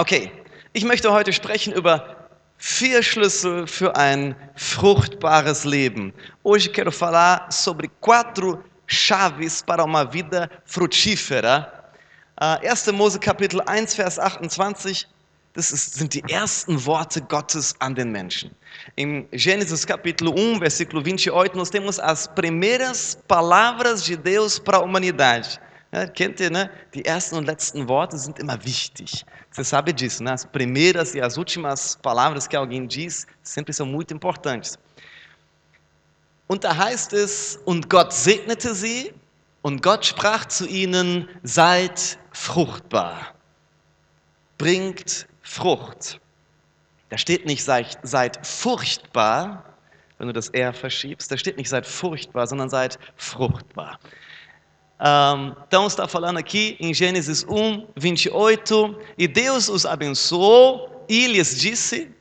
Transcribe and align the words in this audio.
Okay, 0.00 0.32
ich 0.72 0.82
möchte 0.82 1.12
heute 1.12 1.30
sprechen 1.30 1.74
über 1.74 2.16
vier 2.56 3.02
Schlüssel 3.02 3.66
für 3.66 3.96
ein 3.96 4.34
fruchtbares 4.56 5.66
Leben. 5.66 6.14
Hoje 6.42 6.70
quero 6.70 6.90
falar 6.90 7.46
sobre 7.52 7.90
quatro 8.00 8.64
chaves 8.86 9.62
para 9.62 9.84
uma 9.84 10.10
vida 10.10 10.48
frutífera. 10.64 11.70
Uh, 12.40 12.66
1. 12.66 12.90
Mose 12.92 13.18
Kapitel 13.18 13.60
1, 13.66 13.94
Vers 13.94 14.18
28, 14.18 15.06
das 15.52 15.70
ist, 15.70 15.96
sind 15.96 16.14
die 16.14 16.24
ersten 16.30 16.82
Worte 16.86 17.20
Gottes 17.20 17.74
an 17.80 17.94
den 17.94 18.10
Menschen. 18.10 18.52
Em 18.96 19.28
Gênesis 19.32 19.86
capítulo 19.86 20.32
1, 20.32 20.60
versículo 20.60 21.02
28, 21.02 21.54
nós 21.54 21.68
temos 21.68 22.00
as 22.00 22.26
primeiras 22.26 23.18
palavras 23.28 24.02
de 24.02 24.16
Deus 24.16 24.58
para 24.58 24.78
a 24.78 24.82
humanidade. 24.82 25.60
Ja, 25.92 26.06
kennt 26.06 26.38
ihr, 26.38 26.50
ne? 26.50 26.70
Die 26.94 27.04
ersten 27.04 27.36
und 27.36 27.46
letzten 27.46 27.88
Worte 27.88 28.16
sind 28.16 28.38
immer 28.38 28.64
wichtig. 28.64 29.26
Você 29.50 29.64
sabe 29.64 29.92
disso, 29.92 30.22
né? 30.22 30.32
As 30.32 30.44
primeiras 30.44 31.14
e 31.14 31.20
as 31.20 31.36
últimas 31.36 31.96
palavras 31.96 32.46
que 32.46 32.56
alguém 32.56 32.86
diz 32.86 33.26
sempre 33.42 33.72
são 33.72 33.86
muito 33.86 34.14
importantes. 34.14 34.78
Und 36.46 36.64
da 36.64 36.72
heißt 36.72 37.12
es, 37.12 37.60
und 37.64 37.88
Gott 37.88 38.12
segnete 38.12 38.74
sie, 38.74 39.14
und 39.62 39.82
Gott 39.82 40.04
sprach 40.06 40.46
zu 40.46 40.66
ihnen, 40.66 41.28
seid 41.42 42.18
fruchtbar, 42.32 43.34
bringt 44.58 45.28
Frucht. 45.42 46.20
Da 47.08 47.18
steht 47.18 47.44
nicht, 47.44 47.64
seid, 47.64 47.98
seid 48.02 48.46
furchtbar, 48.46 49.64
wenn 50.18 50.28
du 50.28 50.32
das 50.32 50.48
R 50.50 50.72
verschiebst, 50.72 51.30
da 51.30 51.36
steht 51.36 51.56
nicht, 51.56 51.68
seid 51.68 51.86
furchtbar, 51.86 52.46
sondern 52.46 52.70
seid 52.70 52.98
fruchtbar. 53.16 53.98
Um, 55.00 55.54
então 55.66 55.86
está 55.86 56.06
falando 56.06 56.36
aqui 56.36 56.76
em 56.78 56.92
Gênesis 56.92 57.44
1, 57.48 57.86
28, 57.96 58.98
e 59.16 59.26
Deus 59.26 59.70
os 59.70 59.86
abençoou 59.86 61.06
e 61.08 61.26
lhes 61.26 61.58
disse, 61.58 62.14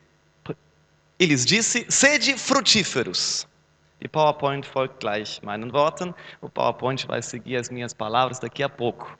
e 1.19 1.25
lhes 1.25 1.45
disse, 1.45 1.85
sede 1.89 2.37
frutíferos. 2.37 3.45
Die 3.99 4.07
PowerPoint 4.07 4.65
folgt 4.65 5.01
gleich 5.01 5.41
meinen 5.43 5.69
Worten. 5.73 6.15
O 6.41 6.49
PowerPoint 6.49 7.05
vai 7.05 7.21
seguir 7.21 7.57
as 7.57 7.69
minhas 7.69 7.93
palavras 7.93 8.39
daqui 8.39 8.63
a 8.63 8.69
pouco. 8.69 9.19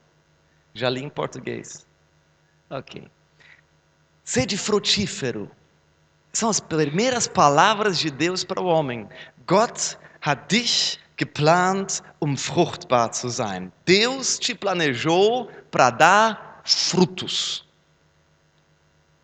Já 0.74 0.90
li 0.90 1.04
em 1.04 1.10
português. 1.10 1.86
Ok. 2.70 3.06
Sede 4.24 4.56
frutífero. 4.58 5.52
São 6.32 6.50
as 6.50 6.62
primeiras 6.62 7.28
palavras 7.28 8.00
de 8.00 8.10
Deus 8.10 8.46
para 8.46 8.62
o 8.62 8.68
homem. 8.68 9.10
Gott 9.46 9.98
hat 10.22 10.48
dich 10.48 10.98
geplant, 11.20 12.02
um 12.20 12.36
fruchtbar 12.38 13.12
zu 13.12 13.30
sein. 13.30 13.72
Deus 13.86 14.40
te 14.40 14.56
planejou 14.56 15.50
para 15.70 15.92
dar 15.92 16.62
frutos. 16.64 17.66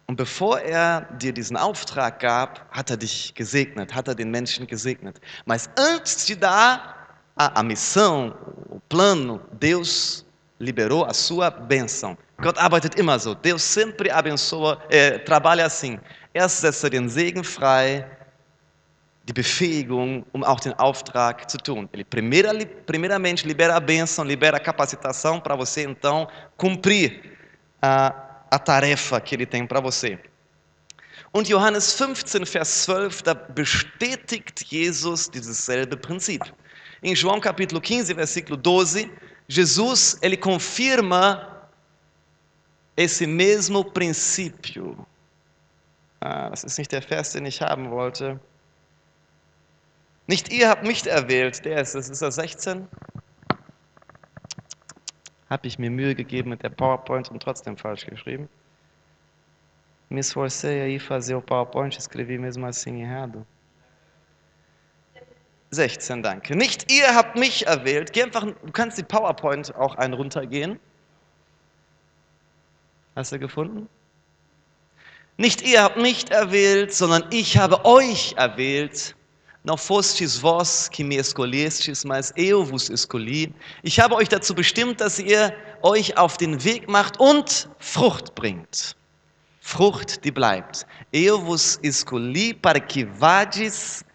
Und 0.07 0.17
bevor 0.17 0.59
er 0.59 1.01
dir 1.17 1.33
diesen 1.33 1.57
Auftrag 1.57 2.19
gab, 2.19 2.67
hat 2.69 2.91
er 2.91 2.97
dich 2.97 3.33
gesegnet, 3.33 3.95
hat 3.95 4.07
er 4.07 4.13
den 4.13 4.29
Menschen 4.29 4.67
gesegnet. 4.67 5.19
Mas 5.45 5.67
antes 5.75 6.25
de 6.25 6.35
dar 6.35 7.17
a, 7.35 7.59
a 7.59 7.63
missão, 7.63 8.35
o 8.69 8.79
plano, 8.81 9.41
Deus 9.53 10.25
liberou 10.59 11.05
a 11.05 11.13
sua 11.13 11.49
bênção. 11.49 12.15
Gott 12.41 12.59
arbeitet 12.59 12.99
immer 12.99 13.17
so. 13.17 13.33
Deus 13.33 13.63
sempre 13.63 14.11
abençoa, 14.11 14.79
äh, 14.89 15.19
trabalha 15.19 15.65
assim. 15.65 15.97
Erst 16.33 16.59
setzt 16.59 16.83
er 16.83 16.89
den 16.89 17.07
Segen 17.09 17.43
frei, 17.43 18.05
die 19.25 19.33
Befähigung, 19.33 20.23
um 20.33 20.43
auch 20.43 20.59
den 20.59 20.73
Auftrag 20.73 21.49
zu 21.49 21.57
tun. 21.57 21.89
Ele 21.91 22.03
primeira, 22.03 22.53
primeiramente 22.85 23.47
libera 23.47 23.75
a 23.75 23.79
bênção, 23.79 24.23
libera 24.23 24.57
a 24.57 24.59
capacitação 24.59 25.39
para 25.39 25.55
você 25.55 25.81
então 25.81 26.27
cumprir 26.55 27.37
a, 27.81 28.13
a 28.51 28.59
tarefa 28.59 29.19
que 29.19 29.33
ele 29.33 29.45
tem 29.45 29.65
para 29.65 29.79
você. 29.79 30.19
Und 31.33 31.49
Johannes 31.49 31.93
15, 31.95 32.45
Vers 32.45 32.85
12, 32.85 33.23
da 33.23 33.33
bestätigt 33.33 34.63
Jesus 34.69 35.27
dieses 35.27 35.57
selbe 35.57 35.97
Prinzip. 35.97 36.45
Em 37.03 37.15
João 37.15 37.41
capítulo 37.41 37.81
15, 37.81 38.13
versículo 38.13 38.55
12, 38.55 39.11
Jesus 39.47 40.17
ele 40.21 40.37
confirma 40.37 41.67
esse 42.95 43.27
mesmo 43.27 43.83
princípio. 43.83 44.95
Ah, 46.21 46.49
das 46.49 46.63
ist 46.63 46.77
nicht 46.77 46.91
der 46.91 47.01
Vers, 47.01 47.33
den 47.33 47.45
ich 47.45 47.61
haben 47.61 47.91
wollte. 47.91 48.39
Nicht 50.27 50.51
ihr 50.51 50.69
habt 50.69 50.83
mich 50.83 51.05
erwählt, 51.05 51.63
der 51.65 51.81
ist 51.81 51.93
es, 51.93 52.09
ist 52.09 52.21
er 52.21 52.31
16? 52.31 52.87
Habe 55.49 55.67
ich 55.67 55.77
mir 55.77 55.91
Mühe 55.91 56.15
gegeben 56.15 56.49
mit 56.49 56.63
der 56.63 56.69
PowerPoint 56.69 57.29
und 57.29 57.43
trotzdem 57.43 57.77
falsch 57.77 58.05
geschrieben? 58.05 58.49
Me 60.09 60.19
esforcei 60.19 60.81
aí 60.81 60.99
fazer 60.99 61.37
o 61.37 61.41
PowerPoint, 61.41 61.97
escrevi 61.97 62.37
mesmo 62.37 62.65
assim 62.65 63.03
errado. 63.03 63.45
16, 65.71 66.23
danke. 66.23 66.55
Nicht 66.55 66.91
ihr 66.91 67.13
habt 67.13 67.37
mich 67.37 67.67
erwählt. 67.67 68.13
Geh 68.13 68.23
einfach, 68.23 68.43
du 68.45 68.71
kannst 68.71 68.97
die 68.97 69.03
PowerPoint 69.03 69.75
auch 69.75 69.95
einen 69.95 70.13
runtergehen. 70.13 70.79
Hast 73.15 73.31
du 73.31 73.39
gefunden? 73.39 73.89
Nicht 75.37 75.61
ihr 75.61 75.83
habt 75.83 75.97
mich 75.97 76.31
erwählt, 76.31 76.93
sondern 76.93 77.25
ich 77.31 77.57
habe 77.57 77.83
euch 77.83 78.35
erwählt 78.37 79.15
Não 79.65 79.75
fostes 79.75 80.37
vós 80.37 80.87
que 80.87 81.03
me 81.03 81.15
escolhestes, 81.15 82.05
mas 82.05 82.31
eu 82.35 82.63
vos 82.63 82.87
escolhi. 82.87 83.51
Ich 83.83 83.99
habe 83.99 84.13
euch 84.13 84.29
dazu 84.29 84.53
bestimmt, 84.53 85.01
dass 85.01 85.17
ihr 85.17 85.57
euch 85.81 86.15
auf 86.15 86.37
den 86.37 86.63
Weg 86.63 86.87
macht 86.87 87.19
und 87.19 87.67
Frucht 87.79 88.35
bringt. 88.35 88.95
Frucht, 89.61 90.23
die 90.23 90.29
bleibt. 90.29 90.85
Eu 91.11 91.41
vos 91.41 91.79
escolhi 91.81 92.53
para 92.53 92.79
que 92.79 93.03
vades 93.05 94.05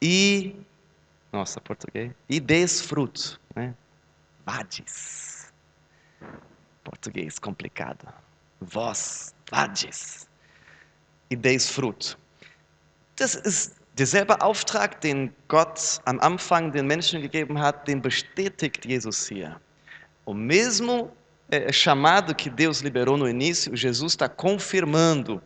e. 0.00 0.54
Nossa, 1.32 1.60
português. 1.60 2.12
E 2.28 2.38
des 2.38 2.80
fruto. 2.80 3.40
Né? 3.56 3.74
Vades. 4.46 5.52
Português 6.84 7.40
complicado. 7.40 8.06
Vós, 8.60 9.34
vades. 9.50 10.28
E 11.28 11.34
des 11.34 11.68
fruto. 11.68 12.16
Das 13.16 13.34
ist 13.34 13.81
Derselbe 13.98 14.40
Auftrag, 14.40 15.00
den 15.02 15.34
Gott 15.48 16.00
am 16.06 16.18
Anfang 16.20 16.72
den 16.72 16.86
Menschen 16.86 17.20
gegeben 17.20 17.60
hat, 17.60 17.86
den 17.86 18.00
bestätigt 18.00 18.86
Jesus 18.86 19.28
hier. 19.28 19.60
O 20.24 20.32
mesmo 20.32 21.12
é, 21.50 21.70
chamado 21.70 22.34
que 22.34 22.48
Deus 22.48 22.82
liberou 22.82 23.18
no 23.18 23.28
início, 23.28 23.74
Jesus 23.74 24.12
está 24.12 24.30
confirmando. 24.30 25.42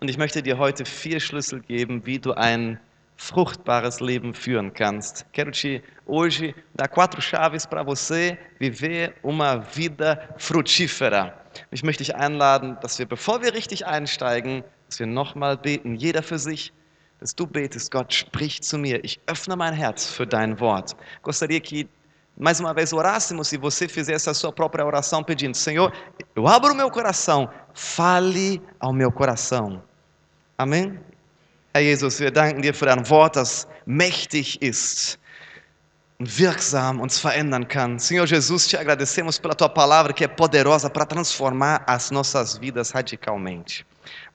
Und 0.00 0.08
ich 0.08 0.16
möchte 0.16 0.42
dir 0.42 0.56
heute 0.56 0.86
vier 0.86 1.20
Schlüssel 1.20 1.60
geben, 1.60 2.00
wie 2.06 2.18
du 2.18 2.32
ein 2.32 2.80
fruchtbares 3.18 4.00
Leben 4.00 4.32
führen 4.32 4.72
kannst. 4.72 5.26
Quero 5.34 5.50
te 5.50 5.82
hoje 6.06 6.54
dar 6.74 6.88
quatro 6.88 7.20
chaves 7.20 7.66
para 7.66 7.82
você 7.82 8.38
viver 8.58 9.12
uma 9.22 9.56
vida 9.56 10.34
frutífera. 10.38 11.34
Ich 11.72 11.82
möchte 11.82 12.04
dich 12.04 12.14
einladen, 12.14 12.78
dass 12.80 12.98
wir, 12.98 13.06
bevor 13.06 13.42
wir 13.42 13.52
richtig 13.52 13.84
einsteigen, 13.86 14.64
dass 14.88 15.00
wir 15.00 15.06
nochmal 15.06 15.58
beten, 15.58 15.96
jeder 15.96 16.22
für 16.22 16.38
sich 16.38 16.72
dass 17.20 17.34
du 17.34 17.46
betest, 17.46 17.90
Gott, 17.90 18.12
sprich 18.12 18.62
zu 18.62 18.78
mir, 18.78 19.02
ich 19.04 19.20
öffne 19.26 19.56
mein 19.56 19.74
Herz 19.74 20.06
für 20.06 20.26
dein 20.26 20.58
Wort. 20.60 20.96
Gostaria 21.22 21.60
que 21.60 21.88
mais 22.36 22.60
uma 22.60 22.72
vez 22.72 22.92
orássemos 22.92 23.52
e 23.52 23.56
você 23.56 23.88
fizesse 23.88 24.30
a 24.30 24.34
sua 24.34 24.52
própria 24.52 24.86
oração 24.86 25.24
pedindo: 25.24 25.56
Senhor, 25.56 25.92
eu 26.36 26.46
abro 26.46 26.72
o 26.72 26.76
meu 26.76 26.90
coração, 26.90 27.50
fale 27.74 28.62
ao 28.78 28.92
meu 28.92 29.10
coração. 29.10 29.82
Amém? 30.56 30.98
Herr 31.74 31.84
Jesus, 31.84 32.18
wir 32.20 32.30
danken 32.30 32.62
dir 32.62 32.74
für 32.74 32.86
dein 32.86 33.08
Wort, 33.08 33.36
das 33.36 33.68
mächtig 33.86 34.60
ist 34.62 35.18
und 36.18 36.38
wirksam 36.38 37.00
uns 37.00 37.18
verändern 37.18 37.66
kann. 37.66 37.98
Senhor 37.98 38.26
Jesus, 38.26 38.66
te 38.66 38.76
agradecemos 38.76 39.38
pela 39.38 39.54
tua 39.54 39.68
palavra 39.68 40.12
que 40.12 40.24
é 40.24 40.28
poderosa 40.28 40.90
para 40.90 41.06
transformar 41.06 41.84
as 41.86 42.10
nossas 42.10 42.58
vidas 42.58 42.90
radicalmente. 42.90 43.86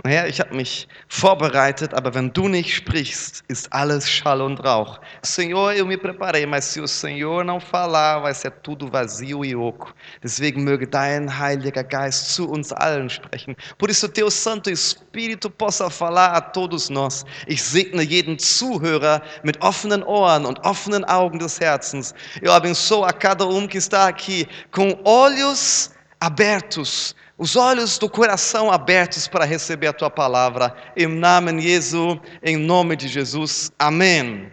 Herr, 0.05 0.27
ich 0.27 0.41
habe 0.41 0.53
mich 0.53 0.89
vorbereitet, 1.07 1.93
aber 1.93 2.13
wenn 2.13 2.33
du 2.33 2.49
nicht 2.49 2.75
sprichst, 2.75 3.41
ist 3.47 3.71
alles 3.71 4.09
Schall 4.09 4.41
und 4.41 4.59
Rauch. 4.59 4.99
Senhor, 5.21 5.73
eu 5.73 5.85
me 5.85 5.97
preparei, 5.97 6.45
mas 6.45 6.65
se 6.65 6.81
o 6.81 6.87
Senhor 6.87 7.45
não 7.45 7.61
falar, 7.61 8.19
vai 8.19 8.33
ser 8.33 8.51
tudo 8.51 8.89
vazio 8.89 9.45
e 9.45 9.55
oco. 9.55 9.93
Deswegen 10.21 10.61
möge 10.61 10.87
dein 10.87 11.39
Heiliger 11.39 11.85
Geist 11.85 12.35
zu 12.35 12.51
uns 12.51 12.73
allen 12.73 13.07
sprechen. 13.07 13.55
Por 13.77 13.89
isso, 13.89 14.09
teu 14.09 14.29
Santo 14.29 14.69
Espírito 14.69 15.49
possa 15.49 15.89
falar 15.89 16.33
a 16.33 16.41
todos 16.41 16.89
nós. 16.89 17.25
Ich 17.47 17.61
segne 17.63 18.03
jeden 18.03 18.37
Zuhörer 18.37 19.21
mit 19.43 19.61
offenen 19.61 20.03
Ohren 20.03 20.45
und 20.45 20.59
offenen 20.65 21.05
Augen 21.05 21.39
des 21.39 21.61
Herzens. 21.61 22.13
Eu 22.41 22.51
abençoo 22.51 23.05
a 23.05 23.13
cada 23.13 23.47
um 23.47 23.67
que 23.67 23.77
está 23.77 24.09
aqui 24.09 24.49
com 24.69 24.99
olhos 25.05 25.91
abertos 26.19 27.15
os 27.37 27.55
olhos 27.55 27.97
do 27.97 28.09
coração 28.09 28.71
abertos 28.71 29.27
para 29.27 29.45
receber 29.45 29.87
a 29.87 29.93
tua 29.93 30.09
palavra. 30.09 30.75
Em 30.95 31.07
nome 31.07 31.53
de 31.53 31.61
Jesus, 31.61 32.19
em 32.41 32.57
nome 32.57 32.95
de 32.95 33.07
Jesus. 33.07 33.71
Amém. 33.79 34.51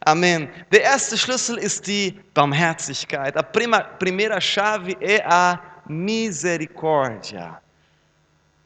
Amém. 0.00 0.48
Der 0.70 0.82
erste 0.82 1.16
Schlüssel 1.16 1.58
ist 1.58 1.86
die 1.86 2.18
Barmherzigkeit. 2.34 3.36
A 3.36 3.42
prima, 3.42 3.80
primeira 3.80 4.40
chave 4.40 4.96
é 5.00 5.22
a 5.26 5.60
misericórdia. 5.86 7.60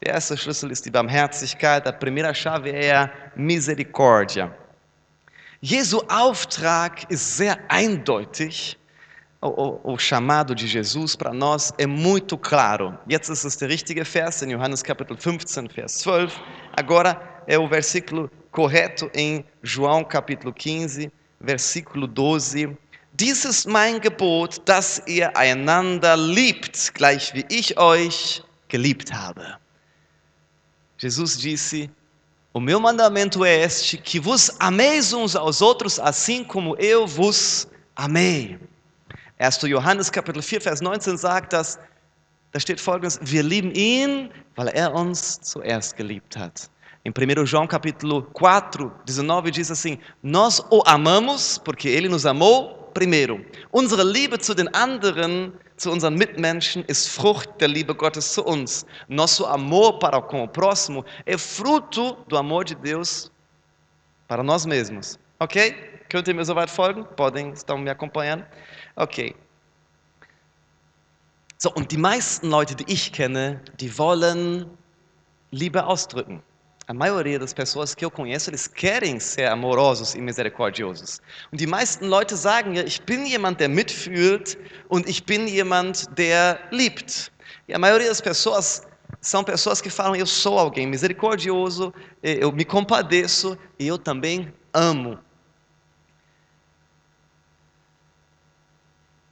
Der 0.00 0.14
erste 0.14 0.37
Schlüssel 0.37 0.70
ist 0.70 0.84
die 0.84 0.90
Barmherzigkeit, 0.90 1.87
a 1.87 1.93
primeira 1.93 2.34
chave 2.34 2.70
é 2.70 2.94
a 2.94 3.11
misericórdia. 3.34 4.52
Jesu 5.62 6.02
Auftrag 6.08 7.06
ist 7.08 7.38
sehr 7.38 7.58
eindeutig. 7.69 8.78
O, 9.46 9.93
o, 9.93 9.99
chamado 9.99 10.55
de 10.55 10.67
Jesus 10.67 11.14
para 11.14 11.31
nós 11.31 11.70
é 11.76 11.87
muito 11.87 12.38
claro. 12.38 12.99
Jetzt 13.06 13.31
ist 13.31 13.44
es 13.44 13.56
der 13.56 13.69
richtige 13.69 14.02
Vers 14.02 14.41
in 14.41 14.49
Johannes 14.49 14.82
Kapitel 14.82 15.19
15, 15.19 15.69
Vers 15.69 16.02
12. 16.02 16.35
Agora 16.75 17.43
é 17.46 17.58
o 17.58 17.69
versículo 17.69 18.31
correto 18.50 19.11
em 19.12 19.44
João 19.62 20.02
capítulo 20.02 20.50
15, 20.50 21.12
versículo 21.38 22.06
12. 22.06 22.75
Dies 23.12 23.44
ist 23.44 23.67
mein 23.67 24.00
Gebot, 24.00 24.62
dass 24.64 25.02
ihr 25.06 25.37
einander 25.37 26.17
liebt, 26.17 26.94
gleich 26.94 27.35
wie 27.35 27.44
ich 27.50 27.76
euch 27.76 28.43
geliebt 28.69 29.12
habe. 29.12 29.58
Jesus 30.97 31.37
disse: 31.37 31.90
O 32.55 32.61
meu 32.61 32.81
mandamento 32.81 33.44
é 33.44 33.62
este, 33.62 33.99
que 33.99 34.19
vos 34.19 34.56
ameis 34.58 35.12
uns 35.12 35.37
aos 35.37 35.61
outros, 35.61 36.00
assim 36.00 36.43
como 36.43 36.75
eu 36.79 37.06
vos 37.06 37.69
amei. 37.94 38.58
1. 39.44 39.69
Johannes 39.69 40.11
Kapitel 40.11 40.41
4, 40.41 40.61
Vers 40.61 40.81
19 40.81 41.19
sagt 41.19 41.52
da 41.52 42.61
steht 42.61 42.81
folgendes, 42.81 43.19
wir 43.20 43.43
lieben 43.43 43.73
ihn, 43.73 44.31
weil 44.55 44.69
er 44.69 44.94
uns 44.94 45.41
zuerst 45.41 45.96
geliebt 45.96 46.37
hat. 46.37 46.70
Em 47.05 47.12
1 47.12 47.44
João 47.46 47.67
capítulo 47.67 48.26
4, 48.32 48.91
19 49.05 49.50
diz 49.50 49.70
assim, 49.70 49.99
nós 50.23 50.61
o 50.70 50.81
amamos 50.87 51.58
porque 51.58 51.88
ele 51.88 52.08
nos 52.08 52.25
amou 52.25 52.91
primeiro. 52.94 53.44
Unsere 53.73 54.05
Liebe 54.05 54.38
zu 54.38 54.55
den 54.55 54.69
anderen, 54.73 55.52
zu 55.76 55.90
unseren 55.90 56.14
Mitmenschen, 56.14 56.85
ist 56.87 57.08
Frucht 57.08 57.50
der 57.61 57.69
Liebe 57.69 57.94
Gottes 57.94 58.32
zu 58.32 58.47
uns. 58.47 58.87
Nosso 59.08 59.44
amor 59.44 59.99
para 59.99 60.23
com 60.23 60.44
o 60.44 60.49
próximo 60.49 61.05
é 61.26 61.37
fruto 61.37 62.17
do 62.29 62.38
amor 62.38 62.64
de 62.64 62.76
Deus 62.76 63.31
para 64.29 64.43
nós 64.43 64.64
mesmos. 64.64 65.19
Ok? 65.40 65.75
Könnt 66.08 66.29
ihr 66.29 66.35
mir 66.35 66.44
soweit 66.44 66.70
folgen? 66.70 67.05
Podem, 67.17 67.50
estão 67.50 67.76
me 67.76 67.90
acompanhando? 67.90 68.44
Ok. 68.96 69.35
So, 71.58 71.73
und 71.73 71.91
die 71.91 71.96
meisten 71.96 72.50
Leute, 72.50 72.75
die 72.75 72.93
ich 72.93 73.12
kenne, 73.12 73.61
die 73.81 73.96
wollen 73.99 74.67
Liebe 75.50 75.85
ausdrücken. 75.85 76.43
A 76.87 76.93
maioria 76.93 77.38
das 77.38 77.55
pessoas 77.55 77.94
que 77.94 78.05
eu 78.05 78.11
conheço, 78.11 78.50
eles 78.50 78.69
querem 78.69 79.19
ser 79.19 79.46
amorosos 79.46 80.14
e 80.14 80.20
misericordiosos. 80.20 81.23
Und 81.50 81.58
die 81.58 81.67
meisten 81.67 82.06
Leute 82.08 82.37
sagen 82.37 82.75
ja, 82.75 82.82
ich 82.82 83.00
bin 83.02 83.25
jemand, 83.25 83.58
der 83.58 83.70
mitfühlt 83.70 84.58
und 84.88 85.08
ich 85.08 85.25
bin 85.25 85.49
jemand, 85.49 86.06
der 86.19 86.61
liebt. 86.70 87.32
E 87.67 87.73
a 87.73 87.79
maioria 87.79 88.08
das 88.08 88.20
pessoas 88.20 88.87
são 89.23 89.43
pessoas 89.43 89.81
que 89.81 89.88
falam, 89.88 90.14
eu 90.14 90.26
sou 90.26 90.58
alguém 90.58 90.87
misericordioso, 90.87 91.94
eu 92.23 92.52
me 92.52 92.67
compadeço 92.67 93.56
e 93.79 93.87
eu 93.87 93.97
também 93.97 94.52
amo. 94.75 95.19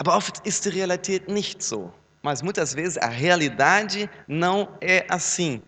Aber 0.03 0.17
oft 0.17 0.45
ist 0.45 0.65
die 0.65 0.71
Realität 0.71 1.29
nicht 1.29 1.63
so. 1.63 1.93
Mas 2.23 2.43
muitas 2.43 2.75
vezes 2.75 2.99
a 2.99 3.07
realidade 3.07 4.11
não 4.27 4.69
é 4.81 5.07
assim. 5.09 5.63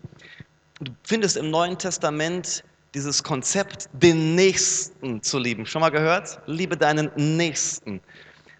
Du 0.81 0.91
findest 1.03 1.37
im 1.37 1.49
Neuen 1.49 1.77
Testament 1.77 2.61
dieses 2.93 3.23
Konzept, 3.23 3.87
den 3.93 4.35
Nächsten 4.35 5.23
zu 5.23 5.39
lieben. 5.39 5.65
Schon 5.65 5.79
mal 5.79 5.89
gehört? 5.89 6.37
Liebe 6.47 6.75
deinen 6.75 7.09
Nächsten. 7.15 8.01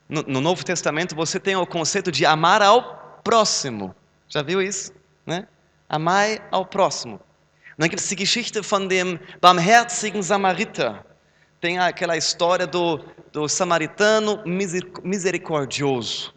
No, 0.08 0.22
no 0.22 0.40
Novo 0.40 0.64
Testamento 0.64 1.14
você 1.14 1.42
tem 1.42 1.58
o 1.58 1.68
conceito 1.68 2.10
de 2.10 2.26
amar 2.26 2.62
ao 2.62 3.20
próximo. 3.22 3.94
Já 4.30 4.44
viu 4.44 4.62
isso? 4.62 4.94
Né? 5.26 5.46
Amai 5.90 6.40
ao 6.52 6.66
próximo. 6.66 7.16
Und 7.16 7.80
dann 7.80 7.90
gibt 7.90 8.02
es 8.02 8.08
die 8.08 8.16
Geschichte 8.16 8.64
von 8.64 8.88
dem 8.88 9.20
barmherzigen 9.42 10.24
Samariter. 10.24 11.06
Tem 11.60 11.78
aquela 11.80 12.16
história 12.16 12.66
do, 12.66 13.04
do 13.36 13.48
samaritano 13.50 14.42
misericordioso. 14.46 16.32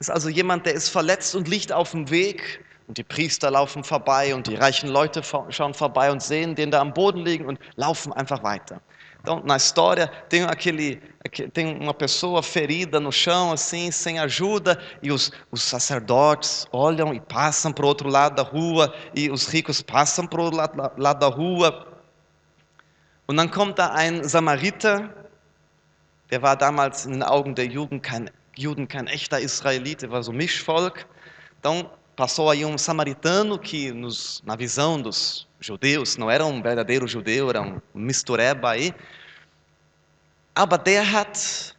Ist 0.00 0.10
also 0.10 0.28
jemand, 0.28 0.66
der 0.66 0.74
ist 0.74 0.88
verletzt 0.88 1.36
und 1.36 1.46
liegt 1.46 1.70
auf 1.70 1.92
dem 1.92 2.10
Weg 2.10 2.64
und 2.88 2.98
die 2.98 3.04
Priester 3.04 3.50
laufen 3.50 3.84
vorbei 3.84 4.34
und 4.34 4.48
die 4.48 4.56
reichen 4.56 4.88
Leute 4.88 5.22
schauen 5.50 5.72
vorbei 5.72 6.10
und 6.10 6.20
sehen 6.20 6.56
den 6.56 6.70
da 6.72 6.80
am 6.80 6.92
Boden 6.92 7.24
liegen 7.24 7.46
und 7.46 7.60
laufen 7.76 8.12
einfach 8.12 8.42
weiter. 8.42 8.80
Então, 9.20 9.40
na 9.42 9.56
história, 9.56 10.08
tem, 10.28 10.42
aquele, 10.42 11.00
tem 11.54 11.78
uma 11.80 11.94
pessoa 11.94 12.42
ferida 12.42 13.00
no 13.00 13.10
chão, 13.10 13.52
assim, 13.52 13.90
sem 13.90 14.18
ajuda, 14.18 14.78
e 15.02 15.10
os, 15.10 15.32
os 15.50 15.62
sacerdotes 15.62 16.66
olham 16.72 17.14
e 17.14 17.20
passam 17.20 17.72
para 17.72 17.86
o 17.86 17.88
outro 17.88 18.10
lado 18.10 18.34
da 18.34 18.42
rua, 18.42 18.92
e 19.14 19.30
os 19.30 19.46
ricos 19.46 19.80
passam 19.80 20.26
para 20.26 20.40
o 20.42 20.44
outro 20.44 20.58
lado, 20.58 20.92
lado 20.98 21.20
da 21.20 21.28
rua. 21.28 21.86
Und 23.26 23.36
dann 23.36 23.50
kommt 23.50 23.78
da 23.78 23.94
ein 23.94 24.28
Samariter, 24.28 25.23
der 26.30 26.42
war 26.42 26.56
damals 26.56 27.06
in 27.06 27.12
den 27.12 27.22
Augen 27.22 27.54
der 27.54 27.66
Juden 27.66 28.00
kein, 28.00 28.30
Juden 28.56 28.88
kein 28.88 29.06
echter 29.06 29.40
Israelita, 29.40 30.10
war 30.10 30.22
so 30.22 30.32
Mischvolk. 30.32 31.06
Então, 31.58 31.90
passou 32.16 32.50
aí 32.50 32.64
um 32.64 32.78
samaritano 32.78 33.58
que, 33.58 33.92
nos, 33.92 34.42
na 34.44 34.56
visão 34.56 35.00
dos 35.00 35.46
judeus, 35.60 36.16
não 36.16 36.30
era 36.30 36.44
um 36.44 36.62
verdadeiro 36.62 37.06
judeu, 37.06 37.50
era 37.50 37.62
um 37.62 37.80
mistureba 37.94 38.70
aí. 38.70 38.94
Aber 40.54 40.78
der 40.78 41.02
hat 41.02 41.74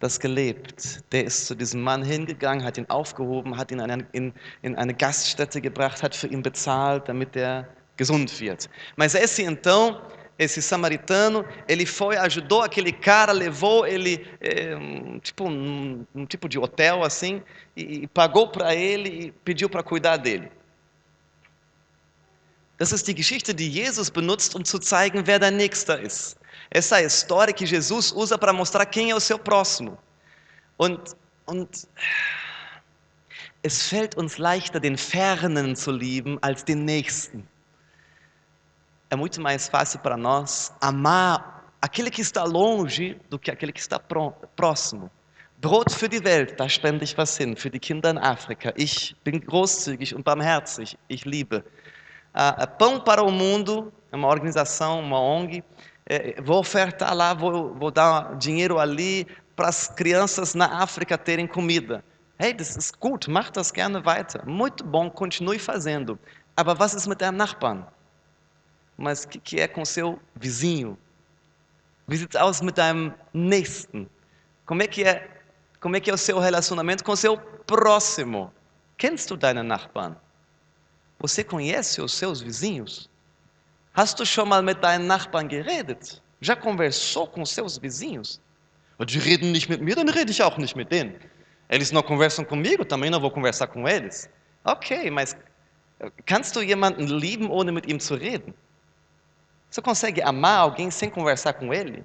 das 0.00 0.18
gelebt. 0.18 1.04
Der 1.12 1.24
ist 1.24 1.46
zu 1.46 1.54
diesem 1.54 1.82
Mann 1.82 2.02
hingegangen, 2.02 2.64
hat 2.64 2.78
ihn 2.78 2.86
aufgehoben, 2.88 3.56
hat 3.56 3.70
ihn 3.70 3.78
in 3.80 3.90
eine, 3.90 4.06
in, 4.12 4.32
in 4.62 4.74
eine 4.76 4.94
Gaststätte 4.94 5.60
gebracht, 5.60 6.02
hat 6.02 6.16
für 6.16 6.26
ihn 6.26 6.42
bezahlt, 6.42 7.08
damit 7.08 7.36
er 7.36 7.68
gesund 7.96 8.40
wird. 8.40 8.68
Mas 8.96 9.14
esse 9.14 9.42
então 9.42 10.00
esse 10.40 10.62
samaritano, 10.62 11.44
ele 11.68 11.84
foi, 11.84 12.16
ajudou 12.16 12.62
aquele 12.62 12.92
cara, 12.92 13.30
levou 13.30 13.86
ele, 13.86 14.26
é, 14.40 14.74
um, 14.74 15.20
tipo 15.20 15.44
um, 15.44 16.06
um, 16.14 16.24
tipo 16.24 16.48
de 16.48 16.58
hotel 16.58 17.04
assim, 17.04 17.42
e, 17.76 18.04
e 18.04 18.06
pagou 18.06 18.48
para 18.48 18.74
ele 18.74 19.26
e 19.26 19.32
pediu 19.44 19.68
para 19.68 19.82
cuidar 19.82 20.16
dele. 20.16 20.50
Das 22.78 22.90
ist 22.90 23.06
die 23.06 23.14
Geschichte, 23.14 23.52
die 23.52 23.68
Jesus 23.68 24.08
benutzt, 24.08 24.54
um 24.56 24.64
zu 24.64 24.78
zeigen, 24.78 25.26
wer 25.26 25.38
dein 25.38 25.58
Nächster 25.58 26.00
ist. 26.00 26.38
Essa 26.70 27.00
é 27.00 27.04
a 27.04 27.06
história 27.06 27.52
que 27.52 27.66
Jesus 27.66 28.10
usa 28.10 28.38
para 28.38 28.54
mostrar 28.54 28.86
quem 28.86 29.10
é 29.10 29.14
o 29.14 29.20
seu 29.20 29.38
próximo. 29.38 29.98
Und, 30.78 31.14
und 31.44 31.86
es 33.62 33.82
fällt 33.86 34.16
uns 34.16 34.38
leichter, 34.38 34.80
den 34.80 34.96
Fernen 34.96 35.76
zu 35.76 35.90
lieben, 35.90 36.38
als 36.40 36.64
den 36.64 36.86
Nächsten 36.86 37.46
é 39.10 39.16
muito 39.16 39.40
mais 39.40 39.68
fácil 39.68 39.98
para 39.98 40.16
nós 40.16 40.72
amar 40.80 41.64
aquele 41.82 42.10
que 42.10 42.20
está 42.20 42.44
longe 42.44 43.20
do 43.28 43.38
que 43.38 43.50
aquele 43.50 43.72
que 43.72 43.80
está 43.80 43.98
próximo. 43.98 45.10
Brot 45.60 45.92
für 45.92 46.08
die 46.08 46.24
Welt, 46.24 46.58
da 46.58 46.68
spende 46.68 47.04
ich 47.04 47.18
was 47.18 47.36
hin, 47.36 47.54
für 47.54 47.68
die 47.68 47.78
Kinder 47.78 48.10
in 48.10 48.18
Afrika. 48.18 48.72
Ich 48.76 49.14
bin 49.24 49.40
großzügig 49.40 50.14
und 50.14 50.24
barmherzig, 50.24 50.96
ich 51.08 51.26
liebe. 51.26 51.62
Uh, 52.34 52.66
Pão 52.78 52.98
para 52.98 53.22
o 53.22 53.30
Mundo, 53.30 53.92
é 54.10 54.16
uma 54.16 54.28
organização, 54.28 55.00
uma 55.00 55.20
ONG. 55.20 55.62
É, 56.06 56.40
vou 56.40 56.60
ofertar 56.60 57.14
lá, 57.14 57.34
vou, 57.34 57.74
vou 57.74 57.90
dar 57.90 58.36
dinheiro 58.38 58.78
ali 58.78 59.26
para 59.54 59.68
as 59.68 59.88
crianças 59.88 60.54
na 60.54 60.82
África 60.82 61.18
terem 61.18 61.46
comida. 61.46 62.02
Hey, 62.38 62.54
das 62.54 62.74
ist 62.76 62.98
gut, 62.98 63.28
mach 63.28 63.50
das 63.50 63.70
gerne 63.70 64.02
weiter. 64.06 64.42
Muito 64.46 64.82
bom, 64.82 65.10
continue 65.10 65.58
fazendo. 65.58 66.18
Aber 66.56 66.78
was 66.78 66.94
ist 66.94 67.06
mit 67.06 67.20
deinem 67.20 67.36
Nachbarn? 67.36 67.86
Mas 69.00 69.24
que, 69.24 69.40
que 69.40 69.58
é 69.58 69.66
com 69.66 69.84
seu 69.84 70.20
vizinho? 70.36 70.96
Wie 72.06 72.18
sieht 72.18 72.34
es 72.34 72.40
aus 72.40 72.60
mit 72.60 72.76
deinem 72.76 73.14
Nächsten? 73.32 74.08
Como 74.66 74.82
é 74.82 74.86
que 74.86 75.04
é, 75.04 75.26
como 75.80 75.96
é 75.96 76.00
que 76.00 76.10
é 76.10 76.14
o 76.14 76.18
seu 76.18 76.38
relacionamento 76.38 77.02
com 77.02 77.16
seu 77.16 77.38
próximo? 77.66 78.52
Kennst 78.98 79.30
du 79.30 79.36
deinen 79.36 79.64
Nachbarn? 79.64 80.16
Você 81.18 81.42
conhece 81.42 82.02
os 82.02 82.12
seus 82.12 82.42
vizinhos? 82.42 83.08
Hast 83.94 84.20
du 84.20 84.26
schon 84.26 84.48
mal 84.48 84.62
mit 84.62 84.82
deinen 84.82 85.06
Nachbarn 85.06 85.48
geredet? 85.48 86.20
Já 86.42 86.54
conversou 86.54 87.26
com 87.26 87.46
seus 87.46 87.78
vizinhos? 87.78 88.40
Die 89.06 89.18
reden 89.18 89.50
nicht 89.50 89.70
mit 89.70 89.80
mir, 89.80 89.96
dann 89.96 90.10
rede 90.10 90.30
ich 90.30 90.42
auch 90.42 90.58
nicht 90.58 90.76
mit 90.76 90.92
denen. 90.92 91.18
Eles 91.70 91.90
não 91.90 92.02
conversam 92.02 92.44
comigo, 92.44 92.84
também 92.84 93.08
não 93.08 93.18
vou 93.18 93.30
conversar 93.30 93.66
com 93.68 93.88
eles. 93.88 94.28
Ok, 94.64 95.10
mas 95.10 95.34
kannst 96.26 96.54
du 96.54 96.60
jemanden 96.60 97.06
lieben, 97.06 97.48
ohne 97.48 97.72
mit 97.72 97.86
ihm 97.86 97.98
zu 97.98 98.14
reden? 98.14 98.52
Você 99.70 99.80
consegue 99.80 100.20
amar 100.20 100.58
alguém 100.58 100.90
sem 100.90 101.08
conversar 101.08 101.52
com 101.54 101.72
ele? 101.72 102.04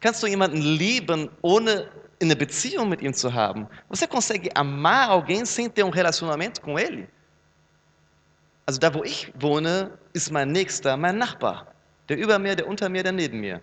Kannst 0.00 0.22
du 0.22 0.26
jemanden 0.28 0.60
lieben, 0.60 1.30
ohne 1.42 1.88
eine 2.20 2.36
Beziehung 2.36 2.88
mit 2.88 3.02
ihm 3.02 3.12
zu 3.12 3.32
haben? 3.32 3.68
Você 3.88 4.06
consegue 4.06 4.50
amar 4.54 5.10
alguém 5.10 5.44
sem 5.44 5.68
ter 5.68 5.84
um 5.84 5.90
relacionamento 5.90 6.60
com 6.60 6.78
ele? 6.78 7.08
Also 8.66 8.78
da, 8.78 8.94
wo 8.94 9.04
ich 9.04 9.32
wohne, 9.34 9.90
ist 10.14 10.30
mein 10.30 10.52
Nächster 10.52 10.96
mein 10.96 11.18
Nachbar. 11.18 11.66
Der 12.08 12.16
über 12.16 12.38
mir, 12.38 12.54
der 12.54 12.68
unter 12.68 12.88
mir, 12.88 13.02
der 13.02 13.12
neben 13.12 13.40
mir. 13.40 13.60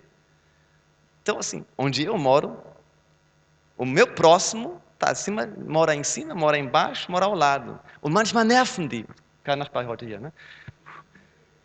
Então, 1.21 1.39
assim, 1.39 1.65
onde 1.77 2.03
eu 2.03 2.17
moro, 2.17 2.57
o 3.77 3.85
meu 3.85 4.07
próximo 4.07 4.81
está 4.93 5.11
acima, 5.11 5.47
mora 5.65 5.95
em 5.95 6.03
cima, 6.03 6.35
mora 6.35 6.57
embaixo, 6.57 7.09
mora 7.11 7.25
ao 7.25 7.33
lado. 7.33 7.79
Und 8.01 8.13
manchmal 8.13 8.43
nerven 8.43 8.87
die. 8.87 9.05
Kein 9.43 9.59
Nachbar 9.59 9.87
heute 9.87 10.05
hier, 10.05 10.19
né? 10.19 10.33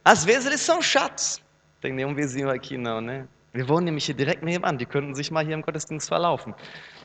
Às 0.04 0.25
vezes 0.25 0.47
eles 0.47 0.61
são 0.61 0.81
chatos. 0.81 1.44
Tem 1.85 1.93
nenhum 1.93 2.14
vizinho 2.14 2.49
aqui 2.49 2.79
não, 2.79 2.99
né? 3.03 3.29
Wir 3.53 3.69
wohnen 3.69 3.85
nämlich 3.85 4.07
hier 4.07 4.14
direkt 4.14 4.43
nebenan, 4.43 4.79
die 4.79 4.87
könnten 4.87 5.14
sich 5.14 5.31
mal 5.31 5.45
hier 5.45 5.53
im 5.53 5.61
Gottesdienst 5.61 6.09
verlaufen. 6.09 6.55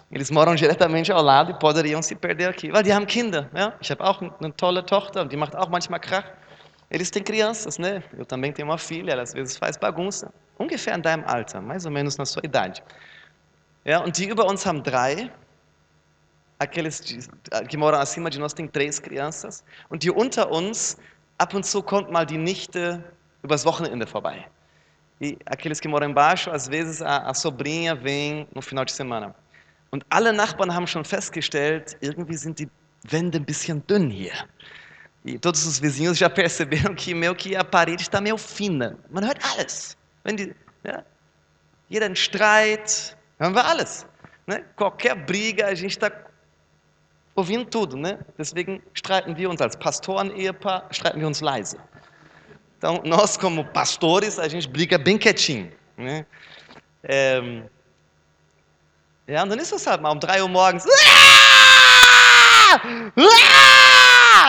Eles 0.10 0.32
moram 0.32 0.56
diretamente 0.56 1.12
ao 1.12 1.22
lado 1.22 1.52
e 1.52 1.60
poderiam 1.60 2.02
se 2.02 2.16
perder 2.16 2.52
aqui, 2.52 2.72
weil 2.72 2.84
die 2.84 2.94
haben 2.94 3.06
Kinder. 3.06 3.50
Ja? 3.54 3.74
Ich 3.82 3.92
habe 3.92 4.02
auch 4.02 4.22
eine 4.22 4.56
tolle 4.56 4.86
Tochter 4.86 5.24
und 5.24 5.34
die 5.34 5.36
macht 5.36 5.54
auch 5.54 5.68
manchmal 5.68 6.00
Krach. 6.00 6.24
Eles 6.90 7.12
têm 7.12 7.26
crianças, 7.26 7.78
né? 7.78 8.02
Eu 8.18 8.24
também 8.24 8.54
tenho 8.54 8.70
uma 8.70 8.78
filha, 8.78 9.12
ela 9.12 9.24
às 9.24 9.34
vezes 9.34 9.58
faz 9.58 9.76
bagunça. 9.76 10.32
Ungefähr 10.58 10.96
in 10.96 11.02
deinem 11.02 11.26
Alter, 11.26 11.60
mais 11.60 11.86
ou 11.86 11.92
menos 11.92 12.16
na 12.16 12.26
sua 12.26 12.46
idade. 12.46 12.82
Ja, 13.84 14.00
und 14.00 14.18
die 14.18 14.30
über 14.30 14.50
uns 14.50 14.66
haben 14.66 14.82
drei. 14.82 15.30
Aqueles 16.58 17.02
que 17.68 17.76
moram 17.76 18.00
acima 18.00 18.30
de 18.30 18.40
nós 18.40 18.54
têm 18.54 18.66
três 18.66 18.98
crianças. 18.98 19.62
Und 19.90 20.04
die 20.04 20.10
unter 20.10 20.50
uns, 20.50 20.96
ab 21.38 21.54
und 21.54 21.66
zu 21.66 21.84
kommt 21.84 22.10
mal 22.10 22.26
die 22.26 22.38
Nichte 22.38 23.04
übers 23.44 23.66
Wochenende 23.66 24.08
vorbei. 24.08 24.48
E 25.22 25.38
aqueles 25.46 25.80
que 25.80 25.88
moram 25.88 26.10
embaixo, 26.10 26.50
às 26.50 26.68
vezes 26.68 27.02
a, 27.02 27.30
a 27.30 27.34
sobrinha 27.34 27.94
vem 27.94 28.48
no 28.56 28.62
final 28.62 28.86
de 28.86 28.92
semana. 28.92 29.36
Und 29.92 30.06
alle 30.10 30.32
Nachbarn 30.32 30.74
haben 30.74 30.88
schon 30.88 31.04
festgestellt, 31.04 31.98
irgendwie 32.02 32.38
sind 32.38 32.60
die 32.60 32.70
Wände 33.04 33.40
ein 33.40 33.46
bisschen 33.46 33.86
dünn 33.88 34.10
hier. 34.10 34.34
E 35.26 35.38
todos 35.38 35.66
os 35.66 35.80
vizinhos 35.80 36.18
já 36.18 36.30
perceberam 36.30 36.96
que 36.96 37.14
meio 37.14 37.36
que 37.36 37.56
a 37.56 37.64
parede 37.64 38.02
está 38.02 38.22
meio 38.22 38.38
fina. 38.38 38.98
Man 39.10 39.26
hört 39.26 39.44
alles. 39.44 39.98
Wenn 40.24 40.38
die, 40.38 40.56
ja, 40.84 41.04
jeder 41.90 42.16
Streit, 42.16 43.18
hören 43.40 43.54
wir 43.54 43.66
alles. 43.66 44.06
Ne? 44.48 44.64
Qualquer 44.76 45.16
briga, 45.16 45.68
a 45.68 45.76
gente 45.76 45.92
está 45.92 46.12
ouvindo 47.36 47.66
tudo. 47.66 47.98
Ne? 47.98 48.20
Deswegen 48.38 48.82
streiten 48.94 49.36
wir 49.36 49.50
uns 49.50 49.62
als 49.62 49.76
Pastoren-Ehepaar, 49.78 50.88
streiten 50.92 51.20
wir 51.20 51.28
uns 51.28 51.42
leise. 51.42 51.78
Então, 52.80 53.02
nós 53.04 53.36
como 53.36 53.66
pastores, 53.66 54.40
a 54.40 54.48
gente 54.48 54.66
briga 54.66 54.98
bem 54.98 55.18
quietinho. 55.18 55.70
Né? 55.98 56.26
É, 57.04 57.42
ja, 59.28 59.44
und 59.44 59.50
dann 59.50 59.60
ist 59.60 59.86
mal 60.02 60.14
um 60.14 60.18
3 60.18 60.42
Uhr 60.42 60.48
morgens. 60.48 60.86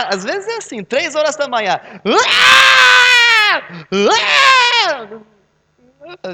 Às 0.09 0.23
vezes 0.23 0.47
é 0.49 0.59
assim, 0.59 0.85
3 0.85 1.17
horas 1.17 1.35
da 1.35 1.49
manhã. 1.49 1.81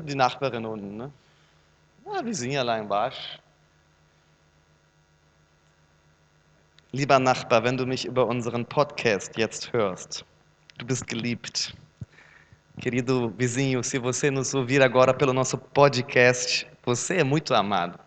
Die 0.04 0.14
Nachbarin 0.14 0.66
unten, 0.66 0.98
ne? 0.98 1.10
A 2.14 2.20
vizinha 2.20 2.62
lá 2.62 2.78
embaixo. 2.78 3.40
Lieber 6.92 7.18
Nachbar, 7.18 7.64
wenn 7.64 7.78
du 7.78 7.86
mich 7.86 8.04
über 8.04 8.26
unseren 8.26 8.66
Podcast 8.66 9.38
jetzt 9.38 9.72
hörst, 9.72 10.26
du 10.76 10.84
bist 10.84 11.06
geliebt. 11.06 11.74
Querido 12.78 13.30
vizinho, 13.30 13.82
se 13.82 13.98
você 13.98 14.30
nos 14.30 14.54
ouvir 14.54 14.82
agora 14.82 15.14
pelo 15.14 15.32
nosso 15.32 15.56
podcast, 15.56 16.66
você 16.84 17.16
é 17.16 17.24
muito 17.24 17.54
amado. 17.54 17.98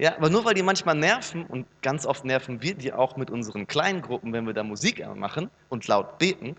Ja, 0.00 0.14
aber 0.16 0.30
nur 0.30 0.44
weil 0.44 0.54
die 0.54 0.62
manchmal 0.62 0.94
nerven, 0.94 1.44
und 1.48 1.66
ganz 1.82 2.04
oft 2.06 2.24
nerven 2.24 2.60
wir 2.62 2.74
die 2.74 2.92
auch 2.92 3.16
mit 3.16 3.30
unseren 3.30 3.66
kleinen 3.66 4.00
Gruppen, 4.00 4.32
wenn 4.32 4.44
wir 4.44 4.54
da 4.54 4.62
Musik 4.62 5.04
machen 5.16 5.50
und 5.70 5.86
laut 5.88 6.18
beten, 6.18 6.56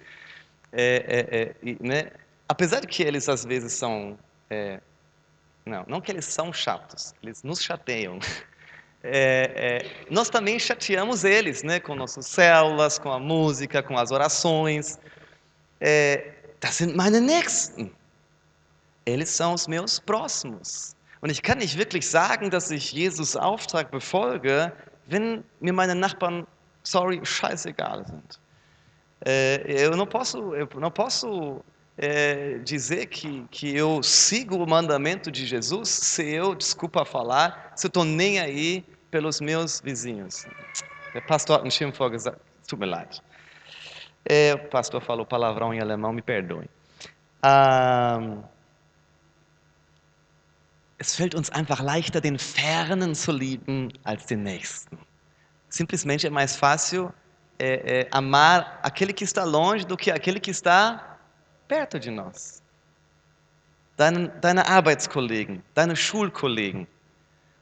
é, 0.73 1.55
é, 1.63 2.11
apesar 2.47 2.81
de 2.81 2.87
que 2.87 3.03
eles 3.03 3.29
às 3.29 3.45
vezes 3.45 3.73
são. 3.73 4.17
é, 4.49 4.81
não, 5.65 5.85
não 5.87 6.01
que 6.01 6.11
eles 6.11 6.25
são 6.25 6.51
chatos, 6.51 7.13
eles 7.21 7.43
nos 7.43 7.61
chateiam. 7.61 8.19
É, 9.01 9.53
é, 9.55 10.05
nós 10.11 10.29
também 10.29 10.59
chateamos 10.59 11.23
eles, 11.23 11.63
né, 11.63 11.79
com 11.79 11.95
nossas 11.95 12.25
células, 12.25 12.99
com 12.99 13.09
a 13.09 13.17
música, 13.17 13.81
com 13.81 13.97
as 13.97 14.11
orações. 14.11 14.99
É, 15.79 16.33
das 16.59 16.77
sind 16.77 16.95
meine 16.95 17.21
Nächsten. 17.21 17.91
Eles 19.05 19.29
são 19.29 19.53
os 19.53 19.67
meus 19.67 19.99
próximos. 19.99 20.95
Und 21.21 21.29
ich 21.29 21.41
kann 21.41 21.57
nicht 21.57 21.77
wirklich 21.77 22.07
sagen, 22.07 22.49
dass 22.49 22.71
ich 22.71 22.91
Jesus 22.91 23.35
Auftrag 23.35 23.91
befolge, 23.91 24.71
wenn 25.07 25.43
mir 25.59 25.73
meine 25.73 25.95
Nachbarn, 25.95 26.45
sorry, 26.83 27.19
scheißegal 27.23 28.05
sind. 28.05 28.39
É, 29.25 29.61
eu 29.67 29.97
não 29.97 30.07
posso, 30.07 30.55
eu 30.55 30.69
não 30.79 30.91
posso 30.91 31.61
é, 31.97 32.59
dizer 32.59 33.07
que, 33.07 33.45
que 33.51 33.75
eu 33.75 34.01
sigo 34.01 34.55
o 34.63 34.67
mandamento 34.67 35.29
de 35.29 35.45
Jesus 35.45 35.89
se 35.89 36.23
eu, 36.23 36.55
desculpa 36.55 37.03
falar, 37.03 37.73
se 37.75 37.87
eu 37.87 37.89
estou 37.89 38.05
nem 38.05 38.39
aí 38.39 38.85
pelos 39.11 39.41
meus 39.41 39.81
vizinhos. 39.81 40.45
Der 41.13 41.21
Pastor 41.21 41.57
hat 41.57 41.63
einen 41.63 41.71
Schirm 41.71 41.91
vorgesagt, 41.91 42.39
tut 42.67 42.79
mir 42.79 42.85
leid. 42.85 43.21
É, 44.25 44.53
o 44.53 44.69
pastor 44.69 45.01
falou 45.01 45.25
palavrão 45.25 45.73
em 45.73 45.79
alemão, 45.79 46.13
me 46.13 46.21
perdoem. 46.21 46.67
Ah, 47.41 48.43
es 50.99 51.15
fällt 51.15 51.33
uns 51.33 51.49
einfach 51.51 51.79
leichter, 51.81 52.21
den 52.21 52.37
Fernen 52.37 53.15
zu 53.15 53.31
lieben 53.31 53.91
als 54.03 54.25
den 54.25 54.43
Nächsten. 54.43 54.97
Simplesmente 55.69 56.27
é 56.27 56.29
mais 56.29 56.55
fácil 56.55 57.13
é, 57.57 58.01
é, 58.01 58.07
amar 58.11 58.79
aquele 58.83 59.13
que 59.13 59.23
está 59.23 59.43
longe 59.43 59.85
do 59.85 59.95
que 59.95 60.11
aquele 60.11 60.39
que 60.39 60.51
está 60.51 61.17
perto 61.67 61.99
de 61.99 62.11
nós. 62.11 62.61
Deine, 63.97 64.27
deine 64.41 64.61
Arbeitskollegen, 64.61 65.61
deine 65.75 65.95
Schulkollegen, 65.95 66.87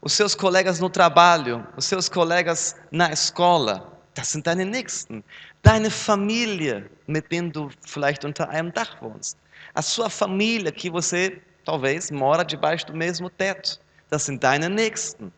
os 0.01 0.13
seus 0.13 0.33
colegas 0.35 0.79
no 0.79 0.89
trabalho, 0.89 1.67
os 1.75 1.85
seus 1.85 2.07
colegas 2.07 2.75
na 2.91 3.11
escola, 3.11 3.91
das 4.15 4.27
sind 4.29 4.45
deine 4.45 4.65
Nächsten. 4.65 5.23
Deine 5.67 5.91
Familie, 5.91 6.89
mit 7.07 7.29
denen 7.29 7.51
du 7.51 7.69
vielleicht 7.85 8.23
unter 8.23 8.47
einem 8.47 8.71
Dach 8.71 9.01
wohnst. 9.01 9.37
A 9.73 9.81
sua 9.81 10.09
família 10.09 10.71
que 10.71 10.89
você 10.89 11.41
talvez 11.65 12.09
mora 12.09 12.45
debaixo 12.45 12.85
do 12.87 12.93
mesmo 12.93 13.29
teto. 13.29 13.77
Das 14.09 14.25
sind 14.25 14.41
deine 14.41 14.69
Nächsten. 14.69 15.29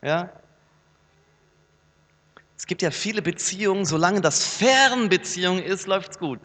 Ja? 0.00 0.30
Es 2.56 2.66
gibt 2.66 2.80
ja 2.80 2.90
viele 2.90 3.20
Beziehungen, 3.20 3.84
solange 3.84 4.22
das 4.22 4.42
Fernbeziehung 4.56 5.58
ist, 5.58 5.86
läuft's 5.86 6.18
gut. 6.18 6.40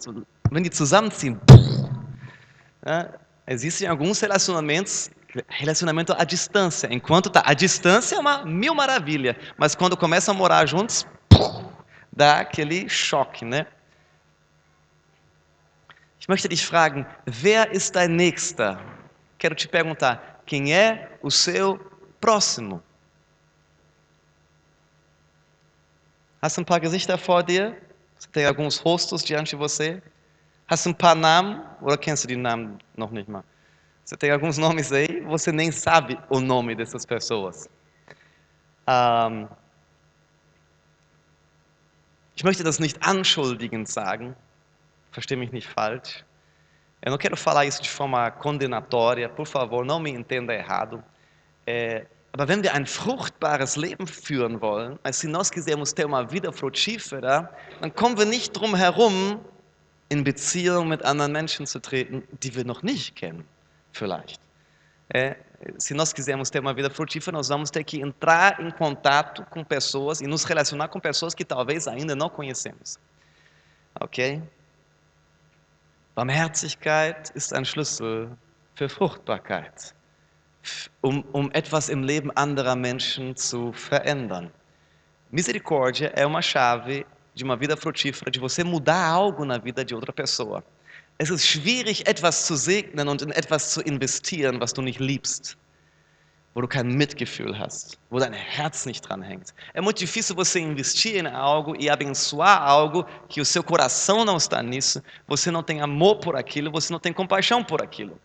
Wenn 0.52 0.64
die 0.64 0.70
zusammenziehen, 0.70 1.40
ja, 2.86 3.10
existem 3.46 3.90
alguns 3.90 4.22
relacionamentos, 4.22 5.12
relacionamento 5.48 6.12
à 6.12 6.26
distância. 6.26 6.90
Enquanto 6.92 7.30
tá 7.30 7.42
à 7.46 7.54
distância 7.54 8.18
é 8.18 8.20
uma 8.20 8.44
mil 8.44 8.76
maravilha, 8.76 9.38
mas 9.58 9.76
quando 9.76 9.96
começam 9.96 10.36
a 10.36 10.38
morar 10.38 10.68
juntos, 10.68 11.08
dá 12.20 12.42
aquele 12.42 12.90
choque, 12.90 13.46
né? 13.46 13.66
Ich 16.20 16.28
möchte 16.28 16.50
dich 16.50 16.66
fragen, 16.66 17.06
wer 17.26 17.72
ist 17.72 17.96
dein 17.96 18.18
Nächster? 18.18 18.78
Quero 19.38 19.56
te 19.56 19.70
perguntar, 19.70 20.42
quem 20.46 20.74
é 20.74 21.18
o 21.22 21.32
seu 21.32 21.80
próximo? 22.20 22.84
Hast 26.42 26.58
du 26.58 26.62
ein 26.62 26.66
paar 26.66 26.82
Gesichter 26.82 27.18
vor 27.18 27.42
dir? 27.42 27.78
Tem 28.34 28.46
alguns 28.46 28.80
rostos 28.80 29.24
diante 29.24 29.52
de 29.52 29.56
você? 29.56 30.02
Hast 30.68 30.86
du 30.86 30.90
ein 30.90 30.96
paar 30.96 31.16
Namen? 31.16 31.64
Oder 31.80 31.98
kennst 31.98 32.26
du 32.26 32.28
die 32.28 32.36
Namen 32.36 32.80
noch 32.98 33.12
nicht 33.12 33.30
mal? 33.30 33.46
Você 34.04 34.18
tem 34.18 34.32
alguns 34.32 34.58
nomes 34.58 34.92
aí, 34.92 35.22
você 35.22 35.54
nem 35.54 35.72
sabe 35.72 36.20
o 36.30 36.42
nome 36.42 36.76
dessas 36.76 37.06
pessoas. 37.06 37.70
Ähm, 38.88 39.48
ich 42.40 42.44
möchte 42.46 42.64
das 42.64 42.80
nicht 42.80 43.04
anschuldigend 43.04 43.90
sagen, 43.90 44.34
verstehe 45.12 45.36
mich 45.36 45.52
nicht 45.52 45.68
falsch. 45.68 46.24
Eu 47.06 47.12
não 47.12 47.18
quero 47.18 47.36
falar 47.36 47.66
isso 47.66 47.82
de 47.82 47.90
forma 47.90 48.32
condenatória, 48.32 49.28
por 49.28 49.46
favor, 49.46 49.84
não 49.84 50.00
me 50.00 50.12
entenda 50.12 50.54
errado. 50.54 51.04
É, 51.68 52.06
aber 52.32 52.48
wenn 52.48 52.64
wir 52.64 52.74
ein 52.74 52.86
fruchtbares 52.86 53.76
Leben 53.76 54.08
führen 54.08 54.62
wollen, 54.62 54.98
se 55.12 55.28
nós 55.28 55.52
quisermos 55.52 55.92
ter 55.92 56.06
uma 56.06 56.24
vida 56.24 56.50
frutífera, 56.54 57.54
dann 57.82 57.94
kommen 57.94 58.18
wir 58.18 58.26
nicht 58.26 58.54
drum 58.54 58.74
herum, 58.74 59.42
in 60.08 60.24
Beziehung 60.24 60.88
mit 60.88 61.04
anderen 61.04 61.34
Menschen 61.34 61.68
zu 61.68 61.82
treten, 61.82 62.24
die 62.42 62.56
wir 62.56 62.64
noch 62.64 62.84
nicht 62.84 63.18
kennen, 63.18 63.44
vielleicht. 63.92 64.40
É, 65.10 65.36
se 65.78 65.94
nós 65.94 66.14
quisermos 66.14 66.50
ter 66.50 66.60
uma 66.60 66.74
vida 66.74 66.90
frutífera, 66.90 67.36
nós 67.36 67.50
vamos 67.50 67.70
ter 67.70 67.84
que 67.84 68.02
entrar 68.02 68.62
em 68.62 68.72
contato 68.72 69.46
com 69.50 69.64
pessoas 69.64 70.22
e 70.22 70.28
nos 70.28 70.44
relacionar 70.44 70.88
com 70.88 71.00
pessoas 71.00 71.34
que 71.34 71.44
talvez 71.44 71.88
ainda 71.88 72.16
não 72.16 72.30
conhecemos. 72.30 72.98
Ok? 74.00 74.42
Barmherzigkeit 76.16 77.32
ist 77.36 77.54
ein 77.54 77.66
Schlüssel 77.66 78.38
für 78.76 78.90
Fruchtbarkeit, 78.90 79.94
um, 81.02 81.24
um 81.34 81.50
etwas 81.54 81.90
im 81.90 82.04
Leben 82.04 82.32
anderer 82.36 82.76
Menschen 82.76 83.36
zu 83.36 83.72
verändern. 83.74 84.52
Misericórdia 85.32 86.12
é 86.16 86.26
uma 86.26 86.42
chave 86.42 87.06
de 87.34 87.44
uma 87.44 87.56
vida 87.56 87.78
frutífera, 87.78 88.32
de 88.32 88.40
você 88.40 88.64
mudar 88.64 89.02
algo 89.06 89.46
na 89.46 89.58
vida 89.58 89.86
de 89.86 89.94
outra 89.94 90.12
pessoa. 90.12 90.64
Es 91.20 91.30
ist 91.30 91.46
schwierig, 91.46 92.08
etwas 92.08 92.48
zu 92.48 92.56
segnen 92.56 93.08
und 93.08 93.22
in 93.22 93.32
etwas 93.32 93.72
zu 93.72 93.82
investieren, 93.82 94.60
was 94.60 94.74
du 94.74 94.82
nicht 94.82 95.00
liebst. 95.00 95.58
wo 96.54 96.62
du 96.62 96.68
kein 96.68 96.90
Mitgefühl 96.90 97.58
hast, 97.58 97.98
wo 98.10 98.20
dein 98.20 98.34
Herz 98.34 98.86
nicht 98.86 99.08
dran 99.08 99.22
hängt. 99.22 99.54
É 99.74 99.82
muito 99.82 100.00
difícil 100.00 100.36
você 100.36 100.60
investir 100.60 101.16
em 101.16 101.28
algo 101.28 101.76
e 101.80 101.90
abençoar 101.90 102.62
algo 102.62 103.06
que 103.28 103.40
o 103.40 103.46
seu 103.46 103.64
coração 103.64 104.26
não 104.26 104.38
está 104.38 104.62
nisso, 104.62 105.02
você 105.28 105.52
não 105.52 105.64
tem 105.64 105.80
amor 105.82 106.20
por 106.20 106.36
aquilo, 106.36 106.72
você 106.72 106.92
não 106.92 107.00
tem 107.00 107.14
compaixão 107.14 107.64
por 107.64 107.82
aquilo. 107.82 108.20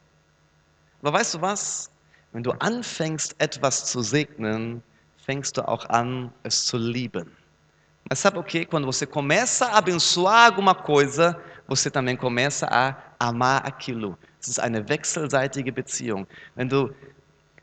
Aber 1.02 1.12
weißt 1.12 1.34
du 1.34 1.42
was? 1.42 1.90
Wenn 2.32 2.42
du 2.42 2.52
anfängst, 2.58 3.36
etwas 3.38 3.84
zu 3.84 4.02
segnen, 4.02 4.82
fängst 5.24 5.56
du 5.56 5.68
auch 5.68 5.88
an, 5.90 6.32
es 6.42 6.64
zu 6.64 6.78
lieben. 6.78 7.30
Mas 8.08 8.18
sabe 8.18 8.38
o 8.38 8.42
que? 8.42 8.64
Quando 8.64 8.86
você 8.86 9.06
começa 9.06 9.66
a 9.66 9.78
abençoar 9.78 10.46
alguma 10.46 10.74
coisa, 10.74 11.40
você 11.66 11.90
também 11.90 12.16
começa 12.16 12.66
a 12.70 12.96
amar 13.18 13.66
aquilo. 13.66 14.18
Es 14.40 14.48
ist 14.48 14.58
eine 14.58 14.88
wechselseitige 14.88 15.72
Beziehung. 15.72 16.26
Wenn 16.54 16.68
du, 16.68 16.94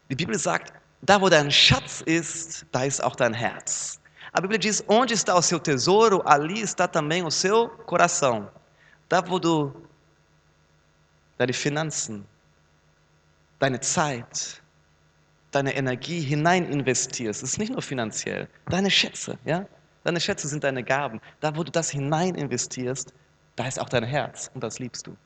die 0.10 0.15
Bibel 0.15 0.38
sagt, 0.38 0.74
da 1.01 1.20
wo 1.22 1.29
dein 1.29 1.51
Schatz 1.51 2.01
ist, 2.01 2.65
da 2.72 2.84
ist 2.84 3.03
auch 3.03 3.15
dein 3.15 3.34
Herz. 3.34 4.00
A 4.34 4.39
Bíblia 4.39 4.60
diz, 4.60 4.84
onde 4.88 5.13
está 5.13 5.36
o 5.36 5.41
seu 5.41 5.60
tesouro, 5.60 6.22
ali 6.25 6.62
está 6.62 6.88
também 6.88 7.24
o 7.24 7.29
seu 7.31 7.67
coração. 7.86 8.50
Da 9.10 9.22
wo 9.27 9.39
du 9.39 9.74
deine 11.38 11.53
Finanzen, 11.53 12.25
deine 13.60 13.79
Zeit, 13.81 14.62
deine 15.51 15.75
Energie 15.75 16.22
hinein 16.22 16.72
investierst, 16.72 17.43
es 17.43 17.51
ist 17.51 17.58
nicht 17.60 17.74
nur 17.74 17.81
finanziell, 17.81 18.48
deine 18.67 18.89
Schätze, 18.89 19.38
ja? 19.43 19.65
Deine 20.03 20.20
Schätze 20.20 20.48
sind 20.48 20.63
deine 20.63 20.84
Gaben. 20.84 21.20
Da, 21.41 21.55
wo 21.55 21.63
du 21.63 21.72
das 21.72 21.91
hinein 21.91 22.34
investierst, 22.36 23.13
da 23.55 23.67
ist 23.67 23.79
auch 23.79 23.89
dein 23.89 24.03
Herz 24.03 24.50
und 24.53 24.63
das 24.63 24.79
liebst 24.79 25.08
du. 25.08 25.17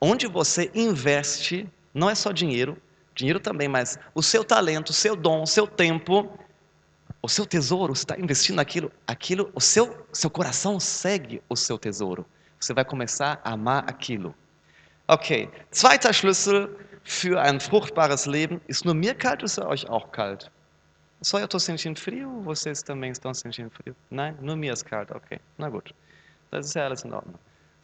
Onde 0.00 0.28
você 0.28 0.70
investe, 0.74 1.68
não 1.92 2.08
é 2.08 2.14
só 2.14 2.32
dinheiro, 2.32 2.76
dinheiro 3.14 3.40
também, 3.40 3.68
mas 3.68 3.98
o 4.14 4.22
seu 4.22 4.44
talento, 4.44 4.90
o 4.90 4.92
seu 4.92 5.16
dom, 5.16 5.42
o 5.42 5.46
seu 5.46 5.66
tempo, 5.66 6.38
o 7.20 7.28
seu 7.28 7.44
tesouro, 7.44 7.94
você 7.94 8.02
está 8.02 8.16
investindo 8.18 8.56
naquilo, 8.56 8.92
aquilo, 9.06 9.50
o 9.54 9.60
seu, 9.60 10.06
seu 10.12 10.30
coração 10.30 10.78
segue 10.78 11.42
o 11.48 11.56
seu 11.56 11.78
tesouro. 11.78 12.24
Você 12.60 12.72
vai 12.72 12.84
começar 12.84 13.40
a 13.44 13.52
amar 13.52 13.84
aquilo. 13.88 14.34
Okay, 15.08 15.50
zweiter 15.72 16.12
Schlüssel 16.12 16.68
für 17.02 17.40
ein 17.40 17.60
fruchtbares 17.60 18.26
Leben. 18.26 18.60
Ist 18.68 18.84
nur 18.84 18.94
mir 18.94 19.14
kalt 19.14 19.42
ist 19.42 19.58
euch 19.58 19.88
auch 19.88 20.10
kalt? 20.12 20.50
Só 21.22 21.38
eu 21.38 21.46
estou 21.46 21.58
sentindo 21.58 21.98
frio 21.98 22.42
vocês 22.42 22.82
também 22.82 23.10
estão 23.10 23.34
sentindo 23.34 23.70
frio? 23.70 23.96
Não? 24.10 24.32
Nur 24.40 24.56
mir 24.56 24.72
ist 24.72 24.84
kalt, 24.84 25.10
okay. 25.10 25.40
Na 25.56 25.68
gut. 25.68 25.94
Das 26.50 26.66
ist 26.66 26.74
ja 26.74 26.84
alles 26.86 27.04
in 27.04 27.12
Ordnung. 27.12 27.38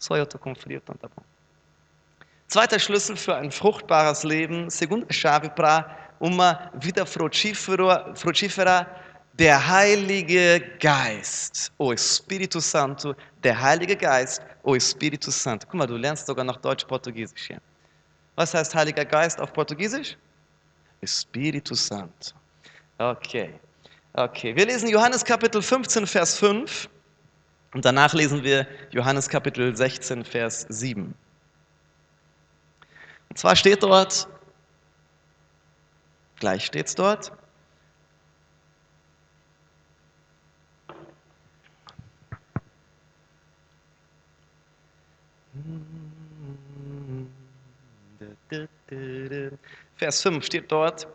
Só 0.05 0.19
eu 0.19 0.25
estou 0.25 0.39
bom. 0.39 1.23
Zweiter 2.47 2.79
Schlüssel 2.79 3.17
für 3.17 3.37
ein 3.37 3.51
fruchtbares 3.51 4.23
Leben, 4.23 4.69
segunda 4.69 5.11
chave 5.11 5.49
para 5.49 6.13
uma 6.21 6.71
vida 6.75 7.07
frutífera, 7.07 8.15
frutífera, 8.15 8.87
der 9.33 9.67
Heilige 9.67 10.61
Geist, 10.79 11.73
o 11.79 11.91
Espírito 11.91 12.61
Santo, 12.61 13.17
der 13.43 13.59
Heilige 13.59 13.97
Geist, 13.97 14.43
o 14.63 14.77
Espírito 14.77 15.31
Santo. 15.31 15.67
Guck 15.67 15.77
mal, 15.77 15.87
du 15.87 15.97
lernst 15.97 16.27
sogar 16.27 16.45
noch 16.45 16.59
Deutsch-Portugiesisch 16.59 17.47
hier. 17.47 17.63
Was 18.37 18.53
heißt 18.53 18.75
Heiliger 18.75 19.07
Geist 19.07 19.41
auf 19.41 19.55
Portugiesisch? 19.55 20.19
Espírito 21.01 21.75
Santo. 21.75 22.35
Okay. 22.99 23.55
Okay, 24.13 24.55
wir 24.55 24.67
lesen 24.67 24.91
Johannes 24.91 25.25
Kapitel 25.25 25.63
15, 25.63 26.07
Vers 26.07 26.37
5 26.37 26.91
und 27.75 27.85
danach 27.85 28.15
lesen 28.15 28.43
wir 28.45 28.67
Johannes 28.91 29.29
Kapitel 29.29 29.77
16, 29.77 30.25
Vers 30.25 30.65
7. 30.69 31.15
Und 33.29 33.39
zwar 33.39 33.57
steht 33.57 33.83
dort, 33.83 34.29
gleich 36.39 36.65
steht 36.65 36.87
es 36.87 36.95
dort, 36.95 37.33
Vers 49.97 50.23
5 50.23 50.45
steht 50.45 50.71
dort, 50.71 51.09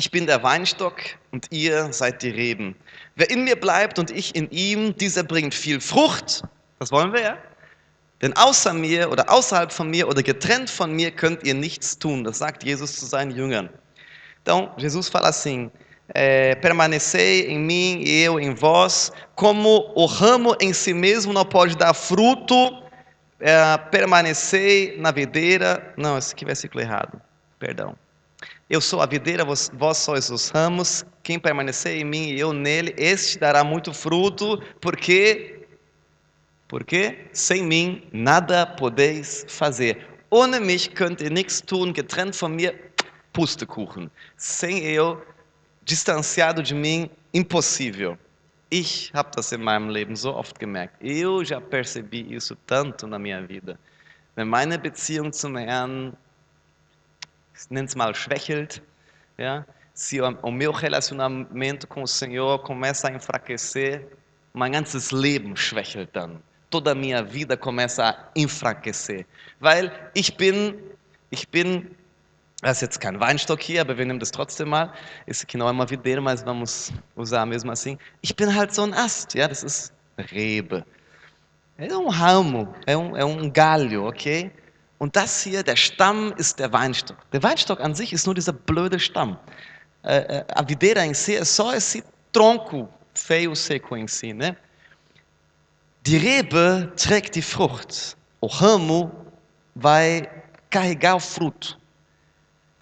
ich 0.00 0.10
bin 0.10 0.26
der 0.26 0.42
Weinstock 0.42 0.96
und 1.30 1.46
ihr 1.50 1.92
seid 1.92 2.22
die 2.22 2.30
Reben. 2.30 2.74
Wer 3.16 3.28
in 3.28 3.44
mir 3.44 3.54
bleibt 3.54 3.98
und 3.98 4.10
ich 4.10 4.34
in 4.34 4.50
ihm, 4.50 4.96
dieser 4.96 5.22
bringt 5.22 5.54
viel 5.54 5.78
Frucht. 5.78 6.42
Das 6.78 6.90
wollen 6.90 7.12
wir 7.12 7.20
ja. 7.20 7.38
Denn 8.22 8.34
außer 8.34 8.72
mir 8.72 9.10
oder 9.10 9.30
außerhalb 9.30 9.70
von 9.70 9.90
mir 9.90 10.08
oder 10.08 10.22
getrennt 10.22 10.70
von 10.70 10.90
mir 10.92 11.10
könnt 11.10 11.44
ihr 11.44 11.52
nichts 11.52 11.98
tun. 11.98 12.24
Das 12.24 12.38
sagt 12.38 12.64
Jesus 12.64 12.96
zu 12.96 13.04
seinen 13.04 13.30
Jüngern. 13.32 13.68
Então, 14.40 14.72
Jesus 14.78 15.10
fala 15.10 15.28
assim: 15.28 15.70
é, 16.14 16.54
permanecei 16.54 17.46
em 17.48 17.58
mim 17.58 18.02
e 18.02 18.22
eu 18.22 18.40
em 18.40 18.54
vós, 18.54 19.12
como 19.34 19.92
o 19.94 20.06
ramo 20.06 20.56
em 20.62 20.72
si 20.72 20.94
mesmo 20.94 21.34
não 21.34 21.44
pode 21.44 21.76
dar 21.76 21.92
fruto, 21.92 22.82
é, 23.38 23.76
permanecei 23.90 24.96
na 24.98 25.10
videira. 25.10 25.92
Não, 25.98 26.16
esse 26.16 26.32
aqui 26.32 26.44
é 26.44 26.46
versículo 26.46 26.80
errado. 26.82 27.20
Perdão. 27.58 27.94
Eu 28.70 28.80
sou 28.80 29.02
a 29.02 29.06
videira, 29.06 29.44
vós, 29.44 29.98
sois 29.98 30.30
os 30.30 30.48
ramos. 30.48 31.04
Quem 31.24 31.40
permanecer 31.40 31.96
em 31.96 32.04
mim 32.04 32.28
e 32.28 32.38
eu 32.38 32.52
nele, 32.52 32.94
este 32.96 33.36
dará 33.36 33.64
muito 33.64 33.92
fruto, 33.92 34.62
porque 34.80 35.66
porque 36.68 37.26
sem 37.32 37.64
mim 37.64 38.08
nada 38.12 38.64
podeis 38.64 39.44
fazer. 39.48 40.06
Ohne 40.30 40.60
mich 40.60 40.90
könnt 40.94 41.20
ihr 41.20 41.32
nichts 41.32 41.60
tun, 41.60 41.92
getrennt 41.92 42.36
von 42.36 42.54
mir, 42.54 42.92
Pustekuchen. 43.32 44.08
Sem 44.36 44.84
eu, 44.84 45.20
distanciado 45.84 46.62
de 46.62 46.72
mim, 46.72 47.10
impossível. 47.34 48.16
Ich 48.70 49.10
habe 49.12 49.32
das 49.34 49.50
in 49.50 49.64
meinem 49.64 49.88
Leben 49.88 50.14
so 50.14 50.30
oft 50.30 50.60
gemerkt. 50.60 50.94
Eu 51.00 51.44
já 51.44 51.60
percebi 51.60 52.24
isso 52.32 52.54
tanto 52.68 53.08
na 53.08 53.18
minha 53.18 53.44
vida. 53.44 53.76
Wenn 54.36 54.46
meine 54.46 54.78
Beziehung 54.78 55.32
zum 55.32 55.56
Herrn, 55.56 56.12
es 57.54 57.96
mal, 57.96 58.14
schwächelt, 58.14 58.82
ja, 59.38 59.64
se 59.94 60.20
o, 60.20 60.50
meu 60.50 60.72
relacionamento 60.72 61.86
com 61.86 62.02
o 62.02 62.06
Senhor 62.06 62.60
começa 62.60 63.08
a 63.08 63.12
enfraquecer, 63.12 64.06
mein 64.54 64.72
ganzes 64.72 65.10
Leben 65.10 65.56
schwächelt 65.56 66.10
dann. 66.12 66.40
Toda 66.70 66.94
minha 66.94 67.22
vida 67.22 67.56
começa 67.56 68.10
a 68.10 68.16
enfraquecer. 68.34 69.26
Weil 69.60 69.92
ich 70.14 70.36
bin, 70.36 70.78
ich 71.30 71.48
bin, 71.48 71.90
das 72.62 72.78
ist 72.78 72.82
jetzt 72.82 73.00
kein 73.00 73.20
Weinstock 73.20 73.60
hier, 73.60 73.80
aber 73.80 73.98
wir 73.98 74.06
nehmen 74.06 74.20
das 74.20 74.30
trotzdem 74.30 74.68
mal. 74.68 74.92
Aqui 75.28 75.56
não 75.56 75.68
é 75.68 75.70
uma 75.70 75.86
videira, 75.86 76.20
mas 76.20 76.42
vamos 76.42 76.92
usar 77.16 77.44
mesmo 77.44 77.70
assim. 77.72 77.98
Ich 78.22 78.34
bin 78.34 78.54
halt 78.54 78.72
so 78.72 78.84
ein 78.84 78.94
Ast, 78.94 79.34
ja, 79.36 79.48
das 79.48 79.62
ist 79.62 79.92
Rebe. 80.16 80.84
É 81.76 81.96
um 81.96 82.08
ramo, 82.08 82.74
é 82.86 82.96
um, 82.96 83.16
é 83.16 83.24
um 83.24 83.50
galho, 83.50 84.06
okay? 84.06 84.52
Und 85.00 85.16
das 85.16 85.42
hier, 85.42 85.62
der 85.62 85.76
Stamm 85.76 86.34
ist 86.36 86.58
der 86.58 86.74
Weinstock. 86.74 87.16
Der 87.30 87.42
Weinstock 87.42 87.80
an 87.80 87.94
sich 87.94 88.12
ist 88.12 88.26
nur 88.26 88.34
dieser 88.34 88.52
blöde 88.52 89.00
Stamm. 89.00 89.38
Äh, 90.02 90.44
a 90.54 90.62
videira 90.68 91.02
em 91.06 91.14
si 91.14 91.36
é 91.36 91.44
só 91.44 91.72
esse 91.72 92.04
tronco 92.32 92.86
feio, 93.14 93.54
seco 93.54 93.96
em 93.96 94.06
si, 94.06 94.34
né? 94.34 94.54
Die 96.04 96.18
Rebe 96.18 96.92
trägt 96.96 97.34
die 97.34 97.40
Frucht. 97.40 98.14
O 98.40 98.46
ramo 98.46 99.10
vai 99.74 100.28
carregar 100.68 101.16
o 101.16 101.20
fruto. 101.20 101.78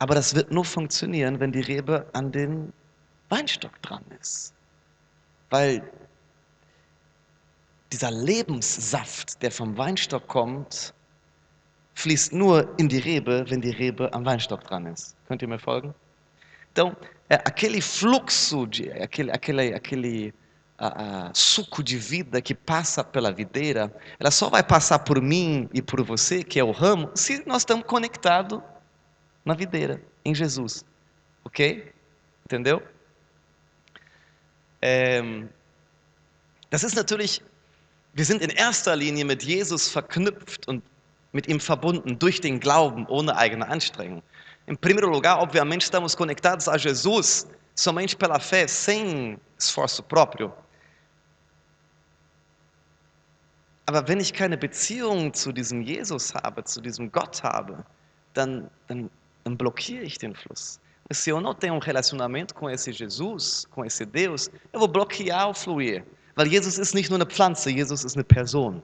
Aber 0.00 0.16
das 0.16 0.34
wird 0.34 0.50
nur 0.50 0.64
funktionieren, 0.64 1.38
wenn 1.38 1.52
die 1.52 1.60
Rebe 1.60 2.04
an 2.14 2.32
den 2.32 2.72
Weinstock 3.28 3.80
dran 3.82 4.04
ist. 4.20 4.52
Weil 5.50 5.88
dieser 7.92 8.10
Lebenssaft, 8.10 9.40
der 9.40 9.52
vom 9.52 9.78
Weinstock 9.78 10.26
kommt, 10.26 10.92
fließt 11.98 12.32
nur 12.32 12.72
in 12.78 12.88
die 12.88 12.98
Rebe, 12.98 13.44
wenn 13.48 13.60
die 13.60 13.70
Rebe 13.70 14.12
am 14.12 14.24
Weinstock 14.24 14.62
dran 14.64 14.86
ist. 14.86 15.16
Könnt 15.26 15.42
ihr 15.42 15.48
mir 15.48 15.58
folgen? 15.58 15.92
Então, 16.70 16.96
é, 17.28 17.34
aquele 17.34 17.82
fluxo, 17.82 18.66
de, 18.66 18.92
aquele, 18.92 19.32
aquele, 19.32 19.74
aquele 19.74 20.34
a, 20.78 20.86
a, 21.28 21.34
suco 21.34 21.82
de 21.82 21.98
vida 21.98 22.40
que 22.40 22.54
passa 22.54 23.02
pela 23.02 23.32
videira, 23.32 23.92
ela 24.20 24.30
só 24.30 24.48
vai 24.48 24.62
passar 24.62 25.00
por 25.00 25.20
mim 25.20 25.68
e 25.74 25.82
por 25.82 26.00
você, 26.04 26.44
que 26.44 26.60
é 26.60 26.64
o 26.64 26.70
ramo, 26.70 27.10
se 27.16 27.42
nós 27.46 27.62
estamos 27.62 27.84
conectados 27.84 28.60
na 29.44 29.54
videira, 29.54 30.00
em 30.24 30.32
Jesus. 30.32 30.84
Ok? 31.44 31.92
Entendeu? 32.44 32.80
Ähm, 34.80 35.48
das 36.70 36.84
ist 36.84 36.94
natürlich, 36.94 37.42
wir 38.14 38.24
sind 38.24 38.40
in 38.40 38.50
erster 38.50 38.94
Linie 38.94 39.24
mit 39.24 39.42
Jesus 39.42 39.88
verknüpft 39.88 40.68
und 40.68 40.84
mit 41.32 41.46
ihm 41.48 41.60
verbunden 41.60 42.18
durch 42.18 42.40
den 42.40 42.60
Glauben, 42.60 43.06
ohne 43.08 43.36
eigene 43.36 43.68
Anstrengung. 43.68 44.22
Em 44.66 44.76
primeiro 44.76 45.08
lugar, 45.08 45.40
obviamente, 45.40 45.84
estamos 45.84 46.14
conectados 46.14 46.68
a 46.68 46.76
Jesus 46.76 47.46
somente 47.74 48.16
pela 48.16 48.38
fé, 48.38 48.66
sem 48.66 49.38
esforço 49.58 50.02
próprio. 50.02 50.52
Aber 53.86 54.06
wenn 54.06 54.20
ich 54.20 54.34
keine 54.34 54.58
Beziehung 54.58 55.32
zu 55.32 55.50
diesem 55.50 55.80
Jesus 55.80 56.34
habe, 56.34 56.62
zu 56.64 56.82
diesem 56.82 57.10
Gott 57.10 57.42
habe, 57.42 57.82
dann, 58.34 58.68
dann, 58.86 59.08
dann 59.44 59.56
blockiere 59.56 60.02
ich 60.02 60.18
den 60.18 60.34
Fluss. 60.34 60.78
Se 61.10 61.30
eu 61.30 61.40
não 61.40 61.54
tenho 61.54 61.72
um 61.72 61.78
relacionamento 61.78 62.54
com 62.54 62.68
esse 62.68 62.92
Jesus, 62.92 63.66
com 63.70 63.82
esse 63.82 64.04
Deus, 64.04 64.50
eu 64.74 64.80
vou 64.80 64.88
bloquear 64.88 65.48
o 65.48 65.54
fluir. 65.54 66.04
Weil 66.36 66.48
Jesus 66.48 66.76
ist 66.76 66.94
nicht 66.94 67.08
nur 67.08 67.16
eine 67.16 67.24
Pflanze, 67.24 67.70
Jesus 67.70 68.04
ist 68.04 68.14
eine 68.14 68.24
Person. 68.24 68.82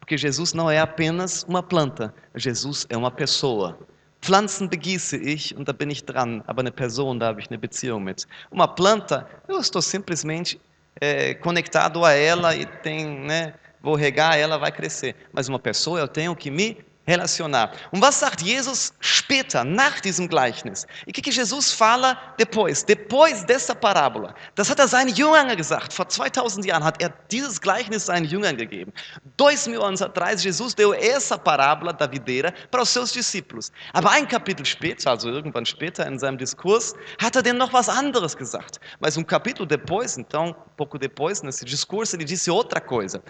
Porque 0.00 0.16
Jesus 0.16 0.52
não 0.52 0.70
é 0.70 0.80
apenas 0.80 1.44
uma 1.48 1.62
planta, 1.62 2.12
Jesus 2.34 2.86
é 2.88 2.96
uma 2.96 3.10
pessoa. 3.10 3.78
Pflanzen 4.20 4.68
begieße 4.68 5.16
ich 5.16 5.56
und 5.56 5.66
da 5.66 5.72
bin 5.72 5.90
ich 5.90 6.04
dran, 6.04 6.42
aber 6.46 6.60
eine 6.60 6.72
Person, 6.72 7.18
da 7.18 7.28
habe 7.28 7.40
ich 7.40 7.48
eine 7.48 7.58
Beziehung 7.58 8.04
mit. 8.04 8.26
Uma 8.50 8.68
planta, 8.68 9.26
eu 9.48 9.58
estou 9.58 9.80
simplesmente 9.80 10.60
é, 11.00 11.34
conectado 11.34 12.04
a 12.04 12.12
ela 12.12 12.54
e 12.54 12.66
tem, 12.66 13.06
né, 13.20 13.54
vou 13.80 13.94
regar, 13.94 14.36
ela 14.36 14.58
vai 14.58 14.70
crescer. 14.70 15.14
Mas 15.32 15.48
uma 15.48 15.58
pessoa, 15.58 16.00
eu 16.00 16.08
tenho 16.08 16.36
que 16.36 16.50
me 16.50 16.84
relacionar. 17.10 17.72
Und 17.90 18.00
was 18.00 18.20
sagt 18.20 18.40
Jesus 18.40 18.94
später, 19.00 19.64
nach 19.64 20.00
diesem 20.00 20.28
Gleichnis? 20.28 20.86
E 21.06 21.10
o 21.10 21.12
que, 21.12 21.30
Jesus 21.30 21.72
fala 21.72 22.16
depois? 22.38 22.84
Depois 22.84 23.44
dessa 23.44 23.74
parábola. 23.74 24.34
Das 24.54 24.70
hat 24.70 24.78
er 24.78 24.88
seinen 24.88 25.14
Jüngern 25.14 25.56
gesagt. 25.56 25.92
Vor 25.92 26.08
2000 26.08 26.64
Jahren 26.64 26.84
hat 26.84 27.02
er 27.02 27.12
dieses 27.30 27.60
Gleichnis 27.60 28.06
seinen 28.06 28.26
Jüngern 28.26 28.56
gegeben. 28.56 28.92
Dois 29.36 29.66
mil 29.66 29.82
anos 29.82 30.02
atrás, 30.02 30.42
Jesus 30.42 30.74
deu 30.74 30.92
essa 30.92 31.36
parábola 31.36 31.92
da 31.92 32.10
videira 32.10 32.52
para 32.70 32.82
os 32.82 32.90
seus 32.90 33.12
discípulos. 33.12 33.72
Aber 33.92 34.10
ein 34.10 34.28
Kapitel 34.28 34.64
später, 34.64 35.10
also 35.10 35.28
irgendwann 35.28 35.66
später 35.66 36.06
in 36.06 36.18
seinem 36.18 36.38
Diskurs, 36.38 36.94
hat 37.20 37.36
er 37.36 37.42
denen 37.42 37.58
noch 37.58 37.72
was 37.72 37.88
anderes 37.88 38.36
gesagt. 38.36 38.80
Mas 39.00 39.16
um 39.16 39.24
capítulo 39.24 39.66
depois, 39.66 40.16
então, 40.16 40.54
pouco 40.76 40.98
depois, 40.98 41.42
nesse 41.42 41.64
discurso, 41.64 42.16
ele 42.16 42.24
disse 42.24 42.50
outra 42.50 42.80
coisa. 42.80 43.22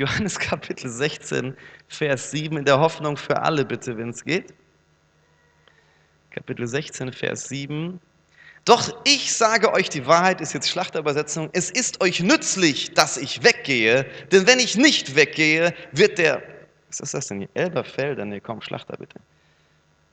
Johannes 0.00 0.38
Kapitel 0.38 0.88
16, 0.88 1.54
Vers 1.88 2.30
7, 2.30 2.56
in 2.56 2.64
der 2.64 2.80
Hoffnung 2.80 3.18
für 3.18 3.42
alle 3.42 3.66
bitte, 3.66 3.98
wenn 3.98 4.08
es 4.08 4.24
geht. 4.24 4.54
Kapitel 6.30 6.66
16, 6.66 7.12
Vers 7.12 7.48
7. 7.48 8.00
Doch 8.64 8.96
ich 9.04 9.34
sage 9.34 9.72
euch 9.72 9.90
die 9.90 10.06
Wahrheit, 10.06 10.40
ist 10.40 10.54
jetzt 10.54 10.70
Schlachterübersetzung, 10.70 11.50
es 11.52 11.70
ist 11.70 12.00
euch 12.02 12.20
nützlich, 12.20 12.94
dass 12.94 13.18
ich 13.18 13.42
weggehe, 13.44 14.06
denn 14.32 14.46
wenn 14.46 14.58
ich 14.58 14.76
nicht 14.76 15.16
weggehe, 15.16 15.74
wird 15.92 16.16
der, 16.18 16.42
was 16.88 17.00
ist 17.00 17.12
das 17.12 17.26
denn 17.26 17.40
hier, 17.40 17.48
Elberfelder, 17.52 18.24
nee, 18.24 18.40
komm, 18.40 18.62
Schlachter 18.62 18.96
bitte. 18.96 19.18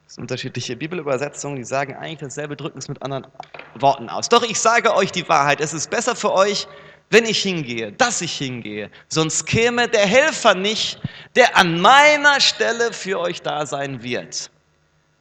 Das 0.05 0.15
sind 0.15 0.23
unterschiedliche 0.23 0.75
Bibelübersetzungen, 0.75 1.57
die 1.57 1.65
sagen 1.65 1.95
eigentlich 1.95 2.19
dasselbe, 2.19 2.55
drücken 2.55 2.77
es 2.77 2.87
mit 2.89 3.01
anderen 3.03 3.27
Worten 3.75 4.09
aus. 4.09 4.27
Doch 4.29 4.43
ich 4.43 4.59
sage 4.59 4.95
euch 4.95 5.11
die 5.11 5.27
Wahrheit, 5.27 5.61
es 5.61 5.73
ist 5.73 5.89
besser 5.89 6.15
für 6.15 6.33
euch, 6.33 6.67
wenn 7.09 7.25
ich 7.25 7.41
hingehe, 7.41 7.91
dass 7.91 8.21
ich 8.21 8.33
hingehe. 8.33 8.89
Sonst 9.07 9.45
käme 9.45 9.87
der 9.87 10.05
Helfer 10.05 10.55
nicht, 10.55 10.99
der 11.35 11.55
an 11.55 11.79
meiner 11.79 12.39
Stelle 12.39 12.91
für 12.91 13.19
euch 13.19 13.41
da 13.41 13.65
sein 13.65 14.03
wird. 14.03 14.51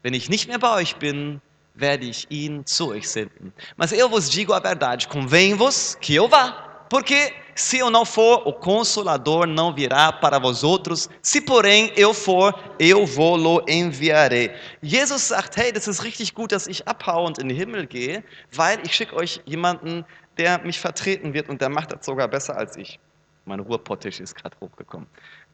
Wenn 0.03 0.14
ich 0.14 0.29
nicht 0.29 0.49
mehr 0.49 0.59
bei 0.59 0.75
euch 0.75 0.96
bin, 0.96 1.40
werde 1.75 2.07
ich 2.07 2.27
ihn 2.31 2.64
zu 2.64 2.90
euch 2.90 3.09
senden. 3.09 3.53
Mas 3.77 3.92
eu 3.92 4.09
vos 4.09 4.31
digo 4.31 4.53
a 4.53 4.61
verdade, 4.61 5.09
convém-vos 5.09 5.96
que 6.01 6.14
eu 6.14 6.29
vá, 6.29 6.87
porque 6.88 7.33
se 7.55 7.79
eu 7.79 7.90
não 7.90 8.05
for, 8.05 8.46
o 8.46 8.53
Consolador 8.53 9.46
não 9.46 9.75
virá 9.75 10.12
para 10.12 10.38
vós 10.38 10.62
outros. 10.62 11.09
Se 11.22 11.40
porém 11.40 11.90
eu 11.96 12.12
for, 12.12 12.55
eu 12.79 13.07
vou-lo 13.07 13.64
enviarei. 13.66 14.53
Jesus 14.83 15.22
sagt, 15.22 15.57
hey, 15.57 15.72
das 15.72 15.88
ist 15.88 16.03
richtig 16.03 16.35
gut, 16.35 16.53
dass 16.53 16.66
ich 16.66 16.87
abhaue 16.87 17.27
und 17.27 17.38
in 17.38 17.49
den 17.49 17.57
Himmel 17.57 17.87
gehe, 17.87 18.22
weil 18.53 18.79
ich 18.85 18.94
schicke 18.94 19.16
euch 19.16 19.40
jemanden, 19.46 20.05
der 20.37 20.59
mich 20.64 20.79
vertreten 20.79 21.33
wird 21.35 21.49
und 21.49 21.61
der 21.61 21.68
macht 21.68 21.92
das 21.92 22.05
sogar 22.05 22.29
besser 22.29 22.57
als 22.57 22.77
ich. 22.77 22.99
Mein 23.44 23.61
Ruhrpottisch 23.61 24.20
ist 24.20 24.35
gerade 24.35 24.57
hochgekommen. 24.61 25.07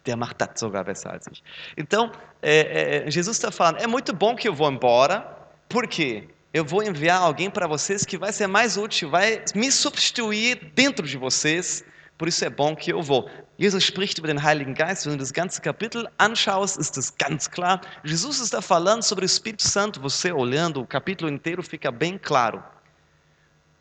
Der 0.06 0.16
macht 0.16 0.40
das 0.40 0.58
sogar 0.58 0.84
besser 0.84 1.12
als 1.12 1.26
ich. 1.28 1.42
Então, 1.76 2.10
é, 2.40 3.04
é, 3.06 3.10
Jesus 3.10 3.36
está 3.36 3.52
falando: 3.52 3.78
é 3.78 3.86
muito 3.86 4.14
bom 4.14 4.34
que 4.34 4.48
eu 4.48 4.54
vou 4.54 4.70
embora, 4.70 5.36
porque 5.68 6.28
eu 6.52 6.64
vou 6.64 6.82
enviar 6.82 7.20
alguém 7.20 7.50
para 7.50 7.66
vocês 7.66 8.04
que 8.04 8.18
vai 8.18 8.32
ser 8.32 8.46
mais 8.46 8.76
útil, 8.76 9.10
vai 9.10 9.42
me 9.54 9.70
substituir 9.70 10.72
dentro 10.74 11.06
de 11.06 11.16
vocês. 11.16 11.84
Por 12.18 12.28
isso 12.28 12.44
é 12.44 12.50
bom 12.50 12.76
que 12.76 12.92
eu 12.92 13.02
vou. 13.02 13.28
Jesus 13.58 13.84
spricht 13.84 14.18
über 14.18 14.28
den 14.28 14.42
Heiligen 14.42 14.74
Geist. 14.74 15.06
Wenn 15.06 15.12
du 15.12 15.18
das 15.18 15.32
ganze 15.32 15.60
Kapitel 15.60 16.08
anschaust, 16.18 16.78
ist 16.78 16.96
es 16.96 17.10
ganz 17.16 17.48
klar. 17.48 17.80
Jesus 18.04 18.40
está 18.40 18.62
falando 18.62 19.02
sobre 19.02 19.24
o 19.24 19.26
Espírito 19.26 19.66
Santo. 19.66 20.00
Você 20.00 20.32
olhando 20.32 20.80
o 20.80 20.86
capítulo 20.86 21.30
inteiro 21.30 21.62
fica 21.62 21.90
bem 21.90 22.18
claro. 22.18 22.62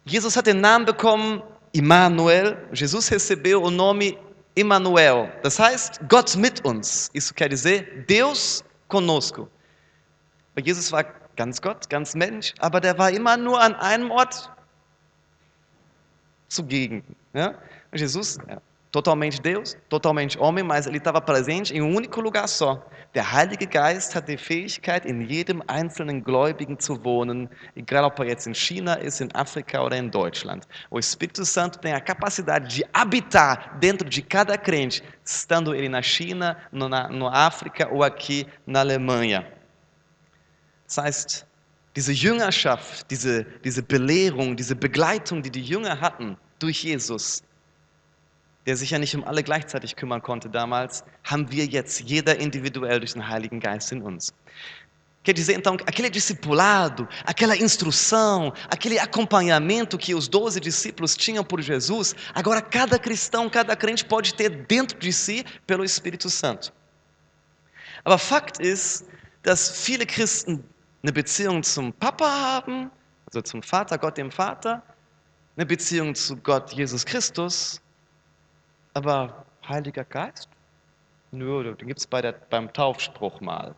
Jesus 0.05 0.35
hat 0.35 0.47
den 0.47 0.61
Namen 0.61 0.85
bekommen 0.85 1.41
Immanuel. 1.73 2.57
Jesus 2.73 3.11
recebeu 3.11 3.61
o 3.61 3.69
nome 3.69 4.17
Immanuel. 4.55 5.31
Das 5.43 5.59
heißt, 5.59 6.01
Gott 6.09 6.35
mit 6.35 6.63
uns. 6.65 7.09
Isso 7.13 7.33
quer 7.33 7.49
dizer 7.49 7.83
Deus 8.09 8.63
conosco. 8.87 9.47
Weil 10.55 10.65
Jesus 10.65 10.91
war 10.91 11.05
ganz 11.35 11.61
Gott, 11.61 11.89
ganz 11.89 12.13
Mensch, 12.13 12.53
aber 12.59 12.81
der 12.81 12.97
war 12.97 13.09
immer 13.11 13.37
nur 13.37 13.61
an 13.61 13.73
einem 13.75 14.11
Ort 14.11 14.49
zugegen. 16.49 17.03
Ja? 17.33 17.55
Jesus, 17.93 18.37
ja, 18.47 18.61
totalmente 18.91 19.41
Deus, 19.41 19.77
totalmente 19.87 20.37
homem, 20.37 20.63
mas 20.63 20.85
ele 20.85 20.97
estava 20.97 21.21
presente 21.21 21.73
em 21.73 21.81
um 21.81 21.95
único 21.95 22.19
lugar 22.19 22.47
só. 22.47 22.85
Der 23.13 23.23
Heilige 23.23 23.65
Geist 23.65 24.15
hat 24.15 24.27
die 24.27 24.37
Fähigkeit, 24.37 25.05
in 25.05 25.21
jedem 25.21 25.61
einzelnen 25.67 26.23
Gläubigen 26.23 26.79
zu 26.79 27.03
wohnen, 27.03 27.49
egal 27.75 28.05
ob 28.05 28.19
er 28.19 28.27
jetzt 28.27 28.47
in 28.47 28.53
China 28.53 28.95
ist, 28.95 29.21
in 29.21 29.29
África 29.33 29.81
ou 29.81 29.89
em 29.91 30.09
Deutschland. 30.09 30.67
O 30.89 30.99
Espírito 30.99 31.43
Santo 31.43 31.79
tem 31.79 31.93
a 31.93 32.01
capacidade 32.01 32.73
de 32.73 32.85
habitar 32.93 33.77
dentro 33.79 34.07
de 34.09 34.21
cada 34.21 34.57
crente, 34.57 35.03
estando 35.23 35.73
ele 35.73 35.89
na 35.89 36.01
China, 36.01 36.57
no, 36.71 36.87
na, 36.87 37.07
no 37.09 37.27
África 37.27 37.89
ou 37.91 38.03
aqui 38.03 38.45
na 38.65 38.79
Alemanha. 38.81 39.45
Das 40.85 40.97
heißt, 40.97 41.47
diese 41.95 42.13
Jüngerschaft, 42.13 43.09
diese, 43.09 43.45
diese 43.63 43.83
Belehrung, 43.83 44.55
diese 44.55 44.75
Begleitung, 44.75 45.41
die 45.41 45.49
die 45.49 45.61
Jünger 45.61 45.99
hatten 45.99 46.37
durch 46.59 46.83
Jesus, 46.83 47.43
der 48.65 48.77
sich 48.77 48.91
ja 48.91 48.99
nicht 48.99 49.15
um 49.15 49.23
alle 49.23 49.43
gleichzeitig 49.43 49.95
kümmern 49.95 50.21
konnte 50.21 50.49
damals, 50.49 51.03
haben 51.23 51.51
wir 51.51 51.65
jetzt 51.65 52.01
jeder 52.01 52.37
individuell 52.39 52.99
durch 52.99 53.13
den 53.13 53.27
Heiligen 53.27 53.59
Geist 53.59 53.91
in 53.91 54.01
uns. 54.01 54.33
Quer 55.23 55.35
dizer, 55.35 55.53
então, 55.53 55.75
aquele 55.85 56.09
discipulado, 56.09 57.07
aquela 57.25 57.55
instrução, 57.55 58.51
aquele 58.69 58.97
acompanhamento 58.97 59.95
que 59.97 60.15
os 60.15 60.27
doze 60.27 60.59
discípulos 60.59 61.15
tinham 61.15 61.43
por 61.43 61.61
Jesus, 61.61 62.15
agora 62.33 62.59
cada 62.59 62.97
cristão, 62.97 63.47
cada 63.47 63.75
crente 63.75 64.03
pode 64.03 64.33
ter 64.33 64.49
dentro 64.49 64.97
de 64.97 65.13
si 65.13 65.45
pelo 65.67 65.83
Espírito 65.83 66.27
Santo. 66.27 66.71
Aber 68.03 68.17
Fakt 68.17 68.59
ist, 68.59 69.05
dass 69.43 69.83
viele 69.85 70.07
Christen 70.07 70.63
eine 71.03 71.13
Beziehung 71.13 71.61
zum 71.61 71.93
Papa 71.93 72.25
haben, 72.27 72.89
also 73.27 73.41
zum 73.41 73.61
Vater, 73.61 73.97
Gott 73.97 74.17
dem 74.17 74.31
Vater, 74.31 74.81
eine 75.55 75.65
Beziehung 75.65 76.15
zu 76.15 76.35
Gott 76.37 76.71
Jesus 76.73 77.05
Christus, 77.05 77.80
aber 78.93 79.45
Heiliger 79.67 80.05
Geist? 80.05 80.49
Nö, 81.31 81.63
den 81.63 81.87
gibt 81.87 81.99
es 81.99 82.07
beim 82.49 82.73
Taufspruch 82.73 83.39
mal. 83.41 83.75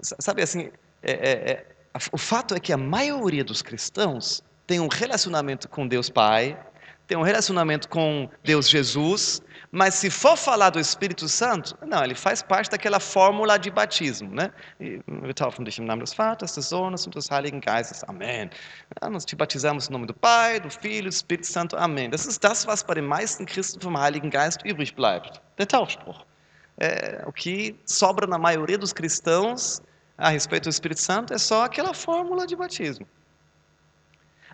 Sabe 0.00 0.42
assim, 0.42 0.70
é, 1.02 1.12
é, 1.12 1.50
é, 1.52 1.66
o 2.12 2.16
fato 2.16 2.54
é 2.54 2.60
que 2.60 2.72
a 2.72 2.76
maioria 2.76 3.44
dos 3.44 3.60
cristãos 3.60 4.42
tem 4.66 4.80
um 4.80 4.88
relacionamento 4.88 5.68
com 5.68 5.86
Deus 5.86 6.08
Pai, 6.08 6.58
tem 7.06 7.18
um 7.18 7.22
relacionamento 7.22 7.88
com 7.88 8.30
Deus 8.42 8.68
Jesus, 8.70 9.42
mas 9.72 9.94
se 9.94 10.10
for 10.10 10.36
falar 10.36 10.70
do 10.70 10.80
Espírito 10.80 11.28
Santo, 11.28 11.78
não, 11.86 12.02
ele 12.02 12.16
faz 12.16 12.42
parte 12.42 12.70
daquela 12.70 12.98
fórmula 12.98 13.56
de 13.56 13.70
batismo, 13.70 14.34
né? 14.34 14.50
Wir 14.78 15.34
taufen 15.34 15.64
dich 15.64 15.78
im 15.78 15.84
Namen 15.84 16.00
des 16.00 16.12
Vaters, 16.12 16.54
des 16.54 16.68
Sohnes 16.68 17.06
und 17.06 17.14
des 17.14 17.30
Heiligen 17.30 17.60
Geistes. 17.60 18.02
Amém. 18.08 18.50
Ja, 19.00 19.08
nós 19.08 19.24
te 19.24 19.36
batizamos 19.36 19.88
no 19.88 19.92
nome 19.92 20.06
do 20.06 20.14
Pai, 20.14 20.58
do 20.58 20.68
Filho, 20.68 21.04
do 21.04 21.14
Espírito 21.14 21.46
Santo. 21.46 21.76
Amém. 21.76 22.10
Das 22.10 22.26
ist 22.26 22.42
das, 22.42 22.66
was 22.66 22.82
bei 22.82 22.94
den 22.94 23.06
meisten 23.06 23.46
Christen 23.46 23.80
vom 23.80 23.96
Heiligen 23.96 24.30
Geist 24.30 24.60
übrig 24.64 24.94
bleibt. 24.96 25.40
Der 25.56 25.68
Taufspruch. 25.68 26.26
É, 26.78 27.22
o 27.26 27.32
que 27.32 27.78
sobra 27.84 28.26
na 28.26 28.38
maioria 28.38 28.78
dos 28.78 28.92
cristãos 28.92 29.80
a 30.18 30.30
respeito 30.30 30.64
do 30.64 30.70
Espírito 30.70 31.00
Santo 31.00 31.32
é 31.32 31.38
só 31.38 31.64
aquela 31.64 31.94
fórmula 31.94 32.44
de 32.44 32.56
batismo. 32.56 33.06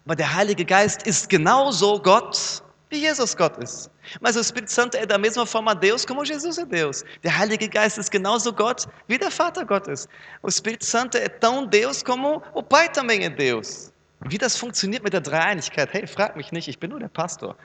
Aber 0.04 0.14
der 0.14 0.36
Heilige 0.36 0.64
Geist 0.64 1.06
ist 1.06 1.30
genauso 1.30 2.00
Gott, 2.00 2.62
Jesus 2.92 3.34
Gott 3.36 3.62
ist. 3.62 3.90
Mas 4.20 4.36
o 4.36 4.40
Espírito 4.40 4.70
Santo 4.70 4.96
é 4.96 5.04
da 5.04 5.18
mesma 5.18 5.44
forma 5.44 5.74
Deus 5.74 6.04
como 6.04 6.24
Jesus 6.24 6.58
é 6.58 6.64
Deus. 6.64 7.04
Der 7.22 7.36
Heilige 7.36 7.68
Geist 7.68 7.98
ist 7.98 8.10
genauso 8.10 8.52
Gott, 8.52 8.86
wie 9.08 9.18
der 9.18 9.30
Vater 9.30 9.64
Gott 9.64 9.88
ist. 9.88 10.08
O 10.42 10.48
Espírito 10.48 10.84
Santo 10.84 11.18
é 11.18 11.28
tão 11.28 11.66
Deus 11.66 12.02
como 12.02 12.42
o 12.54 12.62
Pai 12.62 12.88
também 12.88 13.24
é 13.24 13.30
Deus. 13.30 13.92
Wie 14.28 14.38
das 14.38 14.56
funktioniert 14.56 15.02
mit 15.02 15.12
der 15.12 15.20
Dreieinigkeit? 15.20 15.92
Hey, 15.92 16.06
frag 16.06 16.36
mich 16.36 16.52
nicht, 16.52 16.68
ich 16.68 16.78
bin 16.78 16.90
nur 16.90 17.00
der 17.00 17.08
Pastor. 17.08 17.56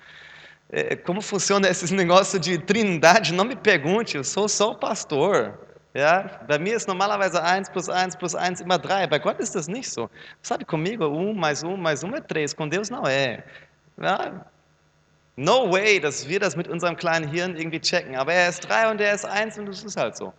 É, 0.72 0.96
como 0.96 1.22
funciona 1.22 1.68
esse 1.68 1.94
negócio 1.94 2.40
de 2.40 2.58
trindade? 2.58 3.34
Não 3.34 3.44
me 3.44 3.56
pergunte, 3.56 4.16
eu 4.16 4.24
sou 4.24 4.48
só 4.48 4.72
o 4.72 4.76
pastor. 4.76 5.60
Ja, 5.94 6.40
bei 6.48 6.58
mir 6.58 6.78
ist 6.78 6.88
normalerweise 6.88 7.42
1 7.42 7.70
plus 7.74 7.90
1 7.90 8.16
plus 8.18 8.34
1 8.34 8.62
immer 8.62 8.78
3. 8.80 9.08
Bei 9.08 9.20
Gott 9.20 9.42
ist 9.42 9.54
das 9.54 9.68
nicht 9.68 9.90
so. 9.90 10.10
Sabe 10.42 10.64
comigo, 10.64 11.06
1 11.06 11.34
mais 11.34 11.62
1 11.62 11.76
mais 11.76 12.04
1 12.04 12.16
é 12.16 12.22
3. 12.22 12.54
Com 12.54 12.70
Deus 12.70 12.90
não 12.90 13.06
é. 13.06 13.44
Ja, 14.02 14.46
no 15.36 15.72
way, 15.72 16.00
dass 16.00 16.28
wir 16.28 16.40
das 16.40 16.56
mit 16.56 16.68
unserem 16.68 16.96
kleinen 16.96 17.30
Hirn 17.30 17.56
irgendwie 17.56 17.80
checken. 17.80 18.16
Aber 18.16 18.34
er 18.34 18.50
ist 18.50 18.62
3 18.62 18.92
und 18.92 19.02
er 19.02 19.14
ist 19.14 19.26
1 19.26 19.58
und 19.58 19.68
das 19.68 19.84
ist 19.84 19.98
halt 19.98 20.16
so. 20.16 20.34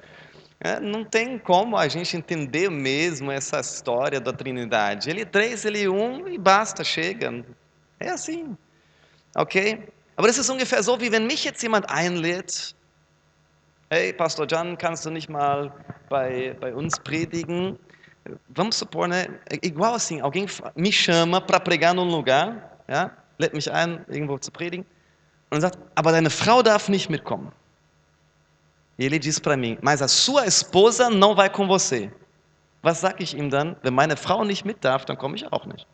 É, 0.65 0.79
não 0.79 1.05
tem 1.05 1.41
como 1.41 1.77
a 1.77 1.89
gente 1.89 2.17
entender 2.17 2.71
mesmo 2.71 3.33
essa 3.33 3.59
história 3.59 4.21
da 4.21 4.33
Trindade. 4.33 5.11
Ele 5.11 5.23
é 5.23 5.25
três, 5.25 5.65
ele 5.65 5.83
é 5.83 5.91
um 5.91 6.29
e 6.29 6.39
basta, 6.39 6.85
chega. 6.85 7.45
É 7.99 8.11
assim. 8.11 8.57
Okay? 9.35 9.89
Aber 10.17 10.29
das 10.29 10.39
ist 10.39 10.49
ungefähr 10.51 10.81
so, 10.85 11.01
wie 11.01 11.11
wenn 11.11 11.27
mich 11.27 11.43
jetzt 11.43 11.63
jemand 11.63 11.91
einlädt, 11.91 12.77
hey, 13.91 14.13
Pastor 14.13 14.47
John, 14.47 14.79
kannst 14.79 15.05
du 15.05 15.11
nicht 15.11 15.29
mal 15.29 15.73
bei, 16.09 16.57
bei 16.61 16.73
uns 16.73 16.99
predigen? 17.01 17.77
Vamos 18.49 18.77
supor, 18.77 19.09
né? 19.09 19.27
Igual 19.63 19.95
assim, 19.95 20.21
alguém 20.21 20.47
me 20.77 20.93
chama 20.93 21.41
para 21.41 21.59
pregar 21.59 21.93
num 21.93 22.05
lugar, 22.05 22.79
ja? 22.87 23.11
Lädt 23.43 23.55
mich 23.55 23.71
ein, 23.71 24.05
irgendwo 24.09 24.39
zu 24.39 24.51
predigen, 24.51 24.87
und 25.51 25.61
sagt, 25.61 25.79
aber 25.95 26.13
deine 26.13 26.31
Frau 26.31 26.63
darf 26.63 26.89
nicht 26.89 27.11
mitkommen. 27.11 27.53
E 28.99 29.05
ele 29.05 29.19
diz 29.19 29.39
para 29.39 29.57
mim, 29.57 29.79
mas 29.83 30.01
a 30.01 30.09
sua 30.09 30.47
esposa 30.47 31.11
não 31.11 31.35
vai 31.35 31.51
com 31.51 31.67
você. 31.67 32.11
Was 32.83 32.99
sage 33.01 33.23
ich 33.23 33.35
ihm 33.35 33.51
dann? 33.51 33.77
Wenn 33.83 33.95
meine 33.95 34.17
Frau 34.17 34.45
nicht 34.45 34.65
mit 34.65 34.83
darf, 34.85 35.05
dann 35.05 35.17
komme 35.17 35.37
ich 35.37 35.53
auch 35.53 35.67
nicht. 35.67 35.87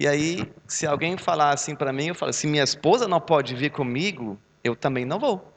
E 0.00 0.06
aí, 0.06 0.50
se 0.66 0.86
alguém 0.86 1.18
falar 1.18 1.50
assim 1.50 1.74
para 1.74 1.92
mim, 1.92 2.06
eu 2.06 2.14
falo, 2.14 2.32
se 2.32 2.46
minha 2.46 2.62
esposa 2.62 3.08
não 3.08 3.20
pode 3.20 3.54
vir 3.56 3.70
comigo, 3.70 4.38
eu 4.62 4.76
também 4.76 5.04
não 5.04 5.18
vou. 5.18 5.52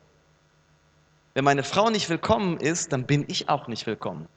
Wenn 1.36 1.44
meine 1.44 1.64
Frau 1.64 1.90
nicht 1.90 2.10
willkommen 2.10 2.58
ist, 2.58 2.92
dann 2.92 3.06
bin 3.06 3.24
ich 3.28 3.48
auch 3.48 3.68
nicht 3.68 3.86
willkommen. 3.86 4.28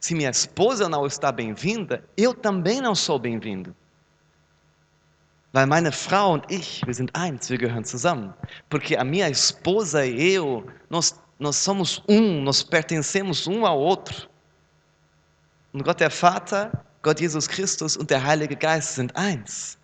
Se 0.00 0.14
minha 0.14 0.30
esposa 0.30 0.88
não 0.88 1.06
está 1.06 1.30
bem-vinda, 1.30 2.02
eu 2.16 2.34
também 2.34 2.80
não 2.80 2.94
sou 2.94 3.18
bem-vindo. 3.18 3.74
Weil 5.52 5.66
meine 5.66 5.92
Frau 5.92 6.34
und 6.34 6.44
ich, 6.50 6.82
wir 6.86 6.94
sind 6.94 7.14
eins, 7.14 7.48
wir 7.48 7.58
gehören 7.58 7.84
zusammen. 7.84 8.34
Porque 8.68 8.96
a 8.96 9.04
minha 9.04 9.28
esposa 9.28 10.04
e 10.04 10.34
eu, 10.34 10.66
nós, 10.90 11.14
nós 11.38 11.56
somos 11.56 12.02
um, 12.08 12.42
nós 12.42 12.62
pertencemos 12.62 13.46
um 13.46 13.64
ao 13.64 13.78
outro. 13.78 14.28
Und 15.72 15.84
Gott 15.84 16.00
der 16.00 16.10
Vater, 16.10 16.72
Gott 17.02 17.20
Jesus 17.20 17.48
Christus 17.48 17.96
und 17.96 18.10
der 18.10 18.24
Heilige 18.24 18.56
Geist 18.56 18.94
sind 18.96 19.14
eins. 19.16 19.78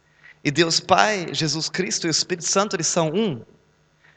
E 0.44 0.50
Deus 0.50 0.80
Pai, 0.80 1.26
Jesus 1.32 1.70
Cristo 1.70 2.06
e 2.06 2.08
o 2.08 2.10
Espírito 2.10 2.48
Santo, 2.48 2.76
eles 2.76 2.88
são 2.88 3.08
um. 3.10 3.44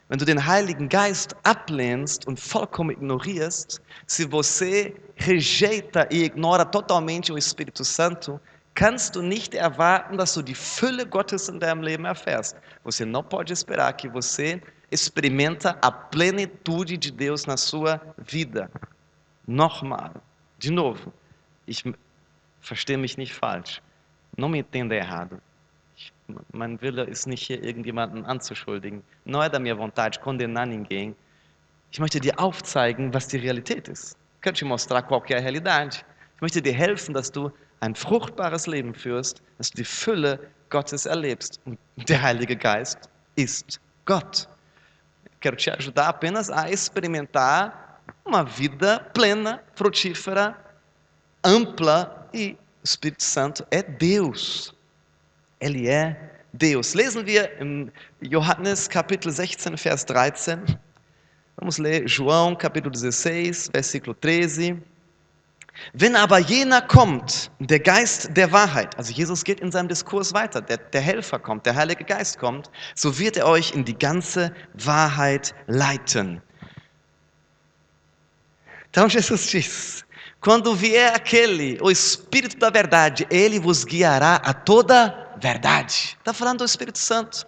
Wenn 0.08 0.18
du 0.18 0.24
den 0.24 0.46
Heiligen 0.46 0.88
Geist 0.88 1.34
ablehnst 1.42 2.26
und 2.26 2.38
vollkommen 2.38 2.96
ignorierst, 2.96 3.80
se 4.06 4.24
você 4.24 4.94
rejeita 5.16 6.06
e 6.10 6.24
ignora 6.24 6.64
totalmente 6.64 7.32
o 7.32 7.38
Espírito 7.38 7.84
Santo, 7.84 8.40
kannst 8.76 9.16
du 9.16 9.22
nicht 9.22 9.54
erwarten, 9.54 10.16
dass 10.16 10.34
du 10.34 10.42
die 10.42 10.54
Fülle 10.54 11.06
Gottes 11.06 11.48
in 11.48 11.58
deinem 11.58 11.82
Leben 11.82 12.04
erfährst. 12.04 12.56
Você 12.84 13.04
não 13.04 13.24
pode 13.24 13.52
esperar 13.52 13.92
que 13.94 14.06
você 14.06 14.62
experimenta 14.92 15.76
a 15.82 15.90
plenitude 15.90 16.96
de 16.96 17.10
Deus 17.10 17.46
na 17.46 17.56
sua 17.56 18.00
vida. 18.18 18.70
Nochmal, 19.46 20.12
de 20.58 20.70
novo, 20.70 21.12
ich 21.66 21.82
verstehe 22.60 22.98
mich 22.98 23.16
nicht 23.16 23.34
falsch. 23.34 23.82
Não 24.36 24.48
me 24.48 24.58
entenda 24.58 24.94
errado. 24.94 25.40
Ich, 25.96 26.12
mein 26.52 26.80
Wille 26.82 27.04
ist 27.04 27.26
nicht 27.26 27.46
hier 27.46 27.62
irgendjemanden 27.62 28.26
anzuschuldigen. 28.26 29.02
Não 29.24 29.42
é 29.42 29.48
da 29.48 29.58
minha 29.58 29.74
vontade 29.74 30.20
condenar 30.20 30.66
ninguém. 30.66 31.16
Ich 31.90 31.98
möchte 31.98 32.20
dir 32.20 32.38
aufzeigen, 32.38 33.14
was 33.14 33.28
die 33.28 33.38
Realität 33.38 33.88
ist. 33.88 34.18
Ich 34.34 34.42
kann 34.42 34.54
te 34.54 34.64
mostrar 34.66 35.02
qual 35.02 35.22
é 35.30 35.36
a 35.36 35.40
realidade. 35.40 36.04
Ich 36.34 36.42
möchte 36.42 36.60
dir 36.60 36.74
helfen, 36.74 37.14
dass 37.14 37.32
du 37.32 37.50
ein 37.80 37.94
fruchtbares 37.94 38.66
Leben 38.66 38.94
führst, 38.94 39.42
dass 39.58 39.70
du 39.70 39.78
die 39.78 39.84
Fülle 39.84 40.40
Gottes 40.70 41.06
erlebst. 41.06 41.60
Und 41.64 41.78
der 42.08 42.22
Heilige 42.22 42.56
Geist 42.56 42.98
ist 43.36 43.80
Gott. 44.04 44.48
Quero 45.40 45.56
te 45.56 45.70
ajudar 45.70 46.08
apenas 46.08 46.50
a 46.50 46.68
experimentar 46.70 48.00
uma 48.24 48.42
vida 48.42 49.00
plena, 49.12 49.62
frutífera, 49.74 50.56
ampla 51.44 52.28
e 52.32 52.56
o 52.82 52.84
Espírito 52.84 53.22
Santo 53.22 53.66
é 53.70 53.82
Deus. 53.82 54.74
Ele 55.60 55.88
é 55.88 56.32
Deus. 56.52 56.94
Lesen 56.94 57.26
wir 57.26 57.50
im 57.60 57.90
Johannes 58.22 58.88
Kapitel 58.88 59.30
16, 59.30 59.80
Vers 59.82 60.04
13. 60.04 60.58
Vamos 61.56 61.78
ler 61.78 62.08
João 62.08 62.54
Capítulo 62.54 62.90
16, 62.90 63.70
versículo 63.72 64.14
13. 64.14 64.82
Wenn 65.92 66.16
aber 66.16 66.38
jener 66.38 66.82
kommt, 66.82 67.50
der 67.58 67.80
Geist 67.80 68.36
der 68.36 68.50
Wahrheit, 68.52 68.96
also 68.98 69.12
Jesus 69.12 69.44
geht 69.44 69.60
in 69.60 69.70
seinem 69.70 69.88
Diskurs 69.88 70.32
weiter, 70.32 70.60
der, 70.60 70.78
der 70.78 71.00
Helfer 71.00 71.38
kommt, 71.38 71.66
der 71.66 71.74
Heilige 71.74 72.04
Geist 72.04 72.38
kommt, 72.38 72.70
so 72.94 73.18
wird 73.18 73.36
er 73.36 73.46
euch 73.46 73.72
in 73.72 73.84
die 73.84 73.98
ganze 73.98 74.52
Wahrheit 74.74 75.54
leiten. 75.66 76.42
Então 78.90 79.08
Jesus 79.08 79.46
diz: 79.48 80.04
quando 80.40 80.74
vier 80.74 81.14
aquele, 81.14 81.78
o 81.82 81.90
Espírito 81.90 82.56
da 82.58 82.70
Verdade, 82.70 83.26
ele 83.30 83.58
vos 83.58 83.84
guiará 83.84 84.36
a 84.36 84.54
toda 84.54 85.36
verdade. 85.38 86.16
Está 86.18 86.32
falando 86.32 86.58
do 86.58 86.64
Espírito 86.64 86.98
Santo. 86.98 87.46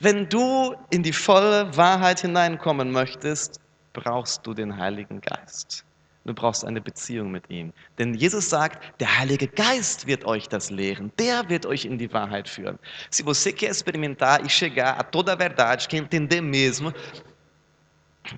Wenn 0.00 0.28
du 0.28 0.74
in 0.90 1.02
die 1.02 1.12
volle 1.12 1.74
Wahrheit 1.76 2.20
hineinkommen 2.20 2.90
möchtest, 2.90 3.60
brauchst 3.92 4.46
du 4.46 4.52
den 4.52 4.76
Heiligen 4.76 5.20
Geist. 5.20 5.85
Du 6.26 6.34
brauchst 6.34 6.64
eine 6.64 6.80
Beziehung 6.80 7.30
mit 7.30 7.48
ihm. 7.48 7.72
Denn 7.98 8.12
Jesus 8.12 8.50
sagt, 8.50 9.00
der 9.00 9.18
Heilige 9.18 9.46
Geist 9.46 10.08
wird 10.08 10.24
euch 10.24 10.48
das 10.48 10.70
lehren. 10.70 11.12
Der 11.18 11.48
wird 11.48 11.64
euch 11.64 11.84
in 11.84 11.98
die 11.98 12.12
Wahrheit 12.12 12.48
führen. 12.48 12.78
Se 13.10 13.22
você 13.24 13.52
quer 13.52 13.70
experimentar 13.70 14.44
e 14.44 14.48
chegar 14.48 14.98
a 14.98 15.04
toda 15.04 15.32
a 15.32 15.36
verdade, 15.36 15.86
quer 15.86 15.98
entender 15.98 16.40
mesmo, 16.40 16.92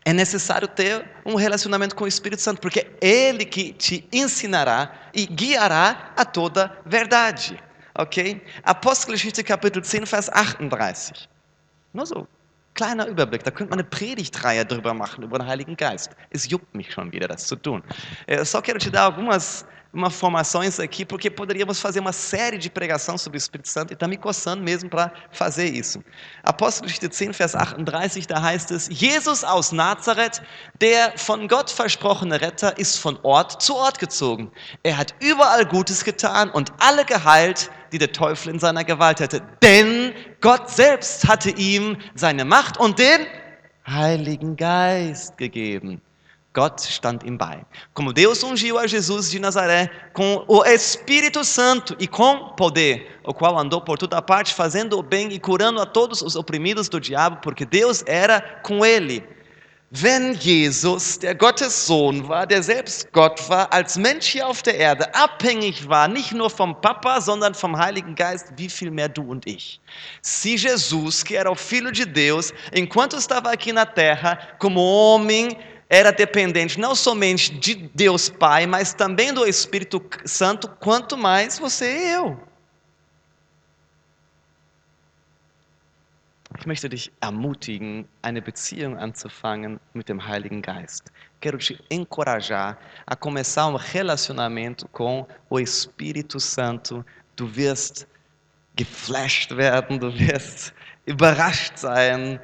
é 0.05 0.12
necessário 0.12 0.68
ter 0.68 1.03
um 1.24 1.35
relacionamento 1.35 1.96
com 1.96 2.05
o 2.05 2.09
Espírito 2.09 2.42
Santo, 2.42 2.61
porque 2.61 2.81
é 2.81 3.09
Ele 3.29 3.46
que 3.46 3.72
te 3.72 4.07
ensinará 4.12 4.92
e 5.14 5.27
guiará 5.27 6.12
a 6.14 6.27
toda 6.27 6.77
verdade. 6.85 7.59
Ok? 7.94 8.42
Apostelgeschichte 8.64 9.42
Kapitel 9.42 9.81
10, 9.81 10.09
Vers 10.11 10.29
38. 10.29 11.29
Nur 11.94 12.07
so, 12.07 12.29
kleiner 12.78 13.08
Überblick. 13.08 13.42
Da 13.42 13.50
könnte 13.50 13.70
man 13.70 13.80
eine 13.80 13.88
Predigtreihe 13.88 14.64
drüber 14.64 14.94
machen, 14.94 15.24
über 15.24 15.38
den 15.38 15.48
Heiligen 15.48 15.76
Geist. 15.76 16.12
Es 16.30 16.48
juckt 16.48 16.72
mich 16.76 16.92
schon 16.92 17.12
wieder, 17.12 17.26
das 17.26 17.46
zu 17.48 17.56
tun. 17.56 17.82
Eu 18.28 18.44
só 18.44 18.62
quero 18.62 18.78
te 18.78 18.88
dar 18.90 19.06
algumas 19.06 19.66
umas 19.92 20.14
formações 20.14 20.79
aqui, 20.79 21.05
porque 21.05 21.31
poderíamos 21.31 21.81
fazer 21.81 22.01
uma 22.01 22.12
série 22.12 22.59
de 22.59 22.68
pregação 22.68 23.16
sobre 23.16 23.37
o 23.37 23.40
Espírito 23.40 23.68
Santo 23.68 23.92
e 23.92 23.94
está 23.94 24.07
me 24.07 24.16
coçando 24.16 24.62
mesmo 24.62 24.90
para 24.90 25.12
fazer 25.33 25.66
isso. 25.66 26.03
Apostelgeschichte 26.42 27.09
10, 27.09 27.37
Vers 27.37 27.55
38, 27.55 28.29
da 28.29 28.42
heißt 28.42 28.70
es, 28.70 28.88
Jesus 28.90 29.44
aus 29.44 29.72
Nazareth, 29.72 30.42
der 30.81 31.16
von 31.16 31.48
Gott 31.48 31.70
versprochene 31.70 32.40
Retter, 32.40 32.77
ist 32.79 32.98
von 32.98 33.18
Ort 33.22 33.62
zu 33.62 33.74
Ort 33.74 33.98
gezogen. 33.98 34.51
Er 34.83 34.96
hat 34.98 35.14
überall 35.20 35.64
Gutes 35.64 36.05
getan 36.05 36.51
und 36.51 36.72
alle 36.79 37.05
geheilt, 37.05 37.70
die 37.92 37.98
der 37.98 38.12
Teufel 38.12 38.53
in 38.53 38.59
seiner 38.59 38.85
Gewalt 38.85 39.20
hatte. 39.20 39.42
Denn 39.62 40.12
Gott 40.40 40.68
selbst 40.68 41.27
hatte 41.27 41.51
ihm 41.51 41.96
seine 42.14 42.44
Macht 42.44 42.77
und 42.79 42.98
den 42.98 43.27
Heiligen 43.87 44.57
Geist 44.57 45.38
gegeben. 45.38 46.03
Gott 46.58 46.80
stand 46.80 47.22
ihm 47.22 47.38
bei. 47.38 47.64
Como 47.94 48.12
Deus 48.12 48.42
ungiu 48.42 48.80
a 48.80 48.86
Jesus 48.88 49.30
de 49.30 49.38
Nazaré 49.38 49.88
com 50.12 50.44
o 50.48 50.64
Espírito 50.64 51.44
Santo 51.44 51.94
e 52.00 52.08
com 52.08 52.48
poder, 52.56 53.20
o 53.24 53.32
qual 53.32 53.56
andou 53.56 53.80
por 53.80 53.96
toda 53.96 54.20
parte 54.20 54.52
fazendo 54.52 54.98
o 54.98 55.02
bem 55.02 55.32
e 55.32 55.38
curando 55.38 55.80
a 55.80 55.86
todos 55.86 56.20
os 56.20 56.34
oprimidos 56.34 56.88
do 56.88 56.98
diabo, 56.98 57.38
porque 57.42 57.64
Deus 57.64 58.02
era 58.08 58.40
com 58.64 58.84
ele. 58.84 59.22
Wenn 59.92 60.34
Jesus, 60.34 61.16
der 61.18 61.36
Gottes 61.36 61.86
Sohn 61.86 62.28
war, 62.28 62.44
der 62.44 62.64
selbst 62.64 63.10
Gott 63.12 63.48
war, 63.48 63.72
als 63.72 63.96
Mensch 63.96 64.26
hier 64.26 64.48
auf 64.48 64.60
der 64.60 64.76
Erde 64.76 65.14
abhängig 65.14 65.88
war, 65.88 66.08
nicht 66.08 66.32
nur 66.32 66.50
vom 66.50 66.78
Papa, 66.80 67.20
sondern 67.20 67.54
vom 67.54 67.78
Heiligen 67.78 68.16
Geist, 68.16 68.52
wie 68.56 68.68
viel 68.68 68.90
mehr 68.90 69.08
du 69.08 69.22
und 69.22 69.46
ich. 69.46 69.80
Se 70.22 70.56
Jesus, 70.56 71.24
que 71.24 71.36
era 71.36 71.52
o 71.52 71.54
Filho 71.54 71.92
de 71.92 72.04
Deus, 72.04 72.52
enquanto 72.72 73.16
estava 73.16 73.52
aqui 73.52 73.72
na 73.72 73.86
terra, 73.86 74.38
como 74.58 74.80
homem, 74.80 75.56
era 75.88 76.12
dependente 76.12 76.79
não 76.79 76.94
somente 76.94 77.53
de 77.53 77.74
Deus 77.94 78.29
Pai, 78.29 78.66
mas 78.66 78.92
também 78.92 79.33
do 79.33 79.46
Espírito 79.46 80.05
Santo, 80.24 80.68
quanto 80.68 81.16
mais 81.16 81.59
você 81.59 81.87
e 81.87 82.12
eu. 82.12 82.48
Ich 86.59 86.66
möchte 86.66 86.88
dich 86.88 87.12
ermutigen, 87.20 88.09
eine 88.20 88.42
Beziehung 88.42 88.98
anzufangen 88.98 89.79
mit 89.94 90.09
dem 90.09 90.27
Heiligen 90.27 90.61
Geist. 90.61 91.05
Quero 91.40 91.57
te 91.57 91.79
encorajar 91.88 92.77
a 93.07 93.14
começar 93.14 93.68
um 93.68 93.77
relacionamento 93.77 94.88
com 94.88 95.27
o 95.48 95.61
Espírito 95.61 96.40
Santo. 96.40 97.05
Du 97.37 97.55
wirst 97.55 98.09
geflasht 98.74 99.57
werden, 99.57 100.01
du 100.01 100.12
wirst 100.18 100.74
überrascht 101.07 101.77
sein, 101.77 102.40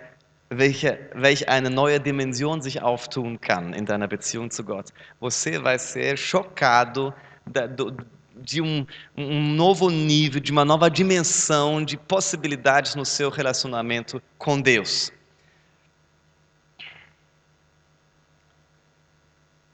welche, 0.51 0.99
welche 1.15 1.49
eine 1.49 1.71
neue 1.71 2.01
Dimension 2.01 2.61
sich 2.61 2.83
auftun 2.83 3.41
kann 3.41 3.73
in 3.75 3.87
deiner 3.87 4.09
Beziehung 4.09 4.51
zu 4.51 4.65
Gott. 4.65 4.93
Você 5.21 5.59
vai 5.59 5.79
ser 5.79 6.17
chocado 6.17 7.13
da, 7.47 7.67
do, 7.67 7.97
de 8.37 8.61
um, 8.61 8.87
um 9.17 9.55
novo 9.55 9.91
nível, 9.91 10.41
de 10.41 10.53
uma 10.53 10.65
nova 10.65 10.91
dimensão 10.91 11.85
de 11.85 11.97
possibilidades 11.97 12.95
no 12.95 13.05
seu 13.05 13.31
relacionamento 13.31 14.21
com 14.39 14.61
Deus. 14.61 15.13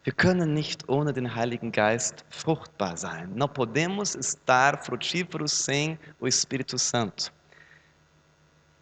Wir 0.03 0.15
können 0.15 0.55
nicht 0.55 0.89
ohne 0.89 1.13
den 1.13 1.35
Heiligen 1.35 1.71
Geist 1.71 2.25
fruchtbar 2.31 2.97
sein. 2.97 3.31
Não 3.35 3.47
podemos 3.47 4.15
estar 4.15 4.83
frutíferos 4.83 5.53
sem 5.53 5.99
o 6.19 6.27
Espírito 6.27 6.79
Santo. 6.79 7.31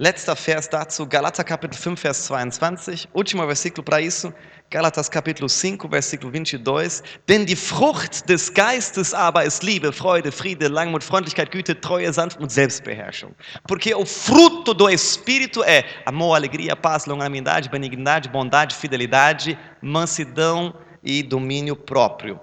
Letzter 0.00 0.36
Vers 0.36 0.68
dazu, 0.68 1.08
Galater 1.08 1.42
Kapitel 1.42 1.76
5, 1.76 2.00
Vers 2.00 2.28
22. 2.28 3.08
Último 3.12 3.44
versículo 3.44 3.82
para 3.82 4.00
isso, 4.00 4.32
Galatas 4.70 5.08
Capítulo 5.08 5.48
5, 5.48 5.88
versículo 5.88 6.30
22. 6.30 7.02
Denn 7.26 7.44
die 7.44 7.56
Frucht 7.56 8.28
des 8.28 8.54
Geistes 8.54 9.12
aber 9.12 9.44
ist 9.44 9.64
Liebe, 9.64 9.92
Freude, 9.92 10.30
Friede, 10.30 10.68
Langmut, 10.68 11.02
Freundlichkeit, 11.02 11.50
Güte, 11.50 11.80
Treue, 11.80 12.12
Sanftmut 12.12 12.52
Selbstbeherrschung. 12.52 13.34
Porque 13.66 13.92
o 13.92 14.06
fruto 14.06 14.72
do 14.72 14.88
Espírito 14.88 15.64
é 15.64 15.84
amor, 16.06 16.36
alegria, 16.36 16.76
paz, 16.76 17.06
longanimidade, 17.06 17.68
benignidade, 17.68 18.28
bondade, 18.28 18.76
fidelidade, 18.76 19.58
mansidão 19.82 20.74
e 21.02 21.24
domínio 21.24 21.74
próprio. 21.74 22.38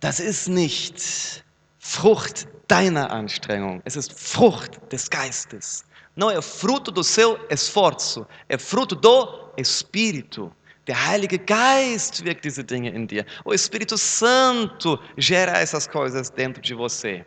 Das 0.00 0.18
ist 0.18 0.48
nicht 0.48 1.44
Frucht 1.88 2.48
deiner 2.66 3.12
Anstrengung, 3.12 3.80
es 3.84 3.94
ist 3.94 4.12
Frucht 4.12 4.80
des 4.90 5.08
Geistes. 5.08 5.84
Não 6.16 6.28
é 6.28 6.42
fruto 6.42 6.90
do 6.90 7.04
seu 7.04 7.38
esforço, 7.48 8.26
é 8.48 8.58
fruto 8.58 8.96
do 8.96 9.52
Espírito. 9.56 10.52
Der 10.88 10.96
Heilige 10.96 11.38
Geist 11.38 12.24
wirkt 12.24 12.44
diese 12.44 12.64
Dinge 12.64 12.90
in 12.90 13.06
dir. 13.06 13.24
O 13.44 13.54
Espírito 13.54 13.96
Santo 13.96 14.98
gera 15.16 15.58
essas 15.58 15.86
coisas 15.86 16.28
dentro 16.28 16.60
de 16.60 16.74
você. 16.74 17.24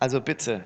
Also 0.00 0.20
bitte, 0.20 0.64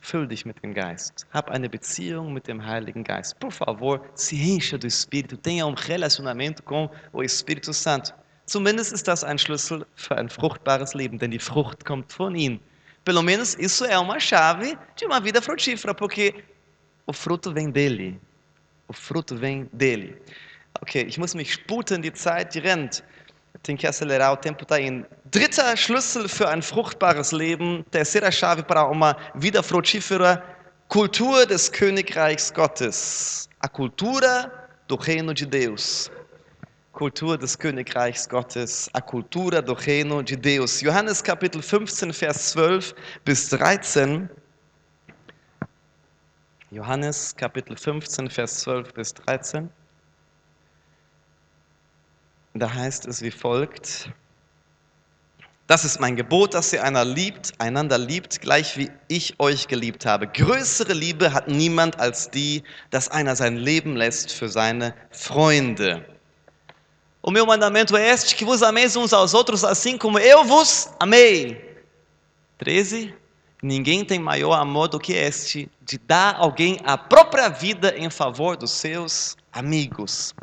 füll 0.00 0.26
dich 0.26 0.44
mit 0.44 0.60
dem 0.60 0.74
Geist. 0.74 1.24
Hab 1.32 1.50
eine 1.52 1.68
Beziehung 1.68 2.32
mit 2.32 2.48
dem 2.48 2.66
Heiligen 2.66 3.04
Geist. 3.04 3.38
Por 3.38 3.52
favor, 3.52 4.00
se 4.16 4.34
encha 4.36 4.76
do 4.76 4.88
Espírito. 4.88 5.36
Tenha 5.36 5.64
um 5.66 5.74
relacionamento 5.74 6.64
com 6.64 6.90
o 7.12 7.22
Espírito 7.22 7.72
Santo. 7.72 8.12
Zumindest 8.46 8.92
ist 8.92 9.06
das 9.06 9.24
ein 9.24 9.38
Schlüssel 9.38 9.86
für 9.94 10.16
ein 10.16 10.28
fruchtbares 10.28 10.94
Leben, 10.94 11.18
denn 11.18 11.30
die 11.30 11.38
Frucht 11.38 11.84
kommt 11.84 12.12
von 12.12 12.34
ihm. 12.34 12.60
Pelo 13.04 13.22
menos 13.22 13.54
isso 13.54 13.84
é 13.84 13.98
uma 13.98 14.20
chave 14.20 14.76
de 14.96 15.06
uma 15.06 15.20
vida 15.20 15.40
frutífera, 15.40 15.94
porque 15.94 16.34
o 17.06 17.12
fruto 17.12 17.52
vem 17.52 17.70
dele. 17.70 18.20
O 18.88 18.92
fruto 18.92 19.36
vem 19.36 19.68
dele. 19.72 20.20
Okay, 20.80 21.02
ich 21.02 21.18
muss 21.18 21.34
mich 21.34 21.52
sputen, 21.52 22.02
die 22.02 22.12
Zeit, 22.12 22.54
die 22.54 22.60
rennt. 22.60 23.02
Tem 23.62 23.76
que 23.76 23.86
acelerar, 23.86 24.32
o 24.32 24.36
tempo 24.36 24.64
está 24.64 24.80
indo. 24.80 25.06
Dritter 25.30 25.76
Schlüssel 25.76 26.28
für 26.28 26.48
ein 26.48 26.62
fruchtbares 26.62 27.32
Leben, 27.32 27.84
terceira 27.90 28.30
chave 28.30 28.62
para 28.62 28.86
uma 28.86 29.16
vida 29.34 29.62
frutífera, 29.62 30.42
cultura 30.88 31.46
des 31.46 31.70
Königreichs 31.70 32.52
Gottes. 32.52 33.48
A 33.60 33.68
cultura 33.68 34.50
do 34.88 34.96
reino 34.96 35.32
de 35.32 35.46
Deus. 35.46 36.10
Kultur 36.92 37.38
des 37.38 37.58
Königreichs 37.58 38.28
Gottes, 38.28 38.90
a 38.92 39.00
cultura 39.00 39.62
do 39.62 39.72
reino 39.72 40.20
de 40.20 40.36
Deus. 40.36 40.82
Johannes 40.82 41.22
Kapitel 41.24 41.62
15, 41.62 42.12
Vers 42.12 42.50
12 42.50 42.94
bis 43.24 43.48
13. 43.48 44.28
Johannes 46.70 47.34
Kapitel 47.34 47.76
15, 47.78 48.28
Vers 48.28 48.60
12 48.60 48.92
bis 48.92 49.14
13. 49.14 49.70
Da 52.54 52.72
heißt 52.72 53.06
es 53.06 53.22
wie 53.22 53.30
folgt. 53.30 54.10
Das 55.66 55.86
ist 55.86 55.98
mein 55.98 56.16
Gebot, 56.16 56.52
dass 56.52 56.74
ihr 56.74 56.84
einer 56.84 57.06
liebt, 57.06 57.52
einander 57.58 57.96
liebt, 57.96 58.42
gleich 58.42 58.76
wie 58.76 58.90
ich 59.08 59.40
euch 59.40 59.66
geliebt 59.68 60.04
habe. 60.04 60.26
Größere 60.26 60.92
Liebe 60.92 61.32
hat 61.32 61.48
niemand 61.48 61.98
als 61.98 62.30
die, 62.30 62.62
dass 62.90 63.08
einer 63.08 63.34
sein 63.34 63.56
Leben 63.56 63.96
lässt 63.96 64.30
für 64.32 64.50
seine 64.50 64.94
Freunde. 65.10 66.04
O 67.22 67.30
meu 67.30 67.46
mandamento 67.46 67.96
é 67.96 68.08
este: 68.08 68.34
que 68.34 68.44
vos 68.44 68.62
ameis 68.62 68.96
uns 68.96 69.12
aos 69.12 69.32
outros, 69.32 69.64
assim 69.64 69.96
como 69.96 70.18
eu 70.18 70.44
vos 70.44 70.90
amei. 70.98 71.72
13. 72.58 73.14
Ninguém 73.62 74.04
tem 74.04 74.18
maior 74.18 74.54
amor 74.54 74.88
do 74.88 74.98
que 74.98 75.12
este, 75.12 75.70
de 75.80 75.96
dar 75.96 76.34
alguém 76.34 76.80
a 76.82 76.98
própria 76.98 77.48
vida 77.48 77.96
em 77.96 78.10
favor 78.10 78.56
dos 78.56 78.72
seus 78.72 79.36
amigos. 79.52 80.34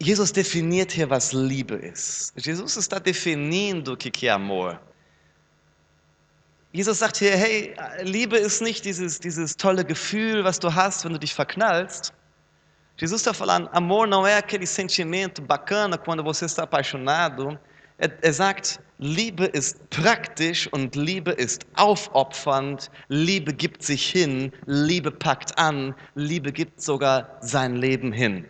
Jesus 0.00 0.32
definiert 0.32 0.92
hier, 0.92 1.08
was 1.08 1.32
Liebe 1.32 1.74
ist. 1.74 2.32
Jesus 2.36 2.76
está 2.76 2.98
definindo 2.98 3.92
o 3.92 3.96
que 3.96 4.26
é 4.26 4.30
amor. 4.30 4.80
Jesus 6.72 6.98
sagt 6.98 7.16
hier, 7.16 7.36
hey, 7.36 7.74
Liebe 8.02 8.36
ist 8.36 8.60
nicht 8.60 8.84
dieses, 8.84 9.18
dieses 9.18 9.56
tolle 9.56 9.84
Gefühl, 9.84 10.44
was 10.44 10.58
du 10.58 10.72
hast, 10.72 11.04
wenn 11.04 11.12
du 11.12 11.18
dich 11.18 11.34
verknallst. 11.34 12.12
Jesus 12.98 13.20
está 13.20 13.32
falando, 13.32 13.70
amor 13.72 14.08
não 14.08 14.26
é 14.26 14.36
aquele 14.36 14.66
sentimento 14.66 15.40
bacana 15.40 15.96
quando 15.96 16.24
você 16.24 16.46
está 16.46 16.64
apaixonado. 16.64 17.56
Er, 17.96 18.18
er 18.22 18.32
sagt, 18.32 18.80
Liebe 18.98 19.44
ist 19.44 19.78
praktisch 19.88 20.68
und 20.72 20.96
Liebe 20.96 21.30
ist 21.30 21.64
aufopfernd. 21.76 22.90
Liebe 23.08 23.52
gibt 23.52 23.84
sich 23.84 24.04
hin, 24.10 24.52
Liebe 24.66 25.12
packt 25.12 25.56
an, 25.56 25.94
Liebe 26.16 26.50
gibt 26.50 26.82
sogar 26.82 27.38
sein 27.40 27.76
Leben 27.76 28.12
hin. 28.12 28.44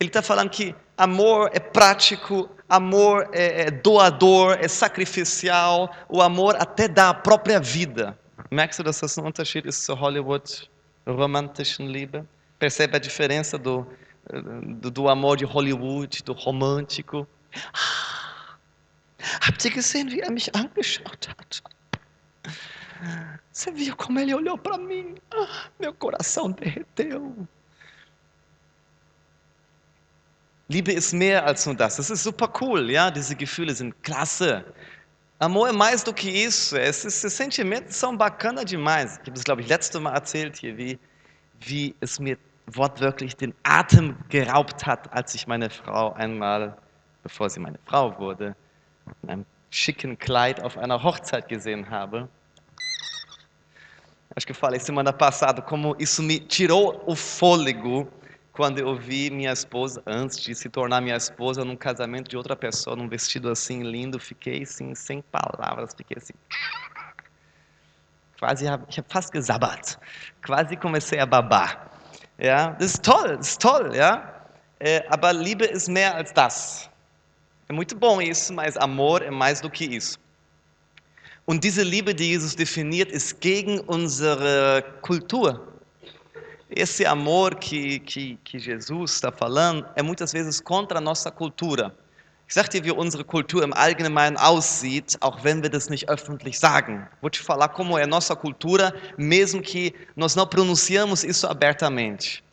Ele 0.00 0.08
está 0.08 0.22
falando 0.22 0.48
que 0.50 0.74
amor 0.96 1.50
é 1.52 1.60
prático, 1.60 2.48
amor 2.70 3.28
é, 3.32 3.66
é 3.66 3.70
doador, 3.70 4.56
é 4.58 4.68
sacrificial, 4.68 5.94
o 6.08 6.22
amor 6.22 6.56
até 6.56 6.88
dá 6.88 7.10
a 7.10 7.14
própria 7.14 7.60
vida. 7.60 8.16
Merkst 8.50 8.78
du, 8.78 8.84
dass 8.84 9.00
das 9.00 9.18
ein 9.18 9.26
Unterschied 9.26 9.66
ist 9.66 9.84
zur 9.84 10.00
Hollywood-romantischen 10.00 11.88
Liebe? 11.88 12.26
Percebe 12.58 12.96
a 12.96 13.00
diferença 13.00 13.58
do, 13.58 13.86
do, 14.80 14.90
do 14.90 15.08
amor 15.08 15.36
de 15.36 15.44
Hollywood, 15.44 16.22
do 16.22 16.32
romântico? 16.32 17.26
Ah, 17.72 18.58
habt 19.42 19.64
ihr 19.64 19.72
gesehen, 19.72 20.10
wie 20.10 20.20
er 20.20 20.30
mich 20.30 20.54
angeschaut 20.54 21.28
hat? 21.28 21.62
Você 23.52 23.70
viu 23.72 23.96
como 23.96 24.18
ele 24.18 24.34
olhou 24.34 24.58
para 24.58 24.78
mim? 24.78 25.14
Ah, 25.30 25.68
meu 25.78 25.92
coração 25.92 26.50
derreteu. 26.50 27.46
Liebe 30.68 30.92
ist 30.92 31.12
mehr 31.12 31.46
als 31.46 31.64
nur 31.64 31.76
das. 31.76 31.96
Das 31.96 32.10
ist 32.10 32.22
super 32.22 32.48
cool, 32.60 32.90
ja? 32.90 33.10
Diese 33.10 33.36
Gefühle 33.36 33.74
sind 33.74 33.94
klasse. 34.02 34.64
Amor 35.38 35.68
é 35.68 35.72
mais 35.72 36.02
do 36.02 36.12
que 36.12 36.28
isso. 36.28 36.76
Esses, 36.76 37.14
sentimentos 37.32 37.94
são 37.96 38.16
bacana 38.16 38.64
demais. 38.64 39.12
Ich 39.12 39.20
habe 39.20 39.32
das, 39.32 39.44
glaube 39.44 39.62
ich, 39.62 39.68
letzte 39.68 40.00
Mal 40.00 40.14
erzählt 40.14 40.56
hier, 40.56 40.76
wie, 40.76 40.98
wie 41.60 41.94
es 42.00 42.18
mir 42.18 42.38
wortwörtlich 42.66 43.36
den 43.36 43.54
Atem 43.62 44.16
geraubt 44.28 44.86
hat, 44.86 45.12
als 45.12 45.34
ich 45.34 45.46
meine 45.46 45.70
Frau 45.70 46.12
einmal, 46.14 46.76
bevor 47.22 47.48
sie 47.48 47.60
meine 47.60 47.78
Frau 47.86 48.18
wurde, 48.18 48.56
in 49.22 49.30
einem 49.30 49.46
schicken 49.70 50.18
Kleid 50.18 50.60
auf 50.62 50.76
einer 50.76 51.02
Hochzeit 51.02 51.48
gesehen 51.48 51.88
habe. 51.90 52.28
Acho 54.34 54.46
que 54.46 54.52
eu 54.52 54.56
falei 54.56 54.78
semana 54.78 55.12
passada 55.12 55.62
como 55.62 55.96
isso 55.98 56.22
me 56.22 56.38
tirou 56.38 57.02
o 57.06 57.14
fôlego 57.14 58.06
quando 58.52 58.78
eu 58.78 58.94
vi 58.94 59.30
minha 59.30 59.52
esposa, 59.52 60.02
antes 60.06 60.40
de 60.40 60.54
se 60.54 60.68
tornar 60.68 61.00
minha 61.00 61.16
esposa, 61.16 61.64
num 61.64 61.76
casamento 61.76 62.28
de 62.28 62.36
outra 62.36 62.56
pessoa, 62.56 62.96
num 62.96 63.08
vestido 63.08 63.50
assim 63.50 63.82
lindo, 63.82 64.18
fiquei 64.18 64.62
assim, 64.62 64.94
sem 64.94 65.22
palavras, 65.22 65.94
fiquei 65.94 66.16
assim. 66.16 66.32
Quase, 68.38 68.64
ich 68.88 68.98
habe 68.98 69.08
fast 69.08 69.32
gesabbert. 69.32 69.98
Quase 70.44 70.76
comecei 70.76 71.18
a 71.18 71.26
babar. 71.26 71.90
Ja, 72.38 72.72
das 72.72 72.94
ist 72.94 73.04
toll, 73.04 73.36
das 73.38 73.50
ist 73.50 73.62
toll, 73.62 73.94
ja. 73.94 74.32
É, 74.78 75.06
aber 75.08 75.32
Liebe 75.32 75.64
ist 75.64 75.88
mehr 75.88 76.14
als 76.14 76.32
das. 76.32 76.90
É 77.68 77.72
muito 77.72 77.96
bom 77.96 78.20
isso, 78.20 78.52
mas 78.52 78.76
amor 78.76 79.22
é 79.22 79.30
mais 79.30 79.60
do 79.60 79.70
que 79.70 79.84
isso. 79.84 80.18
Und 81.46 81.64
diese 81.64 81.82
Liebe, 81.82 82.14
die 82.14 82.32
Jesus 82.32 82.54
definiert, 82.54 83.10
ist 83.10 83.40
gegen 83.40 83.80
unsere 83.80 84.84
Kultur. 85.00 85.60
Esse 86.68 87.06
amor 87.06 87.54
que, 87.54 88.00
que, 88.00 88.36
que 88.44 88.58
Jesus 88.58 89.12
está 89.12 89.30
falando 89.30 89.86
é 89.94 90.02
muitas 90.02 90.32
vezes 90.32 90.60
contra 90.60 90.98
a 90.98 91.00
nossa 91.00 91.30
cultura. 91.30 91.94
Ich 92.48 92.54
sagte, 92.54 92.84
wie 92.84 92.92
unsere 92.92 93.24
Kultur 93.24 93.64
im 93.64 93.72
Allgemeinen 93.72 94.36
aussieht, 94.36 95.16
auch 95.20 95.42
wenn 95.42 95.64
wir 95.64 95.70
das 95.70 95.90
nicht 95.90 96.08
öffentlich 96.08 96.60
sagen. 96.60 97.08
Vou 97.20 97.28
te 97.28 97.42
falar 97.42 97.68
como 97.68 97.98
é 97.98 98.04
a 98.04 98.06
nossa 98.06 98.36
cultura, 98.36 98.94
mesmo 99.16 99.60
que 99.60 99.92
nós 100.14 100.36
não 100.36 100.46
pronunciamos 100.46 101.24
isso 101.24 101.48
abertamente. 101.48 102.44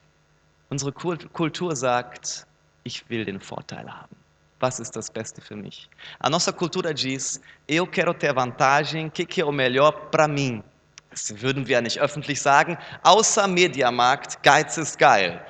Unsere 0.72 0.92
Kultur 0.92 1.76
sagt, 1.76 2.48
ich 2.84 3.08
will 3.08 3.24
den 3.24 3.40
Vorteil 3.40 3.88
haben. 3.88 4.16
Was 4.60 4.80
ist 4.80 4.96
das 4.96 5.12
Beste 5.12 5.42
für 5.42 5.56
mich? 5.56 5.88
A 6.20 6.30
nossa 6.30 6.52
cultura 6.52 6.92
diz, 6.92 7.40
eu 7.68 7.86
quero 7.86 8.16
ter 8.16 8.34
vantagem, 8.34 9.08
o 9.08 9.12
que, 9.12 9.26
que 9.26 9.42
é 9.42 9.46
o 9.46 9.52
melhor 9.52 10.10
para 10.10 10.28
mim? 10.28 10.64
Das 11.12 11.40
würden 11.40 11.68
wir 11.68 11.74
ja 11.74 11.82
nicht 11.82 12.00
öffentlich 12.00 12.42
sagen, 12.42 12.80
außer 13.04 13.48
Mediamarkt, 13.48 14.42
Geiz 14.42 14.78
ist 14.78 14.98
geil. 14.98 15.46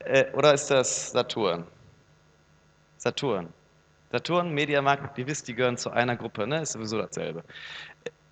Äh, 0.00 0.30
oder 0.32 0.54
ist 0.54 0.70
das 0.70 1.10
Saturn? 1.10 1.66
Saturn. 2.98 3.52
Saturn, 4.12 4.52
Mediamarkt, 4.52 5.16
ihr 5.18 5.26
wisst, 5.26 5.46
die 5.48 5.54
gehören 5.54 5.76
zu 5.76 5.90
einer 5.90 6.16
Gruppe, 6.16 6.46
ne? 6.46 6.62
ist 6.62 6.72
sowieso 6.72 6.98
dasselbe. 6.98 7.44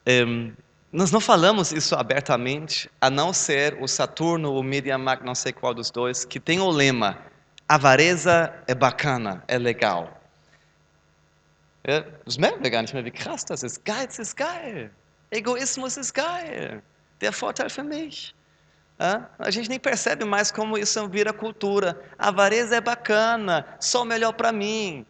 Ähm, 0.06 0.56
Nós 0.90 1.12
não 1.12 1.20
falamos 1.20 1.70
isso 1.70 1.94
abertamente, 1.94 2.90
a 2.98 3.10
não 3.10 3.30
ser 3.34 3.76
o 3.78 3.86
Saturno, 3.86 4.54
o 4.54 4.62
MediaMarkt, 4.62 5.22
não 5.22 5.34
sei 5.34 5.52
qual 5.52 5.74
dos 5.74 5.90
dois, 5.90 6.24
que 6.24 6.40
tem 6.40 6.60
o 6.60 6.70
lema: 6.70 7.18
avareza 7.68 8.54
é 8.66 8.74
bacana, 8.74 9.44
é 9.46 9.58
legal. 9.58 10.18
Ja, 11.86 12.00
das 12.24 12.38
merken 12.38 12.62
wir 12.62 12.70
gar 12.70 12.82
nicht 12.82 12.94
mehr, 12.94 13.04
wie 13.04 13.10
krass 13.10 13.44
das 13.44 13.62
ist. 13.62 13.84
Geiz 13.84 14.18
ist 14.18 14.34
geil. 14.36 14.90
Egoismus 15.30 15.98
ist 15.98 16.14
geil. 16.14 16.82
Der 17.20 17.32
Vorteil 17.32 17.68
für 17.68 17.84
mich. 17.84 18.34
Ja, 18.98 19.28
a 19.38 19.50
gente 19.50 19.68
nem 19.68 19.78
percebe 19.78 20.24
mais 20.24 20.50
como 20.50 20.78
isso 20.78 21.06
vira 21.08 21.34
cultura. 21.34 22.00
Avareza 22.18 22.76
é 22.76 22.80
bacana, 22.80 23.64
só 23.78 24.04
melhor 24.06 24.32
para 24.32 24.52
mim. 24.52 25.06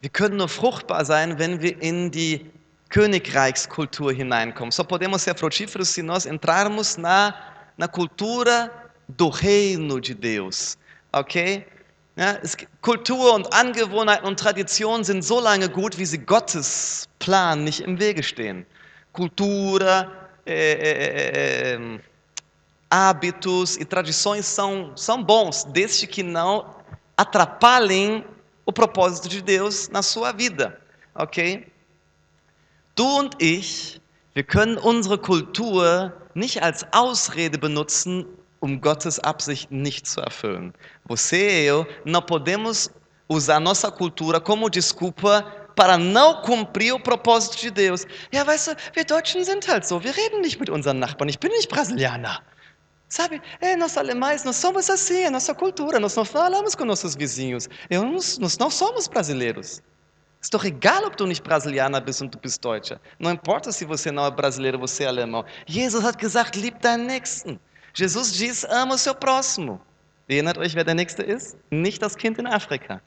Wir 0.00 0.10
können 0.10 0.36
nur 0.36 0.48
fruchtbar 0.48 1.04
sein, 1.04 1.38
wenn 1.38 1.60
wir 1.60 1.82
in 1.82 2.10
die 2.10 2.50
Königreichskultur 2.88 4.12
hineinkommen. 4.12 4.70
Só 4.70 4.84
podemos 4.84 5.22
ser 5.22 5.34
frutíferos 5.34 5.88
se 5.88 6.02
nós 6.02 6.24
entrarmos 6.24 6.96
na, 6.96 7.34
na 7.76 7.88
cultura 7.88 8.70
do 9.08 9.28
reino 9.28 10.00
de 10.00 10.14
Deus. 10.14 10.78
Ok? 11.12 11.66
Ja, 12.16 12.38
es, 12.42 12.56
Kultur 12.80 13.34
und 13.34 13.52
Angewohnheiten 13.52 14.26
und 14.26 14.38
Traditionen 14.38 15.04
sind 15.04 15.22
so 15.22 15.40
lange 15.40 15.68
gut, 15.68 15.98
wie 15.98 16.06
sie 16.06 16.18
Gottes 16.18 17.08
Plan 17.18 17.64
nicht 17.64 17.80
im 17.80 17.98
Wege 17.98 18.22
stehen. 18.22 18.66
Cultura, 19.12 20.10
é, 20.46 21.74
é, 21.74 22.00
hábitos 22.90 23.76
e 23.76 23.84
tradições 23.84 24.46
são, 24.46 24.96
são 24.96 25.22
bons, 25.22 25.64
desde 25.64 26.06
que 26.06 26.22
não 26.22 26.74
atrapalhem 27.16 28.24
o 28.68 28.72
propósito 28.72 29.30
de 29.30 29.40
Deus 29.40 29.88
na 29.88 30.02
sua 30.02 30.30
vida. 30.30 30.78
Ok? 31.14 31.66
Du 32.94 33.18
und 33.18 33.34
ich, 33.40 33.98
wir 34.34 34.42
können 34.42 34.76
unsere 34.76 35.16
Kultur 35.16 36.12
nicht 36.34 36.62
als 36.62 36.86
Ausrede 36.92 37.56
benutzen, 37.56 38.26
um 38.60 38.78
Gottes 38.78 39.18
Absichten 39.20 39.80
nicht 39.80 40.06
zu 40.06 40.20
erfüllen. 40.20 40.74
Você 41.06 41.62
e 41.62 41.64
eu 41.64 41.86
não 42.04 42.20
podemos 42.20 42.90
usar 43.26 43.58
nossa 43.58 43.90
cultura 43.90 44.38
como 44.38 44.68
desculpa 44.68 45.42
para 45.74 45.96
não 45.96 46.42
cumprir 46.42 46.92
o 46.92 47.00
propósito 47.00 47.56
de 47.56 47.70
Deus. 47.70 48.04
Ja, 48.30 48.46
weißt 48.46 48.68
du, 48.68 48.76
wir 48.92 49.04
Deutschen 49.06 49.44
sind 49.44 49.66
halt 49.66 49.86
so, 49.86 50.04
wir 50.04 50.14
reden 50.14 50.42
nicht 50.42 50.60
mit 50.60 50.68
unseren 50.68 50.98
Nachbarn. 50.98 51.30
Ich 51.30 51.38
bin 51.38 51.50
nicht 51.52 51.70
Brasilianer. 51.70 52.42
Sabe, 53.08 53.40
é, 53.60 53.74
nós 53.74 53.96
alemães, 53.96 54.44
nós 54.44 54.56
somos 54.56 54.90
assim, 54.90 55.22
é 55.22 55.30
nossa 55.30 55.54
cultura, 55.54 55.98
nós 55.98 56.14
não 56.14 56.24
falamos 56.24 56.74
com 56.74 56.84
nossos 56.84 57.14
vizinhos. 57.16 57.68
Eu, 57.88 58.04
nós, 58.04 58.38
nós 58.38 58.58
não 58.58 58.70
somos 58.70 59.08
brasileiros. 59.08 59.82
Doch 60.52 60.64
egal, 60.64 61.04
ob 61.04 61.16
du 61.16 61.26
nicht 61.26 61.42
Brasilianer 61.42 62.00
bist 62.00 62.22
und 62.22 62.30
du 62.30 62.38
bist 62.38 62.62
Deutscher. 62.62 63.00
Não 63.18 63.32
importa 63.32 63.72
se 63.72 63.84
você 63.84 64.12
não 64.12 64.24
é 64.24 64.30
brasileiro, 64.30 64.78
você 64.78 65.04
é 65.04 65.08
alemão. 65.08 65.44
Jesus 65.66 66.04
hat 66.04 66.16
gesagt, 66.16 66.58
lieb 66.58 66.78
deinen 66.80 67.06
Nächsten. 67.06 67.58
Jesus 67.92 68.32
diz, 68.32 68.64
ama 68.64 68.94
o 68.94 68.98
seu 68.98 69.14
próximo. 69.14 69.80
Erinnert 70.28 70.58
euch, 70.58 70.76
wer 70.76 70.84
der 70.84 70.94
Nächste 70.94 71.22
ist? 71.22 71.56
Nicht 71.70 72.00
das 72.00 72.14
Kind 72.14 72.38
in 72.38 72.46
África. 72.46 73.02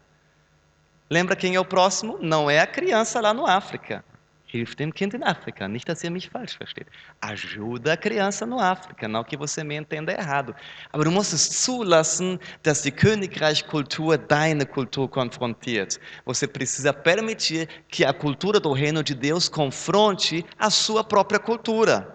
Lembra 1.09 1.35
quem 1.35 1.55
é 1.55 1.59
o 1.59 1.65
próximo? 1.65 2.17
Não 2.21 2.49
é 2.49 2.59
a 2.59 2.67
criança 2.67 3.21
lá 3.21 3.33
no 3.33 3.45
África. 3.47 4.03
Hilf 4.51 4.75
dem 4.75 4.93
Kind 4.93 5.13
in 5.13 5.23
África. 5.23 5.65
Nicht, 5.69 5.87
dass 5.87 6.03
ihr 6.03 6.11
mich 6.11 6.29
falsch 6.29 6.57
versteht. 6.57 6.87
Ajuda 7.21 7.93
a 7.93 7.97
criança 7.97 8.45
no 8.45 8.59
África, 8.59 9.07
não 9.07 9.23
que 9.23 9.37
você 9.37 9.63
me 9.63 9.75
entenda 9.75 10.11
errado. 10.11 10.53
Aber 10.91 11.05
du 11.05 11.11
musst 11.11 11.31
es 11.31 11.63
zulassen, 11.63 12.37
dass 12.61 12.81
die 12.81 12.91
Königreichkultur 12.91 14.17
deine 14.17 14.65
Kultur 14.65 15.09
konfrontiert. 15.09 16.01
Você 16.25 16.47
precisa 16.47 16.91
permitir 16.91 17.69
que 17.87 18.03
a 18.03 18.11
cultura 18.11 18.59
do 18.59 18.73
reino 18.73 19.01
de 19.01 19.15
Deus 19.15 19.47
confronte 19.47 20.43
a 20.59 20.69
sua 20.69 21.01
própria 21.01 21.39
cultura. 21.39 22.13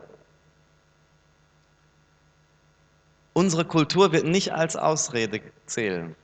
Unsere 3.33 3.65
Kultur 3.65 4.13
wird 4.13 4.27
nicht 4.27 4.53
als 4.53 4.77
Ausrede 4.77 5.41
zählen. 5.67 6.15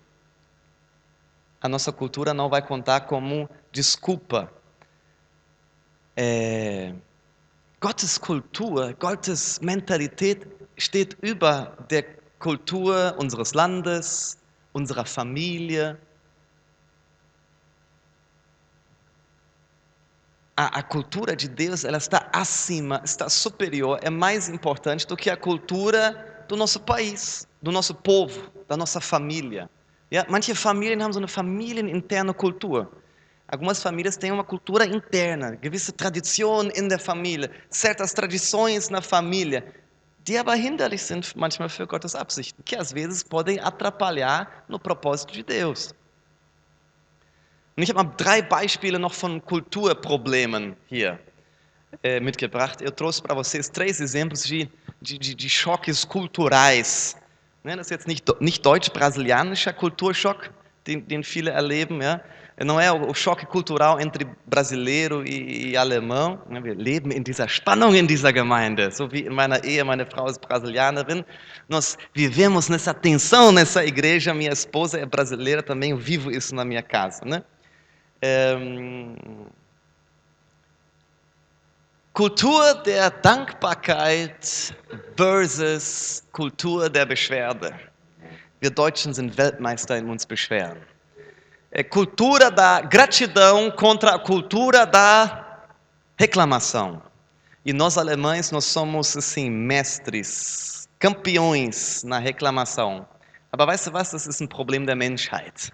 A 1.63 1.71
nossa 1.71 1.91
cultura 1.91 2.35
não 2.35 2.51
vai 2.51 2.61
contar 2.61 3.03
como 3.03 3.49
desculpa 3.71 4.53
äh, 6.17 6.93
Gottes 7.81 8.21
Kultur, 8.21 8.93
Gottes 8.95 9.61
Mentalität 9.61 10.47
steht 10.77 11.17
über 11.21 11.77
der 11.91 12.05
Kultur 12.39 13.15
unseres 13.19 13.55
Landes, 13.55 14.39
unserer 14.73 15.05
Familie. 15.05 15.99
A, 20.57 20.79
a, 20.79 20.83
cultura 20.83 21.35
de 21.35 21.49
Deus 21.49 21.85
ela 21.85 21.97
está 21.97 22.29
acima, 22.33 23.01
está 23.05 23.29
superior, 23.29 23.99
é 24.03 24.11
mais 24.11 24.49
importante 24.49 25.07
do 25.07 25.17
que 25.17 25.31
a 25.31 25.37
cultura 25.37 26.45
do 26.47 26.57
nosso 26.57 26.79
país, 26.79 27.49
do 27.63 27.73
nosso 27.73 27.95
povo, 27.95 28.53
da 28.69 28.77
nossa 28.77 29.01
família. 29.01 29.69
Ja, 30.13 30.27
manche 30.29 30.55
Familien 30.55 31.03
haben 31.03 31.15
so 31.15 31.19
eine 31.19 31.27
familieninterne 31.27 32.35
Kultur. 32.35 32.87
Algumas 33.53 33.83
famílias 33.83 34.17
têm 34.17 34.33
uma 34.33 34.45
cultura 34.45 34.87
interna, 34.87 35.55
gewisse 35.57 35.93
Traditionen 35.93 36.73
in 36.75 36.89
der 36.89 36.99
Familie, 36.99 37.51
certas 37.69 38.15
tradições 38.15 38.89
na 38.89 39.03
família, 39.03 39.63
die 40.27 40.39
aber 40.39 40.55
hinderlich 40.55 41.03
sind 41.03 41.37
manchmal 41.37 41.69
für 41.69 41.87
Gottes 41.87 42.15
Absichten, 42.15 42.63
que 42.65 42.75
às 42.75 42.93
vezes 42.93 43.23
podem 43.23 43.61
atrapalhar 43.61 44.65
no 44.69 44.79
propósito 44.79 45.35
de 45.35 45.43
Deus. 45.43 45.95
Und 47.77 47.83
ich 47.83 47.91
habe 47.91 48.03
mal 48.03 48.15
drei 48.17 48.41
Beispiele 48.41 48.99
noch 48.99 49.13
von 49.13 49.39
Kulturproblemen 49.45 50.75
hier 50.87 51.19
äh, 52.03 52.21
mitgebracht. 52.21 52.81
Eu 52.81 52.91
trouxe 52.91 53.21
para 53.21 53.35
vocês 53.35 53.69
três 53.69 54.01
exemplos 54.01 54.45
de, 54.45 54.67
de, 55.03 55.19
de, 55.19 55.35
de 55.35 55.51
choques 55.51 56.07
culturais. 56.07 57.19
Ne, 57.65 57.77
das 57.77 57.89
ist 57.89 57.91
jetzt 57.91 58.09
nicht, 58.09 58.27
nicht 58.41 58.65
deutsch-brasilianischer 58.65 59.75
Kulturschock, 59.75 60.49
den, 60.87 61.07
den 61.07 61.23
viele 61.23 61.51
erleben, 61.51 62.01
ja, 62.01 62.23
não 62.59 62.79
é 62.79 62.93
o 62.93 63.15
choque 63.15 63.47
cultural 63.47 63.99
entre 64.01 64.27
brasileiro 64.47 65.27
e, 65.27 65.77
alemão. 65.77 66.39
Wir 66.49 66.75
leben 66.75 67.11
in 67.11 67.23
dieser 67.23 67.49
Spannung 67.49 67.95
in 67.95 68.07
dieser 68.07 68.33
Gemeinde. 68.33 68.91
So 68.91 69.11
wie 69.11 69.27
in 69.27 69.35
meiner 69.35 69.65
Ehe, 69.65 69.83
meine 69.85 70.05
Frau 70.05 70.27
ist 70.27 70.41
Brasilianerin. 70.41 71.25
Nós 71.69 71.97
vivemos 72.15 72.69
nessa 72.69 72.93
tensão 72.93 73.53
nessa 73.53 73.85
igreja. 73.85 74.35
Minha 74.35 74.53
esposa 74.53 74.99
é 74.99 75.07
brasileira 75.07 75.63
também. 75.63 75.93
Eu 75.93 75.99
vivo 75.99 76.31
isso 76.31 76.55
na 76.55 76.65
minha 76.65 76.83
casa, 76.83 77.25
né? 77.25 77.43
É... 78.21 78.55
Kultur 82.13 82.75
der 82.85 83.11
Dankbarkeit 83.23 84.75
versus 85.17 86.23
Kultur 86.33 86.91
der 86.91 87.07
Beschwerde. 87.07 87.73
Wir 88.61 88.71
Deutschen 88.71 89.15
sind 89.15 89.39
Weltmeister 89.39 89.97
in 89.97 90.11
uns 90.11 90.27
beschweren 90.27 90.92
é, 91.73 91.83
cultura 91.83 92.51
da 92.51 92.83
gratidão 92.83 93.71
contra 93.71 94.15
a 94.15 94.19
cultura 94.19 94.85
da 94.85 95.65
reclamação. 96.19 97.03
E 97.65 97.73
nós 97.73 97.97
alemães, 97.97 98.51
nós 98.51 98.65
somos 98.65 99.17
assim 99.17 99.49
mestres, 99.51 100.89
campeões 100.99 102.05
na 102.05 102.19
reclamação. 102.19 103.07
Aber 103.51 103.67
weißt 103.67 103.87
du 103.87 103.93
was, 103.93 104.11
das 104.11 104.27
ist 104.27 104.41
ein 104.41 104.49
Problem 104.49 104.87
der 104.87 104.97
Menschheit. 104.97 105.73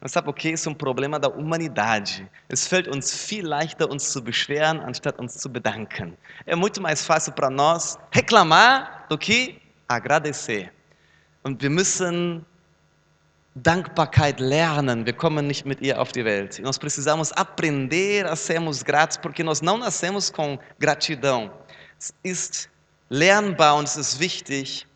Und 0.00 0.08
sabe, 0.08 0.30
okay, 0.30 0.52
ist 0.52 0.66
ein 0.68 0.76
Problema 0.76 1.18
da 1.18 1.28
humanidade. 1.28 2.28
Es 2.48 2.68
fällt 2.68 2.86
uns 2.86 3.12
viel 3.12 3.44
leichter, 3.44 3.90
uns 3.90 4.12
zu 4.12 4.22
beschweren, 4.22 4.80
anstatt 4.80 5.18
uns 5.18 5.34
zu 5.34 5.50
bedanken. 5.50 6.16
É 6.46 6.54
muito 6.54 6.80
mais 6.80 7.04
fácil 7.04 7.32
para 7.32 7.50
nós 7.50 7.98
reclamar 8.12 9.06
do 9.08 9.18
que 9.18 9.60
agradecer. 9.88 10.70
Und 11.42 11.60
wir 11.62 11.70
müssen 11.70 12.44
Dankbarkeit 13.62 14.40
lernen, 14.40 15.06
wir 15.06 15.12
kommen 15.12 15.46
nicht 15.46 15.64
mit 15.66 15.80
ihr 15.80 16.00
auf 16.00 16.12
die 16.12 16.24
Welt. 16.24 16.60
Nós 16.60 16.78
precisamos 16.78 17.32
aprender 17.32 18.26
a 18.26 18.36
sermos 18.36 18.82
gratos, 18.82 19.16
porque 19.16 19.42
nós 19.42 19.60
não 19.62 19.78
nascemos 19.78 20.30
com 20.30 20.58
gratidão. 20.78 21.50
Es 21.98 22.14
ist 22.22 22.70
lernbar 23.10 23.76
und 23.76 23.88
es 23.88 23.96
ist 23.96 24.20
wichtig, 24.20 24.86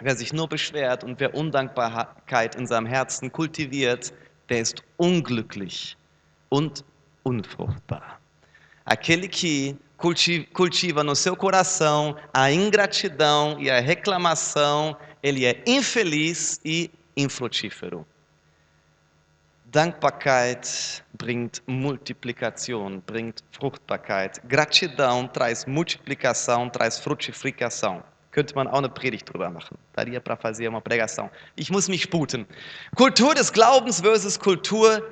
wer 0.00 0.16
sich 0.16 0.32
nur 0.32 0.48
beschwert 0.48 1.04
und 1.04 1.20
wer 1.20 1.34
Undankbarkeit 1.34 2.54
in 2.54 2.66
seinem 2.66 2.86
Herzen 2.86 3.30
kultiviert, 3.30 4.12
der 4.48 4.60
ist 4.60 4.82
unglücklich 4.96 5.96
und 6.48 6.84
unfruchtbar. 7.22 8.20
Aquele 8.84 9.28
que 9.28 9.76
cultiva 10.52 11.04
no 11.04 11.14
seu 11.14 11.36
coração 11.36 12.16
a 12.32 12.50
ingratidão 12.50 13.60
e 13.60 13.70
a 13.70 13.80
reclamação, 13.80 14.96
ele 15.22 15.44
é 15.44 15.62
infeliz 15.66 16.60
e 16.64 16.90
infrutífero. 17.14 18.06
Dankbarkeit 19.72 21.04
bringt 21.16 21.62
Multiplikation, 21.66 23.00
bringt 23.02 23.44
Fruchtbarkeit. 23.52 24.40
Gratidão 24.48 25.28
traz 25.28 25.64
multiplicação, 25.64 26.68
traz 26.68 26.98
frutificação. 26.98 28.02
Könnte 28.32 28.54
man 28.54 28.68
auch 28.68 28.78
eine 28.78 28.88
Predigt 28.88 29.28
drüber 29.28 29.50
machen. 29.50 29.76
Daria 29.92 30.20
para 30.20 30.36
fazer 30.36 30.68
uma 30.68 30.80
pregação. 30.80 31.30
Ich 31.56 31.70
muss 31.70 31.88
mich 31.88 32.02
sputen. 32.02 32.46
Kultur 32.96 33.34
des 33.34 33.52
Glaubens 33.52 34.00
versus 34.00 34.38
Kultur 34.38 35.02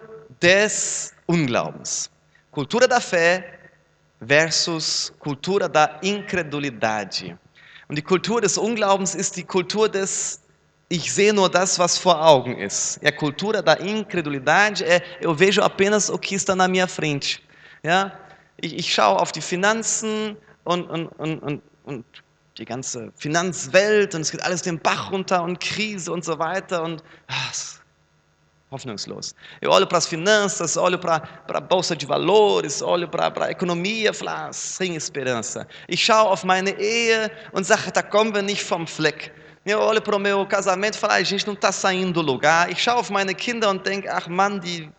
des 0.40 1.14
Unglaubens. 1.26 2.10
Cultura 2.50 2.86
da 2.86 3.00
fé 3.00 3.44
versus 4.20 5.12
cultura 5.18 5.68
da 5.68 5.98
incredulidade. 6.02 7.38
Und 7.88 7.96
die 7.96 8.02
Kultur 8.02 8.40
des 8.40 8.58
Unglaubens 8.58 9.14
ist 9.14 9.36
die 9.36 9.44
Kultur 9.44 9.88
des 9.88 10.40
ich 10.88 11.12
sehe 11.12 11.34
nur 11.34 11.50
das, 11.50 11.78
was 11.78 11.98
vor 11.98 12.24
Augen 12.24 12.58
ist. 12.58 12.98
E 13.02 13.08
a 13.08 13.12
cultura 13.12 13.62
da 13.62 13.74
incredulidade 13.74 14.84
é 14.84 15.02
eu 15.20 15.34
vejo 15.34 15.60
apenas 15.60 16.08
o 16.08 16.18
que 16.18 16.34
está 16.34 16.56
na 16.56 16.66
minha 16.66 16.86
frente. 16.86 17.42
Ja? 17.82 18.18
Ich, 18.60 18.74
ich 18.74 18.94
schaue 18.94 19.20
auf 19.20 19.30
die 19.30 19.42
Finanzen 19.42 20.36
und, 20.64 20.88
und, 20.88 21.06
und, 21.18 21.42
und, 21.42 21.62
und 21.84 22.04
die 22.56 22.64
ganze 22.64 23.12
Finanzwelt 23.16 24.14
und 24.14 24.22
es 24.22 24.30
geht 24.30 24.42
alles 24.42 24.62
den 24.62 24.78
Bach 24.80 25.12
runter 25.12 25.42
und 25.42 25.60
Krise 25.60 26.10
und 26.10 26.24
so 26.24 26.38
weiter 26.38 26.82
und 26.82 27.04
ah, 27.28 27.52
hoffnungslos. 28.70 29.34
Eu 29.60 29.70
olho 29.70 29.86
para 29.86 29.98
as 29.98 30.06
finanças, 30.06 30.76
olho 30.76 30.98
para, 30.98 31.20
para 31.20 31.58
a 31.58 31.60
bolsa 31.60 31.94
de 31.94 32.06
valores, 32.06 32.82
olho 32.82 33.08
para, 33.08 33.30
para 33.30 33.46
a 33.46 33.50
economia, 33.50 34.12
falo, 34.12 34.30
ah, 34.30 34.52
sem 34.52 34.96
esperança. 34.96 35.66
Ich 35.86 36.04
schaue 36.04 36.30
auf 36.30 36.44
meine 36.44 36.70
Ehe 36.70 37.30
und 37.52 37.64
sage, 37.64 37.92
da 37.92 38.02
kommen 38.02 38.34
wir 38.34 38.42
nicht 38.42 38.62
vom 38.62 38.86
Fleck. 38.86 39.32
Eu 39.70 39.80
olho 39.80 40.00
para 40.00 40.16
o 40.16 40.18
meu 40.18 40.46
casamento 40.46 40.94
e 40.94 40.98
falo, 40.98 41.12
ah, 41.12 41.16
a 41.16 41.22
gente 41.22 41.46
não 41.46 41.52
está 41.52 41.70
saindo 41.70 42.14
do 42.14 42.22
lugar. 42.22 42.70
Ich 42.70 42.80
schaue 42.82 43.00
auf 43.00 43.10
meine 43.10 43.34
Kinder 43.34 43.68
und 43.68 43.84
denke, 43.84 44.08
ach 44.08 44.26
Mann, 44.26 44.58
die 44.58 44.90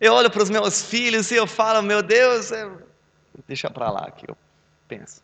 Eu 0.00 0.14
olho 0.14 0.30
para 0.30 0.42
os 0.42 0.50
meus 0.50 0.82
filhos 0.82 1.30
e 1.30 1.36
eu 1.36 1.46
falo, 1.46 1.82
meu 1.82 2.02
Deus, 2.02 2.50
eu... 2.50 2.82
deixa 3.46 3.70
para 3.70 3.90
lá 3.90 4.10
que 4.10 4.28
eu 4.28 4.36
penso. 4.88 5.22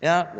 Ja, 0.00 0.34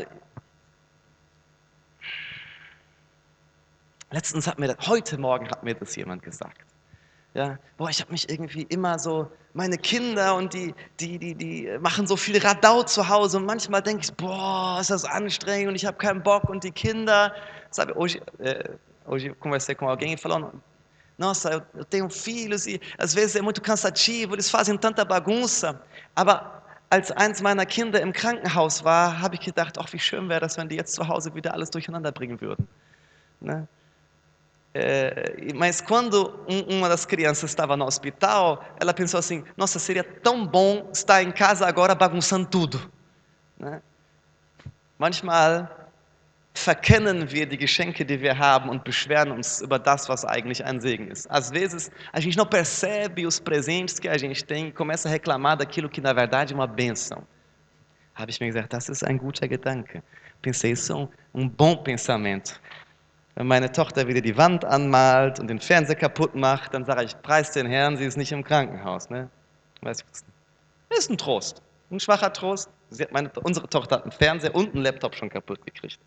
Letztens 4.11 4.49
hat 4.49 4.59
mir 4.59 4.68
das, 4.68 4.88
heute 4.88 5.18
Morgen 5.18 5.49
hat 5.51 5.62
mir 5.62 5.74
das 5.74 5.95
jemand 5.95 6.22
gesagt. 6.22 6.72
Ja, 7.35 7.59
boah, 7.78 7.89
ich 7.89 8.01
habe 8.01 8.12
mich 8.12 8.28
irgendwie 8.28 8.62
immer 8.64 8.99
so, 8.99 9.30
meine 9.55 9.76
Kinder 9.76 10.35
und 10.35 10.53
die, 10.55 10.74
die, 11.01 11.18
die, 11.18 11.35
die 11.35 11.78
machen 11.80 12.07
so 12.07 12.16
viel 12.16 12.39
Radau 12.39 12.83
zu 12.83 13.09
Hause 13.09 13.39
und 13.39 13.47
manchmal 13.47 13.83
denke 13.83 14.05
ich, 14.05 14.12
boah, 14.14 14.78
ist 14.80 14.91
das 14.91 15.05
anstrengend 15.05 15.68
und 15.68 15.74
ich 15.74 15.85
habe 15.85 15.97
keinen 15.97 16.22
Bock 16.22 16.49
und 16.49 16.64
die 16.64 16.70
Kinder, 16.70 17.35
sabe, 17.70 17.95
hoje, 17.95 18.20
eh, 18.39 18.64
hoje 19.07 19.35
conversei 19.35 19.74
com 19.74 19.89
alguém 19.89 20.14
e 20.14 20.16
falou, 20.16 20.53
nossa, 21.18 21.53
eu, 21.53 21.62
eu 21.74 21.85
tenho 21.85 22.09
filhos 22.09 22.66
e 22.66 22.80
às 22.99 23.14
vezes 23.14 23.37
é 23.37 23.43
muito 23.43 23.61
cansativo, 23.61 24.35
eles 24.35 24.51
fazem 24.51 24.76
tanta 24.76 25.05
bagunça, 25.05 25.80
aber 26.14 26.62
als 26.91 27.11
eins 27.12 27.41
meiner 27.41 27.64
Kinder 27.64 28.01
im 28.01 28.12
Krankenhaus 28.12 28.85
war, 28.85 29.20
habe 29.20 29.35
ich 29.37 29.41
gedacht, 29.41 29.78
ach, 29.78 29.91
wie 29.93 29.99
schön 29.99 30.28
wäre 30.28 30.41
das, 30.41 30.59
wenn 30.59 30.68
die 30.68 30.76
jetzt 30.76 30.95
zu 30.95 31.09
Hause 31.09 31.35
wieder 31.35 31.55
alles 31.55 31.70
durcheinander 31.70 32.12
bringen 32.12 32.41
würden. 32.41 32.68
Ne? 33.41 33.66
É, 34.75 35.53
mas 35.55 35.83
quando 35.83 36.41
um, 36.49 36.79
uma 36.79 36.89
das 36.89 37.05
crianças 37.05 37.51
estava 37.51 37.77
no 37.77 37.85
hospital, 37.85 38.64
ela 38.81 38.95
pensou 38.95 39.18
assim: 39.18 39.45
nossa, 39.57 39.79
seria 39.79 40.03
tão 40.03 40.47
bom 40.47 40.89
estar 40.93 41.23
em 41.23 41.31
casa 41.31 41.66
agora 41.66 41.95
bagunçando 41.95 42.47
tudo. 42.47 42.91
Né? 43.59 43.83
Manchmal 44.99 45.83
verkennen 46.55 47.31
wir 47.31 47.47
die 47.47 47.57
Geschenke, 47.57 48.05
die 48.05 48.20
wir 48.20 48.39
haben 48.39 48.68
und 48.70 48.85
beschweren 48.85 49.33
uns 49.33 49.61
über 49.61 49.79
das, 49.79 50.09
was 50.09 50.25
eigentlich 50.25 50.64
ein 50.64 50.81
Segen 50.81 51.09
ist. 51.09 51.31
Às 51.31 51.51
vezes, 51.51 51.91
a 52.12 52.20
gente 52.20 52.37
não 52.37 52.47
percebe 52.47 53.27
os 53.27 53.41
presentes 53.41 53.99
que 53.99 54.09
a 54.09 54.16
gente 54.16 54.45
tem 54.45 54.68
e 54.68 54.73
começa 54.73 55.09
a 55.09 55.11
reclamar 55.11 55.57
daquilo 55.57 55.89
que 55.89 56.01
na 56.01 56.12
verdade 56.12 56.53
é 56.53 56.57
uma 56.57 56.66
benção. 56.66 57.27
Habe 58.14 58.31
ich 58.31 58.41
mir 58.41 58.47
gesagt, 58.47 58.73
das 58.73 58.89
ist 58.89 59.05
ein 59.05 59.18
guter 59.18 59.49
Gedanke. 59.49 60.03
Pensei, 60.43 60.73
isso 60.73 60.93
é 60.93 60.97
um, 60.97 61.09
um 61.35 61.49
bom 61.49 61.77
pensamento. 61.77 62.61
Wenn 63.35 63.47
meine 63.47 63.72
Tochter 63.72 64.07
wieder 64.07 64.20
die 64.20 64.37
Wand 64.37 64.64
anmalt 64.64 65.41
und 65.41 65.49
den 65.49 65.59
Fernseher 65.59 65.97
kaputt 65.97 66.35
macht, 66.35 66.74
dann 66.74 66.85
sage 66.85 67.05
ich, 67.05 67.20
preis 67.22 67.53
den 67.53 67.66
Herrn, 67.66 67.97
sie 67.97 68.05
ist 68.05 68.16
nicht 68.16 68.33
im 68.33 68.45
Krankenhaus. 68.45 69.09
Ne? 69.09 69.28
Das 69.80 70.05
ist 70.91 71.11
ein 71.11 71.16
Trost, 71.16 71.62
ein 71.91 71.99
schwacher 71.99 72.33
Trost. 72.33 72.68
Meine, 73.11 73.30
unsere 73.43 73.66
Tochter 73.68 73.97
hat 73.97 74.03
einen 74.03 74.12
Fernseher 74.12 74.55
und 74.55 74.74
einen 74.74 74.85
Laptop 74.85 75.14
schon 75.14 75.30
kaputt 75.30 75.64
gekriegt. 75.64 75.99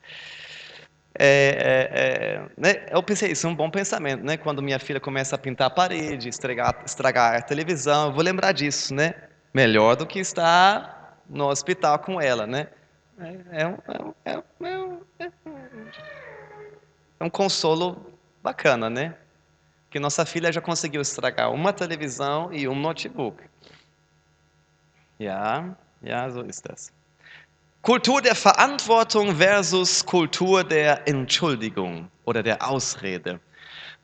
É, 1.18 1.26
é, 1.26 2.00
é, 2.00 2.50
né? 2.58 2.86
Eu 2.92 3.02
pensei, 3.02 3.32
isso 3.32 3.48
é 3.48 3.50
um 3.50 3.56
bom 3.56 3.72
pensamento, 3.72 4.24
né? 4.24 4.36
Quando 4.36 4.62
minha 4.62 4.78
filha 4.80 5.00
começa 5.00 5.36
a 5.36 5.40
pintar 5.40 5.68
a 5.68 5.70
parede, 5.70 6.28
estragar, 6.28 6.84
estragar 6.86 7.36
a 7.36 7.42
televisão, 7.42 8.08
eu 8.08 8.14
vou 8.14 8.22
lembrar 8.22 8.52
disso, 8.52 8.94
né? 8.94 9.16
Melhor 9.54 9.96
do 9.96 10.06
que 10.06 10.20
estar 10.20 11.22
no 11.30 11.46
hospital 11.46 12.00
com 12.00 12.20
ela, 12.20 12.46
né? 12.46 12.68
É, 13.52 13.66
um, 13.66 13.78
é 13.88 14.02
um, 14.02 14.14
é 14.26 14.38
um, 14.38 15.00
é 15.18 15.26
é 15.26 16.25
um 17.26 17.30
consolo 17.30 17.98
bacana, 18.44 18.90
né? 18.90 19.16
Que 19.90 20.00
nossa 20.00 20.26
filha 20.26 20.52
já 20.52 20.62
conseguiu 20.62 21.02
estragar 21.02 21.52
uma 21.52 21.74
televisão 21.74 22.54
e 22.54 22.68
um 22.68 22.76
notebook. 22.76 23.44
Ja, 25.18 25.76
ja, 26.02 26.30
so 26.30 26.42
ist 26.42 26.62
das. 26.68 26.92
Kultur 27.82 28.22
der 28.22 28.36
Verantwortung 28.36 29.34
versus 29.36 30.04
Kultur 30.04 30.64
der 30.64 31.08
Entschuldigung 31.08 32.10
oder 32.26 32.44
der 32.44 32.68
Ausrede. 32.68 33.40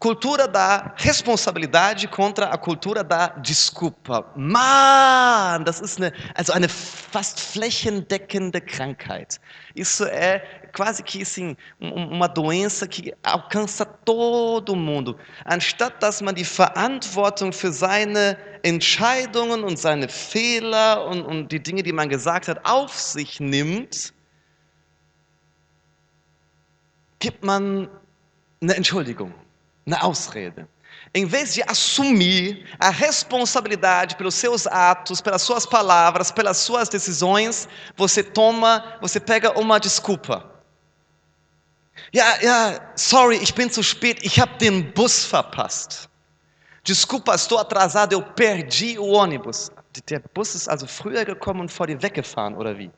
Cultura 0.01 0.47
da 0.47 0.95
responsabilidade 0.97 2.07
contra 2.07 2.47
a 2.47 2.57
cultura 2.57 3.03
da 3.03 3.27
desculpa. 3.27 4.25
Mann, 4.35 5.63
das 5.63 5.79
ist 5.79 5.99
eine, 5.99 6.11
also 6.33 6.53
eine 6.53 6.67
fast 6.67 7.39
flächendeckende 7.39 8.59
Krankheit. 8.61 9.39
Isso 9.75 10.03
é 10.05 10.39
quase 10.73 11.03
que 11.03 11.21
assim, 11.21 11.55
uma 11.79 12.27
doença 12.27 12.87
que 12.87 13.13
alcança 13.21 13.85
todo 13.85 14.75
mundo. 14.75 15.19
Anstatt 15.45 16.01
dass 16.01 16.19
man 16.19 16.33
die 16.33 16.45
Verantwortung 16.45 17.53
für 17.53 17.71
seine 17.71 18.39
Entscheidungen 18.63 19.63
und 19.63 19.77
seine 19.77 20.09
Fehler 20.09 21.05
und, 21.05 21.21
und 21.21 21.51
die 21.51 21.61
Dinge, 21.61 21.83
die 21.83 21.93
man 21.93 22.09
gesagt 22.09 22.47
hat, 22.47 22.65
auf 22.65 22.99
sich 22.99 23.39
nimmt, 23.39 24.13
gibt 27.19 27.43
man 27.43 27.87
eine 28.63 28.73
Entschuldigung. 28.73 29.31
Na 29.85 29.99
ausrede. 29.99 30.67
Em 31.13 31.25
vez 31.25 31.53
de 31.53 31.61
assumir 31.67 32.65
a 32.79 32.89
responsabilidade 32.89 34.15
pelos 34.15 34.35
seus 34.35 34.65
atos, 34.67 35.19
pelas 35.19 35.41
suas 35.41 35.65
palavras, 35.65 36.31
pelas 36.31 36.57
suas 36.57 36.87
decisões, 36.87 37.67
você 37.97 38.23
toma, 38.23 38.97
você 39.01 39.19
pega 39.19 39.59
uma 39.59 39.79
desculpa. 39.79 40.49
Ja, 42.13 42.41
ja, 42.41 42.93
sorry, 42.95 43.37
ich 43.37 43.53
bin 43.53 43.69
zu 43.69 43.83
spät, 43.83 44.23
ich 44.23 44.39
habe 44.39 44.57
den 44.57 44.91
Bus 44.93 45.25
verpasst. 45.25 46.09
Desculpa, 46.83 47.35
estou 47.35 47.59
atrasado, 47.59 48.13
eu 48.13 48.21
perdi 48.21 48.97
o 48.97 49.11
ônibus. 49.11 49.69
Der 50.09 50.21
Bus 50.33 50.55
ist 50.55 50.69
also 50.69 50.87
früher 50.87 51.25
gekommen 51.25 51.61
und 51.61 51.71
vor 51.71 51.87
dir 51.87 52.01
weggefahren, 52.01 52.55
oder 52.55 52.77
wie? 52.77 52.91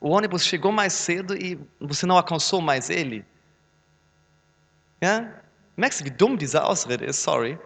O 0.00 0.10
ônibus 0.10 0.44
chegou 0.44 0.72
mais 0.72 0.92
cedo 0.92 1.36
e 1.36 1.58
você 1.80 2.06
não 2.06 2.16
alcançou 2.16 2.60
mais 2.60 2.88
ele? 2.88 3.24
Ja? 5.02 5.42
Merkst 5.78 6.00
du, 6.00 6.06
wie 6.06 6.10
dumm 6.10 6.36
diese 6.36 6.64
Ausrede 6.64 7.04
ist? 7.04 7.22
Sorry. 7.22 7.56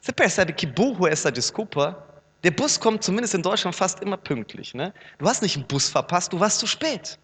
Você 0.00 0.12
percebe 0.12 0.52
que 0.52 0.66
burro 0.66 1.06
é? 1.06 1.14
Der 2.44 2.50
Bus 2.50 2.78
kommt 2.78 3.02
zumindest 3.02 3.34
in 3.34 3.42
Deutschland 3.42 3.74
fast 3.74 4.00
immer 4.00 4.18
pünktlich. 4.18 4.74
Ne? 4.74 4.92
Du 5.16 5.26
hast 5.26 5.40
nicht 5.40 5.56
einen 5.56 5.66
Bus 5.66 5.88
verpasst, 5.88 6.30
du 6.32 6.38
warst 6.38 6.58
zu 6.58 6.66
spät. 6.66 7.18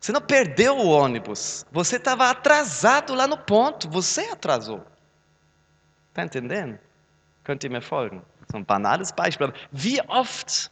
Você 0.00 0.10
não 0.10 0.22
perdeu 0.22 0.74
o 0.74 0.86
ônibus. 0.86 1.66
Você 1.70 1.96
estava 1.96 2.30
atrasado 2.30 3.14
lá 3.14 3.26
no 3.26 3.36
ponto. 3.36 3.90
Você 3.90 4.22
atrasou. 4.32 4.82
Está 6.08 6.22
entendendo? 6.22 6.78
Könnt 7.44 7.62
ihr 7.64 7.70
mir 7.70 7.82
folgen? 7.82 8.22
So 8.50 8.56
ein 8.56 8.64
banales 8.64 9.12
Beispiel. 9.12 9.52
Wie 9.70 10.00
oft? 10.08 10.70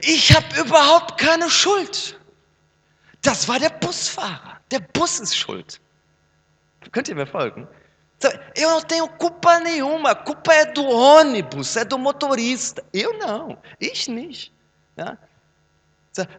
Ich 0.00 0.32
habe 0.34 0.46
überhaupt 0.60 1.18
keine 1.18 1.50
Schuld. 1.50 2.18
Das 3.22 3.48
war 3.48 3.58
der 3.58 3.70
Busfahrer. 3.70 4.60
Der 4.70 4.80
Bus 4.80 5.18
ist 5.18 5.36
schuld. 5.36 5.80
Könnt 6.90 7.08
ihr 7.08 7.14
mir 7.14 7.26
folgen? 7.26 7.68
Eu 8.54 8.70
não 8.70 8.80
tenho 8.80 9.08
culpa 9.08 9.58
nenhuma, 9.60 10.10
a 10.10 10.14
culpa 10.14 10.54
é 10.54 10.64
do 10.64 10.84
ônibus, 10.84 11.76
é 11.76 11.84
do 11.84 11.98
motorista. 11.98 12.84
Eu 12.92 13.18
não, 13.18 13.58
ich 13.80 14.08
nicht. 14.08 14.52
Ja? 14.96 15.18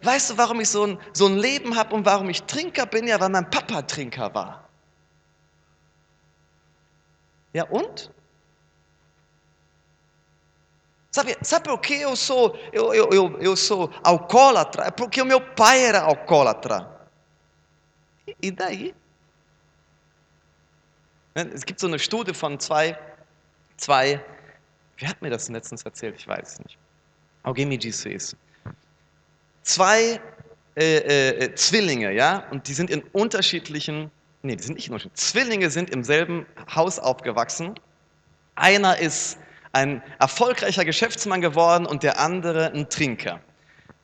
Weißt 0.02 0.30
du, 0.30 0.38
warum 0.38 0.62
ich 0.62 0.70
so 0.70 0.86
ein, 0.86 1.00
so 1.14 1.26
ein 1.26 1.38
Leben 1.38 1.76
habe 1.76 1.96
und 1.96 2.06
warum 2.06 2.30
ich 2.30 2.44
Trinker 2.44 2.86
bin? 2.86 3.08
Ja, 3.08 3.20
weil 3.20 3.30
mein 3.30 3.50
Papa 3.50 3.82
Trinker 3.82 4.34
war. 4.34 4.70
Ja, 7.54 7.66
und? 7.66 8.12
Sabe, 11.12 11.38
sabe 11.42 11.70
por 11.70 11.82
que 11.82 12.02
eu 12.02 12.16
sou, 12.16 12.56
eu, 12.72 12.94
eu, 12.94 13.10
eu, 13.12 13.40
eu 13.40 13.56
sou 13.56 13.92
alcoólatra? 14.04 14.86
É 14.86 14.92
porque 14.92 15.22
o 15.22 15.26
meu 15.26 15.40
pai 15.40 15.84
era 15.86 16.02
alcoólatra. 16.02 17.08
E, 18.28 18.36
e 18.42 18.52
daí? 18.52 18.96
Ne, 21.36 21.50
es 21.54 21.66
gibt 21.66 21.80
so 21.80 21.88
eine 21.88 22.00
Studie 22.00 22.34
von 22.34 22.60
zwei, 22.60 22.98
zwei, 23.78 24.20
wer 24.98 25.10
hat 25.10 25.22
mir 25.22 25.30
das 25.30 25.50
letztens 25.50 25.84
erzählt? 25.84 26.16
Ich 26.18 26.28
weiß 26.28 26.54
es 26.54 26.60
nicht. 26.60 26.78
Me 27.68 27.78
disse 27.78 28.10
isso. 28.10 28.38
Zwei 29.64 30.20
äh, 30.76 30.98
äh, 30.98 31.56
Zwillinge, 31.56 32.12
ja, 32.14 32.46
und 32.52 32.68
die 32.68 32.74
sind 32.74 32.90
in 32.90 33.02
unterschiedlichen 33.12 34.12
nee, 34.44 34.56
die 34.56 34.64
sind 34.64 34.76
nicht 34.76 34.90
nur 34.90 35.00
Zwillinge 35.14 35.70
sind 35.70 35.90
im 35.90 36.04
selben 36.04 36.46
Haus 36.74 37.00
aufgewachsen. 37.00 37.76
Einer 38.56 38.98
ist 39.00 39.38
ein 39.72 40.04
erfolgreicher 40.20 40.86
Geschäftsmann 40.86 41.42
geworden 41.42 41.86
und 41.86 42.04
der 42.04 42.20
andere 42.20 42.72
ein 42.72 42.88
Trinker. 42.90 43.40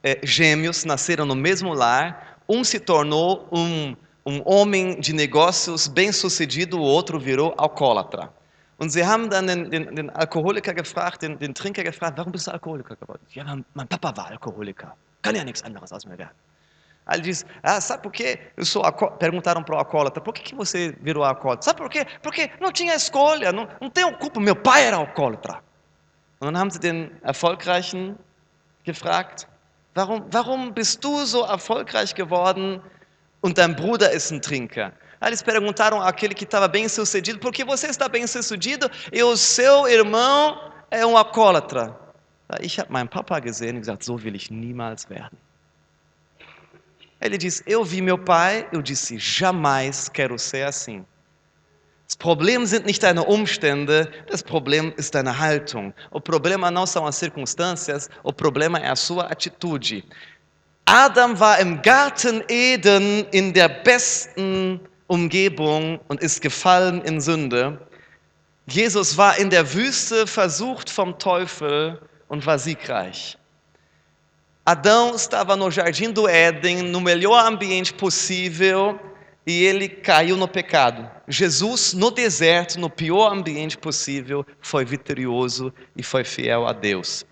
É, 0.01 0.15
gêmeos 0.23 0.87
nasceram 0.87 1.27
no 1.27 1.35
mesmo 1.35 1.73
lar, 1.73 2.15
um 2.47 2.63
se 2.63 2.79
tornou 2.79 3.45
um, 3.51 3.97
um 4.29 4.41
homem 4.45 4.99
de 4.99 5.11
negócios 5.11 5.87
bem-sucedido, 5.87 6.77
o 6.79 6.83
outro 6.83 7.19
virou 7.19 7.53
alcoólatra. 7.57 8.31
Und 8.77 8.91
sie 8.91 9.03
haben 9.03 9.29
dann 9.29 9.47
den, 9.47 9.69
den, 9.69 9.95
den 9.95 10.09
Alkoholiker 10.11 10.73
gefragt, 10.73 11.21
den, 11.23 11.37
den 11.39 11.53
Trinker 11.53 11.83
gefragt, 11.83 12.17
warum 12.17 12.31
bist 12.31 12.47
du 12.47 12.51
Alkoholiker 12.51 12.95
geworden? 12.95 13.21
Ja, 13.31 13.43
mein, 13.73 13.87
Papa 13.87 14.15
war 14.15 14.27
Alkoholiker. 14.27 14.95
Kann 15.21 15.35
ja 15.35 15.43
nichts 15.43 15.63
anderes 15.63 15.91
aus 15.91 16.05
mir 16.05 16.17
werden. 16.17 16.35
Aí 17.05 17.17
ele 17.17 17.23
diz, 17.23 17.43
ah, 17.63 17.81
sabe 17.81 18.03
por 18.03 18.11
quê? 18.11 18.39
Eu 18.55 18.63
sou. 18.65 18.83
Perguntaram 19.17 19.63
para 19.63 19.75
o 19.75 19.79
alcoólatra, 19.79 20.21
por 20.21 20.33
que, 20.33 20.43
que 20.43 20.55
você 20.55 20.95
virou 21.01 21.23
alcoólatra? 21.23 21.65
Sabe 21.65 21.79
por 21.79 21.89
quê? 21.89 22.05
Porque 22.21 22.51
não 22.61 22.71
tinha 22.71 22.93
escolha, 22.93 23.51
não, 23.51 23.67
não 23.81 23.89
tenho 23.89 24.15
culpa, 24.17 24.39
meu 24.39 24.55
pai 24.55 24.83
era 24.83 24.97
alcoólatra. 24.97 25.63
Und 26.39 26.45
dann 26.45 26.57
haben 26.57 26.69
sie 26.69 26.79
den 26.79 27.11
Erfolgreichen 27.23 28.15
gefragt, 28.83 29.47
warum, 29.95 30.23
warum 30.31 30.71
bist 30.71 31.03
du 31.03 31.25
so 31.25 31.45
erfolgreich 31.45 32.13
geworden 32.13 32.79
und 33.41 33.57
dein 33.57 33.75
Bruder 33.75 34.11
ist 34.11 34.31
ein 34.31 34.41
Trinker? 34.41 34.91
Aí 35.21 35.29
eles 35.29 35.43
perguntaram 35.43 36.01
àquele 36.01 36.33
que 36.33 36.45
estava 36.45 36.67
bem 36.67 36.87
sucedido, 36.87 37.39
por 37.39 37.51
que 37.51 37.65
você 37.65 37.87
está 37.87 38.07
bem 38.07 38.25
sucedido 38.25 38.89
e 39.11 39.21
o 39.21 39.35
seu 39.35 39.87
irmão 39.87 40.71
é 40.89 41.05
um 41.05 41.17
alcoólatra? 41.17 41.97
Ich 42.61 42.79
habe 42.79 42.91
meinen 42.91 43.07
Papa 43.07 43.39
gesehen 43.39 43.75
und 43.75 43.81
gesagt, 43.81 44.03
so 44.03 44.17
will 44.17 44.35
ich 44.35 44.49
niemals 44.49 45.09
werden. 45.09 45.37
Ele 47.21 47.37
diz, 47.37 47.61
eu 47.67 47.83
vi 47.83 48.01
meu 48.01 48.17
pai, 48.17 48.65
eu 48.71 48.81
disse, 48.81 49.19
jamais 49.19 50.09
quero 50.09 50.39
ser 50.39 50.65
assim. 50.65 51.05
Das 52.07 52.15
Problem 52.15 52.65
sind 52.65 52.85
nicht 52.85 53.03
deine 53.03 53.23
Umstände, 53.23 54.09
das 54.27 54.41
Problem 54.41 54.93
ist 54.97 55.13
deine 55.13 55.37
Haltung. 55.37 55.93
O 56.09 56.19
problema 56.19 56.71
não 56.71 56.87
são 56.87 57.05
as 57.05 57.15
circunstâncias, 57.17 58.09
o 58.23 58.33
problema 58.33 58.79
é 58.79 58.89
a 58.89 58.95
sua 58.95 59.25
atitude. 59.25 60.03
Adam 60.91 61.39
war 61.39 61.59
im 61.59 61.79
Garten 61.83 62.43
Eden 62.47 63.23
in 63.29 63.53
der 63.53 63.69
besten 63.69 64.79
Umgebung 65.05 65.99
und 66.07 66.19
ist 66.19 66.41
gefallen 66.41 67.03
in 67.03 67.21
Sünde. 67.21 67.77
Jesus 68.65 69.15
war 69.15 69.37
in 69.37 69.51
der 69.51 69.71
Wüste 69.71 70.25
versucht 70.25 70.89
vom 70.89 71.19
Teufel 71.19 72.01
und 72.27 72.43
war 72.43 72.57
siegreich. 72.57 73.37
Adão 74.65 75.13
estava 75.13 75.55
no 75.55 75.69
jardim 75.69 76.11
do 76.11 76.27
Éden, 76.27 76.89
no 76.89 76.99
melhor 76.99 77.45
ambiente 77.45 77.93
possível, 77.93 78.99
e 79.45 79.65
ele 79.65 79.87
caiu 79.87 80.35
no 80.35 80.47
pecado. 80.47 81.07
Jesus, 81.27 81.93
no 81.93 82.09
deserto, 82.09 82.79
no 82.79 82.89
pior 82.89 83.31
ambiente 83.31 83.77
possível, 83.77 84.43
foi 84.59 84.85
vitorioso 84.85 85.71
e 85.95 86.01
foi 86.01 86.23
fiel 86.23 86.65
a 86.65 86.73
Deus. 86.73 87.23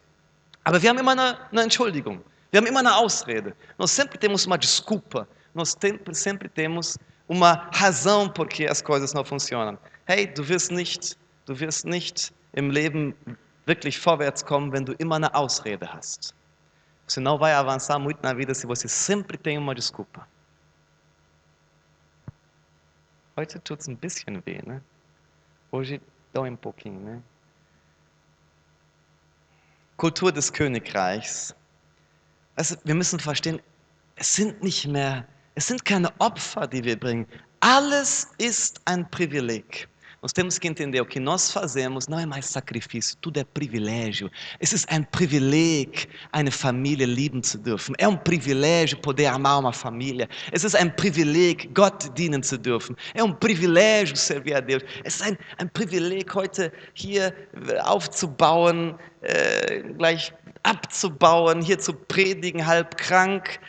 Aber 0.63 0.79
wir 0.79 0.91
haben 0.91 0.99
immer 0.99 1.13
eine, 1.13 1.39
eine 1.51 1.63
Entschuldigung. 1.63 2.21
Wir 2.51 2.59
haben 2.59 2.67
immer 2.67 2.79
eine 2.79 2.95
Ausrede. 2.95 3.55
Nós 3.77 3.91
sempre 3.91 4.17
temos 4.17 4.45
uma 4.45 4.57
desculpa. 4.57 5.27
Nós 5.53 5.75
sempre, 6.13 6.49
temos 6.49 6.97
uma 7.27 7.69
razão 7.73 8.29
por 8.29 8.47
que 8.47 8.67
as 8.67 8.81
coisas 8.81 9.13
não 9.13 9.25
funcionam. 9.25 9.77
Hey, 10.07 10.27
du 10.27 10.47
wirst 10.47 10.71
nicht, 10.71 11.17
du 11.45 11.59
wirst 11.59 11.85
nicht 11.85 12.31
im 12.53 12.69
Leben 12.69 13.13
wirklich 13.65 13.99
vorwärts 13.99 14.45
kommen, 14.45 14.71
wenn 14.71 14.85
du 14.85 14.93
immer 14.93 15.15
eine 15.15 15.33
Ausrede 15.33 15.91
hast. 15.91 16.33
Você 17.05 17.19
não 17.19 17.37
vai 17.37 17.53
avançar 17.53 17.99
muito 17.99 18.21
na 18.21 18.33
vida 18.33 18.53
se 18.53 18.67
você 18.67 18.87
sempre 18.87 19.37
tem 19.37 19.57
uma 19.57 19.73
desculpa. 19.73 20.27
Heute 23.37 23.59
tut 23.59 23.79
es 23.81 23.87
ein 23.87 23.95
bisschen 23.95 24.41
weh, 24.45 24.61
ne? 24.65 24.81
Hoje 25.71 26.01
dói 26.33 26.49
um 26.49 26.55
pouquinho, 26.55 26.99
ne? 26.99 27.23
Kultur 29.95 30.31
des 30.31 30.49
Königreichs. 30.49 31.55
Also, 32.57 32.75
wir 32.85 32.95
müssen 32.95 33.19
verstehen, 33.19 33.61
es 34.15 34.35
sind 34.35 34.63
nicht 34.63 34.87
mehr, 34.87 35.27
es 35.53 35.67
sind 35.67 35.85
keine 35.85 36.11
Opfer, 36.19 36.67
die 36.67 36.83
wir 36.83 36.99
bringen. 36.99 37.27
Alles 37.59 38.27
ist 38.39 38.81
ein 38.85 39.09
Privileg. 39.11 39.87
Nós 40.23 40.33
temos 40.33 40.57
que 40.57 40.67
entender 40.67 40.99
o 40.99 41.05
que 41.05 41.19
nós 41.19 41.51
fazemos 41.51 42.07
não 42.07 42.17
é 42.17 42.25
mais 42.25 42.47
sacrifício, 42.47 43.15
tudo 43.21 43.39
é 43.39 43.43
privilégio. 43.43 44.31
Es 44.59 44.73
ist 44.73 44.89
ein 44.89 45.05
Privileg, 45.11 46.09
eine 46.31 46.49
Familie 46.49 47.05
lieben 47.05 47.43
zu 47.43 47.59
dürfen. 47.59 47.93
É 47.99 48.07
um 48.07 48.17
privilégio 48.17 48.97
poder 48.97 49.27
amar 49.27 49.59
uma 49.59 49.71
família. 49.71 50.27
Es 50.51 50.63
ist 50.63 50.75
ein 50.75 50.95
Privileg, 50.95 51.69
Gott 51.75 52.17
dienen 52.17 52.41
zu 52.41 52.57
dürfen. 52.57 52.95
É 53.13 53.23
um 53.23 53.31
privilégio 53.31 54.15
servir 54.15 54.57
a 54.57 54.61
Deus. 54.61 54.81
Es 55.03 55.17
ist 55.17 55.21
ein, 55.21 55.37
ein 55.59 55.69
Privileg, 55.69 56.33
heute 56.33 56.71
hier 56.93 57.31
aufzubauen, 57.83 58.95
äh, 59.21 59.83
gleich 59.99 60.33
abzubauen, 60.67 61.61
hier 61.61 61.79
zu 61.79 61.93
predigen, 61.93 62.65
halb 62.65 62.97
krank. 62.97 63.59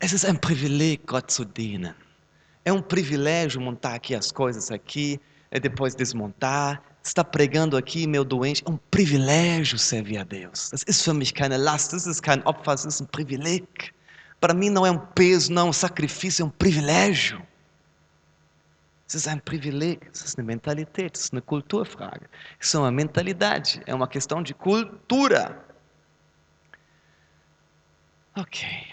Es 0.00 0.12
ist 0.12 0.24
ein 0.24 0.40
Privileg, 0.40 1.06
Gott 1.06 1.30
zu 1.30 1.44
dienen. 1.44 1.94
É 2.64 2.72
um 2.72 2.82
privilégio 2.82 3.60
montar 3.60 3.94
aqui 3.94 4.14
as 4.14 4.30
coisas 4.30 4.70
aqui 4.70 5.20
é 5.50 5.58
depois 5.58 5.94
desmontar. 5.94 6.82
Está 7.02 7.24
pregando 7.24 7.76
aqui, 7.76 8.06
meu 8.06 8.24
doente, 8.24 8.62
é 8.66 8.70
um 8.70 8.78
privilégio 8.90 9.78
servir 9.78 10.18
a 10.18 10.24
Deus. 10.24 10.70
Das 10.70 10.82
ist 10.82 11.02
für 11.02 11.14
mich 11.14 11.32
keine 11.32 11.56
Last, 11.56 11.92
das 11.92 12.06
ist 12.06 12.22
kein 12.22 12.42
Opfer, 12.44 12.72
das 12.72 12.84
ist 12.84 13.00
um 13.00 13.06
Privileg. 13.06 13.66
Para 14.40 14.52
mim 14.52 14.68
não 14.68 14.84
é 14.84 14.90
um 14.90 14.98
peso, 14.98 15.52
não 15.52 15.68
é 15.68 15.70
um 15.70 15.72
sacrifício, 15.72 16.42
é 16.42 16.46
um 16.46 16.50
privilégio. 16.50 17.40
Es 19.08 19.14
ist 19.14 19.26
ein 19.26 19.40
Privileg, 19.40 20.06
es 20.12 20.22
ist 20.22 20.38
eine 20.38 20.46
Mentalität, 20.46 21.16
es 21.16 21.24
ist 21.24 21.32
eine 21.32 21.40
Kulturfrage. 21.40 22.28
Isso 22.60 22.76
é 22.76 22.80
uma 22.80 22.90
mentalidade, 22.90 23.80
é 23.86 23.94
uma 23.94 24.06
questão 24.06 24.42
de 24.42 24.52
cultura. 24.52 25.64
Okay. 28.38 28.86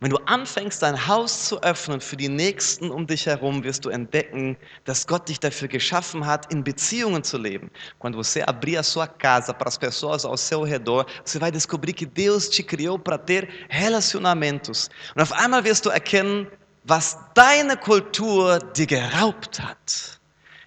Wenn 0.00 0.10
du 0.10 0.16
anfängst, 0.26 0.82
dein 0.82 1.06
Haus 1.06 1.46
zu 1.46 1.62
öffnen 1.62 2.00
für 2.00 2.16
die 2.16 2.28
Nächsten 2.28 2.90
um 2.90 3.06
dich 3.06 3.26
herum, 3.26 3.62
wirst 3.62 3.84
du 3.84 3.90
entdecken, 3.90 4.56
dass 4.84 5.06
Gott 5.06 5.28
dich 5.28 5.38
dafür 5.38 5.68
geschaffen 5.68 6.26
hat, 6.26 6.52
in 6.52 6.64
Beziehungen 6.64 7.22
zu 7.22 7.38
leben. 7.38 7.70
Quando 8.00 8.18
você 8.18 8.42
abrir 8.42 8.76
a 8.76 8.82
sua 8.82 9.06
casa 9.06 9.54
para 9.54 9.68
as 9.68 9.78
pessoas 9.78 10.24
ao 10.24 10.36
seu 10.36 10.64
redor, 10.64 11.06
você 11.24 11.38
vai 11.38 11.52
descobrir 11.52 11.92
que 11.92 12.06
Deus 12.06 12.48
te 12.48 12.62
criou 12.64 12.98
para 12.98 13.16
ter 13.16 13.48
relacionamentos. 13.68 14.90
Und 15.14 15.22
auf 15.22 15.32
einmal 15.32 15.62
wirst 15.62 15.86
du 15.86 15.90
erkennen, 15.90 16.48
was 16.82 17.16
deine 17.34 17.76
Kultur 17.76 18.58
dir 18.74 18.86
geraubt 18.86 19.60
hat. 19.60 20.20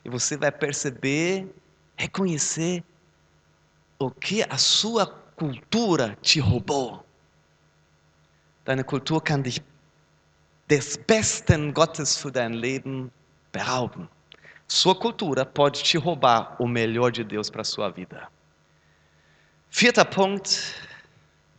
E 0.05 0.09
você 0.09 0.37
vai 0.37 0.51
perceber, 0.51 1.45
reconhecer 1.97 2.81
o 3.99 4.09
que 4.09 4.41
a 4.49 4.57
sua 4.57 5.05
cultura 5.35 6.17
te 6.21 6.39
roubou. 6.39 7.06
Deine 8.67 8.83
Kultur 8.83 9.23
kann 9.23 9.43
dich 9.43 9.61
des 10.69 10.97
besten 10.97 11.73
Gottes 11.73 12.17
für 12.17 12.29
dein 12.29 12.51
Leben 12.51 13.09
berauben. 13.53 14.09
Sua 14.67 14.93
cultura 14.93 15.45
pode 15.45 15.81
te 15.81 15.97
roubar 15.97 16.57
o 16.59 16.67
melhor 16.67 17.09
de 17.09 17.23
Deus 17.23 17.49
para 17.49 17.61
a 17.61 17.63
sua 17.63 17.89
vida. 17.89 18.27
Vierter 19.69 20.03
Punkt, 20.03 20.75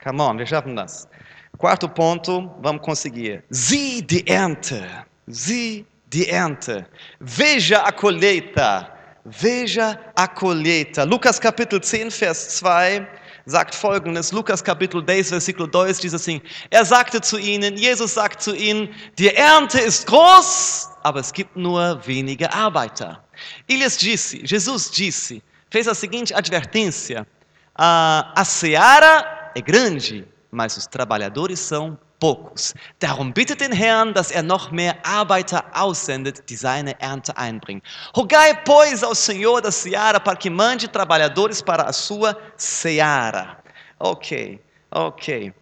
come 0.05 0.23
on, 0.23 0.39
wir 0.39 0.47
schaffen 0.47 0.77
das. 0.77 1.09
Quarto 1.57 1.89
ponto, 1.89 2.55
vamos 2.61 2.83
conseguir. 2.83 3.43
Sieh 3.49 4.03
die 4.03 4.27
Ernte, 4.27 4.87
sieh 5.27 5.87
die 6.13 6.29
Ernte. 6.29 6.87
Veja 7.21 7.87
a 7.87 7.91
colheita, 7.91 8.95
veja 9.25 9.99
a 10.15 10.29
colheita. 10.29 11.05
Lucas 11.05 11.41
Kapitel 11.41 11.81
10, 11.81 12.11
Vers 12.11 12.59
2 12.59 13.09
sagt 13.49 13.75
folgendes, 13.75 14.31
Lukas 14.31 14.63
Kapitel 14.63 15.03
10, 15.03 15.31
Versículo 15.31 15.67
2 15.67 16.03
diz 16.03 16.15
assim, 16.15 16.41
er 16.71 16.85
sagte 16.85 17.21
zu 17.21 17.39
ihnen, 17.39 17.77
Jesus 17.77 18.15
sagt 18.15 18.43
zu 18.43 18.55
ihnen, 18.55 18.89
die 19.19 19.35
Ernte 19.35 19.81
ist 19.81 20.07
groß, 20.07 20.89
aber 21.03 21.21
es 21.21 21.33
gibt 21.33 21.57
nur 21.57 21.99
wenige 22.07 22.53
Arbeiter. 22.53 23.25
Disse, 23.69 24.37
Jesus 24.45 24.91
disse, 24.91 25.41
fez 25.71 25.89
a 25.89 25.95
seguinte 25.95 26.35
advertência, 26.35 27.27
a, 27.75 28.33
a 28.37 28.45
seara 28.45 29.51
é 29.55 29.61
grande, 29.63 30.27
mas 30.51 30.77
os 30.77 30.87
trabalhadores 30.87 31.59
são 31.59 31.99
poucos. 32.19 32.75
Darum 32.99 33.33
bittet 33.33 33.61
den 33.61 33.73
Herrn, 33.73 34.15
dass 34.15 34.31
er 34.31 34.43
noch 34.43 34.71
mehr 34.71 34.95
Arbeiter 35.05 35.65
aussendet, 35.73 36.49
die 36.49 36.57
seine 36.57 37.01
Ernte 37.01 37.37
einbringen. 37.37 37.83
Rogai, 38.17 38.55
pois, 38.65 39.03
ao 39.03 39.15
Senhor 39.15 39.61
da 39.63 39.71
seara 39.71 40.21
para 40.21 40.37
que 40.37 40.51
mande 40.51 40.89
trabalhadores 40.89 41.63
para 41.63 41.85
a 41.85 41.93
sua 41.93 42.37
seara. 42.57 43.57
Okay, 43.99 44.61
okay. 44.91 45.53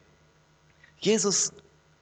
Jesus 1.01 1.53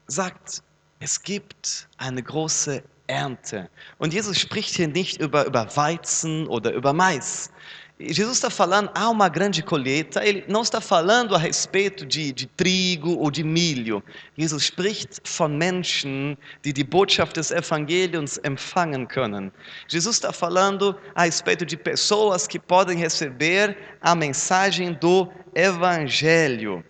sagt, 0.07 0.61
es 0.99 1.21
gibt 1.21 1.87
eine 1.97 2.23
große 2.23 2.83
Ernte. 3.07 3.69
Und 3.99 4.13
Jesus 4.13 4.39
spricht 4.39 4.75
hier 4.75 4.87
nicht 4.87 5.19
über, 5.21 5.45
über 5.45 5.67
Weizen 5.75 6.47
oder 6.47 6.71
über 6.71 6.93
Mais. 6.93 7.51
Jesus 7.97 8.35
está 8.35 8.49
falando, 8.49 8.91
há 8.93 9.09
uma 9.09 9.29
grande 9.29 9.63
colheita, 9.63 10.21
ele 10.25 10.43
não 10.49 10.63
está 10.63 10.81
falando 10.81 11.33
a 11.33 11.37
respeito 11.37 12.05
de, 12.05 12.33
de 12.33 12.45
trigo 12.45 13.17
ou 13.17 13.31
de 13.31 13.41
milho. 13.41 14.03
Jesus 14.37 14.63
spricht 14.63 15.25
von 15.25 15.57
Menschen, 15.57 16.37
die 16.61 16.73
die 16.73 16.83
Botschaft 16.83 17.37
des 17.37 17.51
Evangeliums 17.51 18.37
empfangen 18.43 19.07
können. 19.07 19.49
Jesus 19.87 20.17
está 20.17 20.33
falando 20.33 20.93
a 21.15 21.23
respeito 21.23 21.65
de 21.65 21.77
pessoas 21.77 22.47
que 22.47 22.59
podem 22.59 22.99
receber 22.99 23.77
a 24.01 24.13
mensagem 24.13 24.93
do 24.93 25.31
Evangelho. 25.53 26.83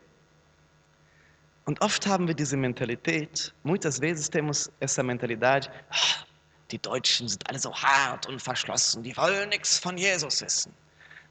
Und 1.67 1.79
oft 1.83 2.07
haben 2.07 2.27
wir 2.27 2.33
diese 2.33 2.57
Mentalität, 2.57 3.53
muitas 3.63 3.99
vezes 3.99 4.27
temos 4.27 4.71
essa 4.79 5.03
mentalidade, 5.03 5.69
"Ah, 5.91 6.25
die 6.71 6.79
Deutschen 6.79 7.27
sind 7.27 7.47
alle 7.47 7.59
so 7.59 7.71
hart 7.71 8.27
und 8.27 8.41
verschlossen, 8.41 9.03
die 9.03 9.15
wollen 9.15 9.49
nichts 9.49 9.77
von 9.77 9.99
Jesus 9.99 10.41
wissen. 10.41 10.73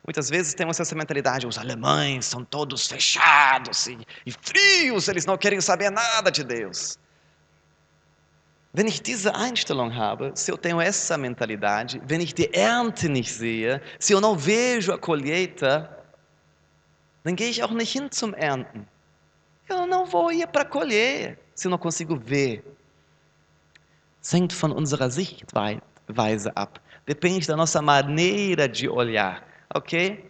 Muitas 0.05 0.29
vezes 0.29 0.53
temos 0.53 0.79
essa 0.79 0.95
mentalidade, 0.95 1.47
os 1.47 1.57
alemães 1.57 2.27
são 2.27 2.45
todos 2.45 2.87
fechados 2.87 3.87
e, 3.87 3.99
e 4.27 4.31
frios, 4.31 5.09
eles 5.09 5.25
não 5.25 5.39
querem 5.39 5.61
saber 5.61 5.91
nada 5.91 6.31
de 6.31 6.45
Deus. 6.45 6.99
Wenn 8.75 8.89
ich 8.89 9.01
diese 9.01 9.33
Einstellung 9.35 9.95
habe, 9.95 10.33
se 10.35 10.51
eu 10.51 10.59
tenho 10.59 10.81
essa 10.81 11.17
mentalidade, 11.17 12.03
wenn 12.09 12.21
ich 12.21 12.35
die 12.35 12.53
Ernte 12.53 13.09
nicht 13.09 13.33
sehe, 13.33 13.81
se 14.01 14.13
eu 14.13 14.21
não 14.21 14.37
vejo 14.37 14.93
a 14.93 14.99
colheita, 14.99 15.89
dann 17.23 17.37
gehe 17.37 17.49
ich 17.49 17.63
auch 17.63 17.71
nicht 17.71 17.93
hin 17.93 18.11
zum 18.11 18.35
Ernten. 18.35 18.87
Eu 19.69 19.87
não 19.87 20.05
vou 20.05 20.31
ir 20.33 20.47
para 20.49 20.65
colher, 20.65 21.39
se 21.55 21.69
eu 21.69 21.71
não 21.71 21.79
consigo 21.79 22.17
ver. 22.17 22.65
Hängt 24.23 24.53
von 24.53 24.73
unserer 24.73 25.09
Sichtweise 25.09 26.51
ab. 26.57 26.81
Depende 27.07 27.47
da 27.47 27.57
nossa 27.57 27.81
maneira 27.81 28.69
de 28.69 28.89
olhar, 28.89 29.45
okay? 29.73 30.25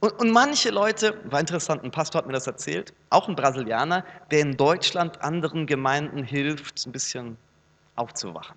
Und, 0.00 0.12
und 0.20 0.30
manche 0.30 0.70
Leute, 0.70 1.18
war 1.24 1.40
interessant, 1.40 1.82
ein 1.84 1.90
Pastor 1.90 2.20
hat 2.20 2.26
mir 2.26 2.32
das 2.32 2.46
erzählt, 2.46 2.92
auch 3.10 3.28
ein 3.28 3.36
Brasilianer, 3.36 4.04
der 4.30 4.40
in 4.40 4.56
Deutschland 4.56 5.20
anderen 5.22 5.66
Gemeinden 5.66 6.22
hilft, 6.22 6.86
ein 6.86 6.92
bisschen 6.92 7.36
aufzuwachen. 7.96 8.56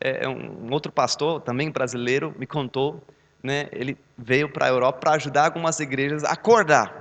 É, 0.00 0.28
um 0.28 0.70
outro 0.70 0.92
pastor, 0.92 1.42
também 1.42 1.70
brasileiro, 1.70 2.34
me 2.36 2.46
contou, 2.46 3.02
né, 3.42 3.68
ele 3.72 3.96
veio 4.18 4.48
para 4.52 4.66
a 4.66 4.70
Europa 4.70 4.98
para 4.98 5.12
ajudar 5.12 5.44
algumas 5.44 5.80
igrejas 5.80 6.24
a 6.24 6.32
acordar. 6.32 6.92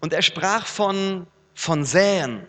Und 0.00 0.12
er 0.12 0.22
sprach 0.22 0.66
von, 0.66 1.26
von 1.54 1.84
Säen, 1.84 2.46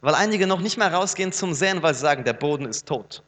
weil 0.00 0.14
einige 0.14 0.46
noch 0.46 0.60
nicht 0.60 0.78
mehr 0.78 0.92
rausgehen 0.92 1.32
zum 1.32 1.52
Säen, 1.52 1.82
weil 1.82 1.92
sie 1.92 2.00
sagen, 2.00 2.24
der 2.24 2.32
Boden 2.32 2.66
ist 2.66 2.86
tot. 2.86 3.22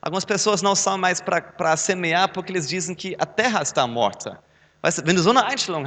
Algumas 0.00 0.24
pessoas 0.24 0.62
não 0.62 0.74
são 0.74 0.96
mais 0.98 1.20
para 1.20 1.76
semear 1.76 2.32
porque 2.32 2.52
eles 2.52 2.68
dizem 2.68 2.94
que 2.94 3.16
a 3.18 3.26
terra 3.26 3.62
está 3.62 3.86
morta. 3.86 4.38
Weißt 4.82 4.98
du, 4.98 5.06
wenn 5.06 5.16
du 5.16 5.22
so 5.22 5.32
Einstellung 5.32 5.84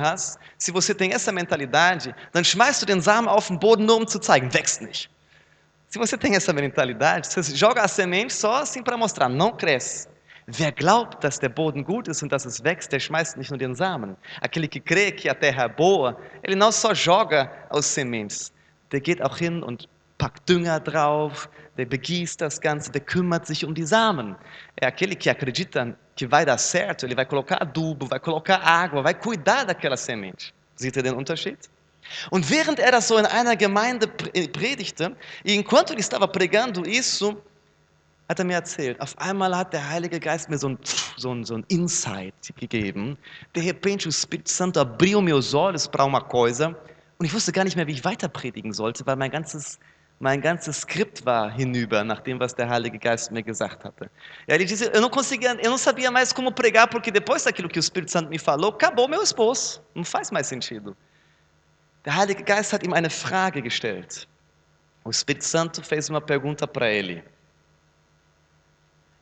se 0.57 0.71
você 0.71 0.93
tem 0.93 1.13
essa 1.13 1.31
mentalidade, 1.31 2.13
dann 2.33 2.43
schmeißt 2.43 2.81
du 2.81 2.85
den 2.85 3.01
Samen 3.01 3.29
auf 3.29 3.47
den 3.47 3.57
Boden 3.57 3.85
nur 3.85 3.97
um 3.97 4.05
zu 4.05 4.19
zeigen, 4.19 4.53
wächst 4.53 4.81
nicht. 4.81 5.09
Se 5.87 5.97
você 5.97 6.17
tem 6.17 6.35
essa 6.35 6.51
mentalidade, 6.51 7.27
você 7.27 7.55
joga 7.55 7.81
a 7.81 7.87
semente 7.87 8.33
só 8.33 8.61
assim 8.61 8.83
para 8.83 8.97
mostrar, 8.97 9.29
não 9.29 9.51
cresce. 9.55 10.09
Wer 10.47 10.71
glaubt, 10.71 11.23
dass 11.23 11.39
der 11.39 11.49
Boden 11.49 11.83
gut 11.83 12.07
ist 12.07 12.23
und 12.23 12.31
dass 12.31 12.43
es 12.45 12.63
wächst, 12.63 12.91
der 12.91 12.99
schmeißt 12.99 13.37
nicht 13.37 13.51
nur 13.51 13.57
den 13.57 13.73
Samen. 13.73 14.17
Aquele 14.41 14.67
que 14.67 14.79
crê 14.79 15.11
que 15.11 15.29
a 15.29 15.35
terra 15.35 15.63
é 15.63 15.67
boa, 15.69 16.17
ele 16.43 16.55
não 16.55 16.71
só 16.71 16.93
joga 16.93 17.51
as 17.69 17.85
sementes, 17.85 18.51
der 18.91 18.99
geht 18.99 19.21
auch 19.21 19.37
hin 19.37 19.63
und 19.63 19.87
packt 20.17 20.49
Dünger 20.49 20.79
drauf, 20.79 21.49
der 21.79 21.85
begießt 21.85 22.41
das 22.41 22.59
Ganze, 22.59 22.91
der 22.91 22.99
kümmert 22.99 23.47
sich 23.47 23.63
um 23.63 23.73
die 23.73 23.85
Samen. 23.85 24.35
É 24.75 24.85
aquele 24.85 25.15
que 25.15 25.29
acredita 25.29 25.97
que 26.13 26.27
vai 26.27 26.45
dar 26.45 26.57
certo, 26.57 27.05
ele 27.05 27.15
vai 27.15 27.25
colocar 27.25 27.61
adubo, 27.61 28.05
vai 28.05 28.19
colocar 28.19 28.57
água, 28.57 29.01
vai 29.01 29.13
cuidar 29.13 29.63
daquela 29.63 29.95
semente. 29.95 30.53
Seht 30.75 30.97
ihr 30.97 31.03
den 31.03 31.13
Unterschied? 31.13 31.57
Und 32.31 32.49
während 32.49 32.79
er 32.79 32.91
das 32.91 33.07
so 33.07 33.17
in 33.17 33.25
einer 33.25 33.55
Gemeinde 33.55 34.07
predigte, 34.07 35.15
e 35.45 35.55
enquanto 35.55 35.93
ele 35.93 36.01
estava 36.01 36.27
pregando 36.27 36.85
isso, 36.85 37.41
hat 38.27 38.39
er 38.39 38.45
mir 38.45 38.55
erzählt, 38.55 38.99
auf 38.99 39.17
einmal 39.17 39.55
hat 39.55 39.71
der 39.71 39.89
Heilige 39.89 40.19
Geist 40.19 40.49
mir 40.49 40.57
so 40.57 40.67
ein, 40.67 40.77
so 41.15 41.33
ein, 41.33 41.45
so 41.45 41.55
ein 41.55 41.63
Insight 41.69 42.33
gegeben. 42.57 43.17
De 43.55 43.61
repente 43.61 44.05
o 44.07 44.09
Espírito 44.09 44.51
Santo 44.51 44.81
abriu 44.81 45.21
meus 45.21 45.53
olhos 45.53 45.87
para 45.87 46.03
uma 46.03 46.19
coisa 46.19 46.75
und 47.17 47.25
ich 47.25 47.33
wusste 47.33 47.53
gar 47.53 47.63
nicht 47.63 47.77
mehr, 47.77 47.87
wie 47.87 47.93
ich 47.93 48.03
weiter 48.03 48.27
predigen 48.27 48.73
sollte, 48.73 49.05
weil 49.07 49.15
mein 49.15 49.31
ganzes 49.31 49.79
mein 50.19 50.41
ganzes 50.41 50.81
Skript 50.81 51.25
war 51.25 51.49
hinüber 51.49 52.03
nach 52.03 52.19
dem, 52.19 52.39
was 52.39 52.53
der 52.53 52.69
Heilige 52.69 52.99
Geist 52.99 53.31
mir 53.31 53.41
gesagt 53.41 53.85
hatte. 53.85 54.09
Ele 54.47 54.65
disse, 54.65 54.85
eu 54.93 55.01
não 55.01 55.09
conseguia, 55.09 55.57
eu 55.63 55.69
não 55.71 55.77
sabia 55.77 56.11
mais 56.11 56.33
como 56.33 56.51
pregar 56.51 56.87
porque 56.89 57.09
depois 57.09 57.43
daquilo 57.43 57.69
que 57.69 57.79
o 57.79 57.81
Espírito 57.81 58.11
Santo 58.11 58.29
me 58.29 58.37
falou, 58.37 58.71
acabou 58.71 59.07
meu 59.07 59.23
esposo, 59.23 59.81
não 59.95 60.03
faz 60.03 60.29
mais 60.29 60.47
sentido. 60.47 60.95
Der 62.05 62.13
Heilige 62.13 62.43
Geist 62.43 62.73
hat 62.73 62.83
ihm 62.83 62.93
eine 62.93 63.09
Frage 63.09 63.61
gestellt. 63.61 64.27
O 65.05 65.09
Espírito 65.09 65.45
Santo 65.45 65.81
fez 65.81 66.09
uma 66.09 66.19
pergunta 66.19 66.67
para 66.67 66.89
ele. 66.89 67.23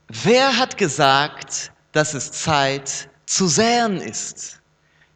Wer 0.09 0.57
hat 0.57 0.77
gesagt, 0.77 1.71
dass 1.91 2.13
es 2.13 2.31
Zeit 2.31 3.09
zu 3.25 3.47
säen 3.47 3.97
ist? 3.97 4.61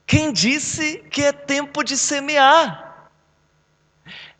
Quem 0.05 0.34
disse 0.34 0.97
que 1.09 1.23
é 1.23 1.32
tempo 1.32 1.82
de 1.82 1.97
semear? 1.97 2.91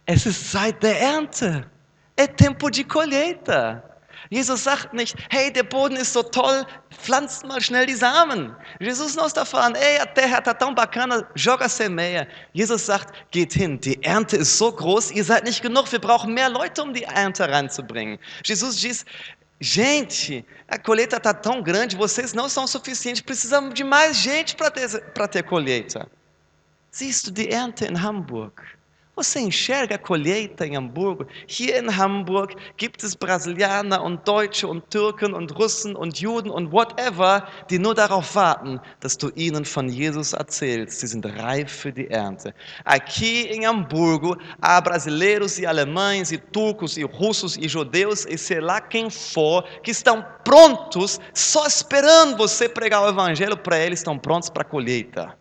Es 0.06 0.26
ist 0.26 0.52
Zeit 0.52 0.82
der 0.82 1.00
Ernte. 1.00 1.70
É 2.16 2.28
tempo 2.28 2.70
de 2.70 2.84
colheita. 2.84 3.84
Jesus 4.30 4.64
sagt 4.64 4.94
nicht, 4.94 5.16
hey, 5.30 5.52
der 5.52 5.64
Boden 5.64 5.98
ist 5.98 6.14
so 6.14 6.24
toll, 6.24 6.66
pflanzt 6.90 7.46
mal 7.46 7.60
schnell 7.60 7.86
die 7.86 7.96
Samen. 7.96 8.56
Jesus 8.80 9.16
não 9.16 9.26
está 9.26 9.44
falando, 9.44 9.76
ei, 9.76 9.98
a 10.00 10.06
terra 10.06 10.38
está 10.38 10.54
tão 10.54 10.74
bacana, 10.74 11.28
joga 11.36 11.68
semeia. 11.68 12.26
Jesus 12.54 12.86
sagt, 12.86 13.14
geht 13.32 13.52
hin, 13.54 13.78
die 13.80 14.02
Ernte 14.04 14.38
ist 14.38 14.58
so 14.58 14.72
groß, 14.72 15.12
ihr 15.12 15.26
seid 15.26 15.44
nicht 15.44 15.62
genug, 15.62 15.92
wir 15.92 16.00
brauchen 16.00 16.34
mehr 16.34 16.50
Leute, 16.50 16.82
um 16.82 16.94
die 16.94 17.04
Ernte 17.04 17.50
reinzubringen. 17.50 18.18
Jesus 18.44 18.80
diz, 18.80 19.06
gente, 19.60 20.46
a 20.70 20.78
colheita 20.78 21.18
está 21.18 21.34
tão 21.34 21.62
grande, 21.62 21.98
vocês 21.98 22.34
não 22.34 22.48
são 22.48 22.66
suficientes, 22.68 23.22
precisamos 23.22 23.74
de 23.74 23.84
mais 23.84 24.16
gente 24.16 24.56
para 24.56 24.72
ter, 24.72 24.88
ter 25.30 25.44
colheita. 25.44 26.08
Siehst 26.90 27.28
du 27.28 27.32
die 27.32 27.50
Ernte 27.50 27.86
in 27.86 27.98
Hamburg? 28.02 28.62
Você 29.14 29.42
enxerga 29.42 29.96
a 29.96 29.98
colheita 29.98 30.66
em 30.66 30.78
Hamburgo? 30.78 31.28
Hier 31.46 31.78
in 31.78 31.98
Hamburg 31.98 32.56
gibt 32.78 33.04
es 33.04 33.14
Brasilianer 33.14 34.02
und 34.02 34.26
Deutsche 34.26 34.66
und 34.66 34.90
Türken 34.90 35.34
und 35.34 35.54
Russen 35.60 35.98
und 35.98 36.22
Juden 36.22 36.50
und 36.50 36.72
whatever, 36.72 37.46
die 37.70 37.78
nur 37.78 37.94
darauf 37.94 38.34
warten, 38.36 38.80
dass 39.02 39.18
du 39.18 39.30
ihnen 39.36 39.66
von 39.66 39.90
Jesus 39.90 40.32
erzählst. 40.32 41.02
Sie 41.02 41.08
sind 41.08 41.26
reif 41.26 41.70
für 41.70 41.92
die 41.92 42.08
Ernte. 42.08 42.54
Aqui 42.86 43.48
em 43.48 43.68
Hamburgo 43.68 44.38
há 44.62 44.80
brasileiros 44.80 45.60
e 45.60 45.66
alemães 45.66 46.32
e 46.32 46.38
turcos 46.38 46.96
e 46.96 47.04
russos 47.04 47.58
e 47.58 47.68
judeus 47.68 48.26
e 48.26 48.38
sei 48.38 48.62
lá 48.62 48.80
quem 48.80 49.10
for 49.10 49.66
que 49.84 49.92
estão 49.92 50.26
prontos, 50.46 51.20
só 51.34 51.68
esperando 51.68 52.38
você 52.38 52.70
pregar 52.70 53.04
o 53.04 53.10
evangelho 53.10 53.58
para 53.58 53.78
eles, 53.78 54.00
estão 54.00 54.18
prontos 54.18 54.50
para 54.50 54.62
a 54.62 54.66
colheita. 54.66 55.41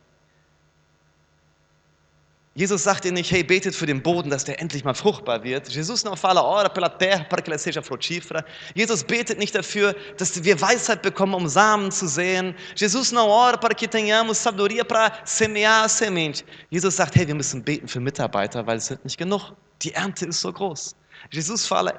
Jesus 2.56 2.82
sagte 2.82 3.12
nicht, 3.12 3.30
hey, 3.30 3.44
betet 3.44 3.76
für 3.76 3.86
den 3.86 4.02
Boden, 4.02 4.28
dass 4.28 4.44
der 4.44 4.60
endlich 4.60 4.82
mal 4.82 4.94
fruchtbar 4.94 5.44
wird. 5.44 5.68
Jesus 5.68 6.02
não 6.02 6.16
fala, 6.16 6.42
ora 6.42 6.68
pela 6.68 6.88
terra 6.88 7.22
para 7.24 7.40
que 7.40 7.48
ela 7.48 7.58
seja 7.58 7.80
frutífera. 7.80 8.44
Jesus 8.74 9.04
betet 9.04 9.38
nicht 9.38 9.54
dafür, 9.54 9.94
dass 10.16 10.42
wir 10.42 10.60
Weisheit 10.60 11.00
bekommen, 11.00 11.34
um 11.34 11.46
Samen 11.46 11.92
zu 11.92 12.08
säen. 12.08 12.56
Jesus 12.74 13.12
não 13.12 13.28
ora 13.28 13.56
para 13.56 13.72
que 13.72 13.86
tenhamos 13.86 14.38
sabedoria 14.38 14.84
para 14.84 15.12
semear 15.24 15.84
a 15.84 15.88
semente. 15.88 16.44
Jesus 16.70 16.96
sagt, 16.96 17.14
hey, 17.14 17.24
wir 17.24 17.36
müssen 17.36 17.62
beten 17.62 17.86
für 17.86 18.00
Mitarbeiter, 18.00 18.66
weil 18.66 18.78
es 18.78 18.86
sind 18.86 19.04
nicht 19.04 19.16
genug. 19.16 19.52
Die 19.82 19.92
Ernte 19.94 20.26
ist 20.26 20.40
so 20.40 20.52
groß. 20.52 20.96
Jesus 21.30 21.68
fala, 21.68 21.94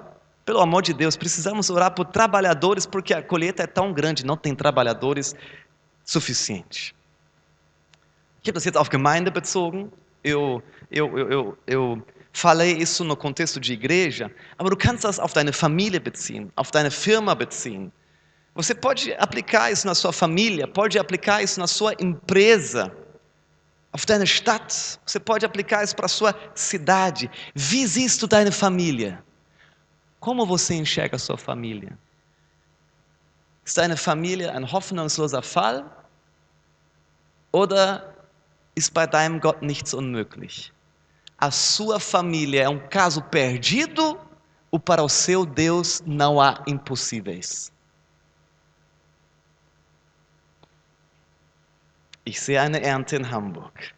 pelo 0.46 0.60
amor 0.60 0.82
de 0.82 0.94
Deus, 0.94 1.16
precisamos 1.16 1.70
orar 1.70 1.96
por 1.96 2.12
trabalhadores 2.12 2.86
porque 2.86 3.14
a 3.14 3.22
colheita 3.22 3.64
é 3.64 3.68
tão 3.68 3.94
grande, 3.94 4.26
não 4.26 4.36
tem 4.36 4.54
trabalhadores 4.54 5.34
suficientes. 6.04 6.94
Ich 8.44 8.50
habe 8.50 8.56
das 8.56 8.66
jetzt 8.66 8.76
auf 8.76 8.90
Gemeinde 8.90 9.32
bezogen. 9.32 9.92
Eu, 10.24 10.62
eu, 10.92 11.18
eu, 11.18 11.58
eu, 11.66 12.06
falei 12.34 12.78
isso 12.78 13.04
no 13.04 13.16
contexto 13.16 13.60
de 13.60 13.74
igreja, 13.74 14.32
aber 14.58 14.70
du 14.70 14.78
kannst 14.78 15.04
das 15.04 15.20
auf 15.20 15.34
deine 15.34 15.52
Familie 15.52 16.00
beziehen, 16.00 16.52
auf 16.56 16.72
deine 16.72 16.92
Firma 16.92 17.36
beziehen. 17.36 17.92
Você 18.54 18.76
pode 18.76 19.14
aplicar 19.14 19.72
isso 19.72 19.88
na 19.88 19.96
sua 19.96 20.12
família, 20.12 20.68
pode 20.68 21.00
aplicar 21.00 21.42
isso 21.42 21.60
na 21.60 21.68
sua 21.68 21.94
empresa, 22.00 22.92
auf 23.94 24.06
deine 24.06 24.26
Stadt. 24.26 25.00
Você 25.06 25.20
pode 25.20 25.46
aplicar 25.46 25.84
isso 25.84 25.96
para 25.96 26.06
a 26.06 26.10
sua 26.10 26.36
cidade. 26.54 27.30
Wie 27.56 27.88
siehst 27.88 28.22
du 28.22 28.28
deine 28.28 28.52
Familie? 28.52 29.18
Como 30.20 30.46
você 30.46 30.76
enxerga 30.76 31.16
a 31.16 31.20
sua 31.20 31.38
família? 31.38 31.98
Ist 33.66 33.78
deine 33.78 33.96
Familie 33.96 34.52
ein 34.52 34.70
hoffnungsloser 34.70 35.42
Fall? 35.42 35.86
Oder 37.54 38.11
ist 38.76 38.94
bei 38.94 39.06
deinem 39.06 39.40
Gott 39.40 39.62
nichts 39.62 39.94
unmöglich. 39.94 40.72
A 41.38 41.50
sua 41.52 42.00
família 42.00 42.64
é 42.64 42.70
um 42.70 42.80
caso 42.80 43.22
perdido 43.24 44.20
ou 44.70 44.80
para 44.80 45.04
o 45.04 45.10
seu 45.10 45.46
Deus 45.46 46.02
não 46.06 46.40
há 46.40 46.64
impossíveis? 46.68 47.72
Ich 52.26 52.40
sehe 52.40 52.58
eine 52.58 52.82
Ernte 52.82 53.16
in 53.16 53.26
Hamburg. 53.26 53.94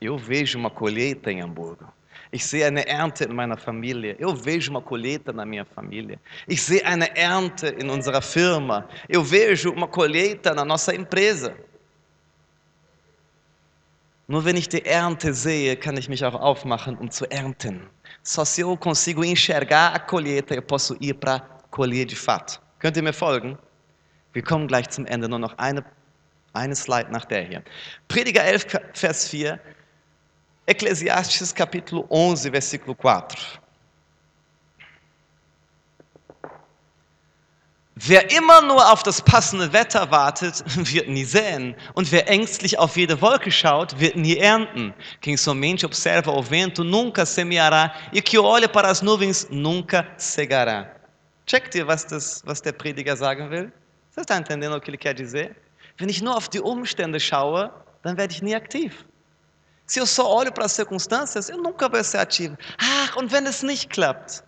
Eu 0.00 0.16
vejo 0.16 0.58
uma 0.58 0.70
colheita 0.70 1.30
em 1.30 1.42
Hamburgo. 1.42 1.86
Ich 2.32 2.44
sehe 2.44 2.66
eine 2.66 2.86
Ernte 2.86 3.24
in 3.24 3.34
meiner 3.34 3.56
Familie. 3.56 4.16
Eu 4.18 4.34
vejo 4.34 4.70
uma 4.70 4.80
colheita 4.80 5.32
na 5.32 5.44
minha 5.44 5.64
família. 5.64 6.18
Ich 6.48 6.62
sehe 6.62 6.84
eine 6.84 7.14
Ernte 7.16 7.68
in 7.78 7.90
unserer 7.90 8.22
Firma. 8.22 8.88
Eu 9.08 9.22
vejo 9.22 9.70
uma 9.70 9.86
colheita 9.86 10.54
na 10.54 10.64
nossa 10.64 10.94
empresa. 10.94 11.54
Nur 14.28 14.44
wenn 14.44 14.56
ich 14.56 14.68
die 14.68 14.84
Ernte 14.84 15.32
sehe, 15.32 15.76
kann 15.76 15.96
ich 15.96 16.08
mich 16.08 16.24
auch 16.24 16.34
aufmachen, 16.34 16.96
um 16.98 17.10
zu 17.10 17.30
ernten. 17.30 17.88
Só 18.24 18.44
se 18.44 18.64
eu 18.64 18.76
consigo 18.76 19.22
enxergar 19.22 19.94
a 19.94 20.00
colheita, 20.00 20.54
eu 20.54 20.62
posso 20.62 20.96
ir 21.00 21.14
para 21.14 21.40
colher 21.70 22.04
de 22.04 22.16
fato. 22.16 22.60
Könnt 22.80 22.96
ihr 22.96 23.04
mir 23.04 23.12
folgen? 23.12 23.56
Wir 24.32 24.42
kommen 24.42 24.66
gleich 24.66 24.88
zum 24.90 25.06
Ende, 25.06 25.28
nur 25.28 25.38
noch 25.38 25.56
eine, 25.58 25.84
eine 26.52 26.74
Slide 26.74 27.10
nach 27.12 27.24
der 27.24 27.44
hier. 27.44 27.62
Prediger 28.08 28.42
11, 28.42 28.66
Vers 28.94 29.28
4, 29.28 29.60
Eclesiastes 30.66 31.54
capítulo 31.54 32.08
11, 32.10 32.50
versículo 32.50 32.96
4. 33.00 33.28
Wer 37.98 38.30
immer 38.30 38.60
nur 38.60 38.92
auf 38.92 39.02
das 39.02 39.22
passende 39.22 39.72
Wetter 39.72 40.10
wartet, 40.10 40.62
wird 40.92 41.08
nie 41.08 41.24
säen. 41.24 41.74
Und 41.94 42.12
wer 42.12 42.28
ängstlich 42.28 42.78
auf 42.78 42.98
jede 42.98 43.22
Wolke 43.22 43.50
schaut, 43.50 43.98
wird 43.98 44.16
nie 44.16 44.36
ernten. 44.36 44.92
Quem 45.22 45.38
somente 45.38 45.86
observa 45.86 46.30
o 46.30 46.42
vento 46.42 46.84
nunca 46.84 47.24
semeará, 47.24 47.94
e 48.12 48.20
que 48.20 48.38
olha 48.38 48.68
para 48.68 48.88
as 48.88 49.00
nuvens 49.00 49.48
nunca 49.50 50.06
cegará. 50.18 50.94
Checkt 51.46 51.74
ihr, 51.74 51.86
was, 51.86 52.04
das, 52.04 52.42
was 52.44 52.60
der 52.60 52.72
Prediger 52.72 53.16
sagen 53.16 53.48
will? 53.50 53.72
Você 54.10 54.20
está 54.20 54.36
entendendo 54.36 54.76
o 54.76 54.80
que 54.80 54.90
ele 54.90 54.98
quer 54.98 55.14
dizer? 55.14 55.56
Wenn 55.96 56.10
ich 56.10 56.20
nur 56.20 56.36
auf 56.36 56.50
die 56.50 56.60
Umstände 56.60 57.18
schaue, 57.18 57.72
dann 58.02 58.18
werde 58.18 58.34
ich 58.34 58.42
nie 58.42 58.54
aktiv. 58.54 59.06
Se 59.86 60.00
eu 60.00 60.06
só 60.06 60.28
olho 60.28 60.52
para 60.52 60.66
as 60.66 60.72
circunstâncias, 60.72 61.48
eu 61.48 61.56
nunca 61.56 61.88
vou 61.88 62.04
ser 62.04 62.18
ativo. 62.18 62.58
Ach, 62.76 63.16
und 63.16 63.32
wenn 63.32 63.46
es 63.46 63.62
nicht 63.62 63.88
klappt? 63.88 64.44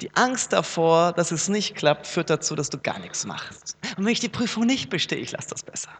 Die 0.00 0.10
Angst 0.14 0.52
davor, 0.52 1.12
dass 1.12 1.30
es 1.30 1.48
nicht 1.48 1.74
klappt, 1.74 2.06
führt 2.06 2.30
dazu, 2.30 2.54
dass 2.54 2.70
du 2.70 2.78
gar 2.78 2.98
nichts 2.98 3.26
machst. 3.26 3.76
Und 3.96 4.04
wenn 4.04 4.12
ich 4.12 4.20
die 4.20 4.28
Prüfung 4.28 4.64
nicht 4.64 4.88
bestehe, 4.88 5.18
ich 5.18 5.32
lasse 5.32 5.50
das 5.50 5.62
besser. 5.62 5.90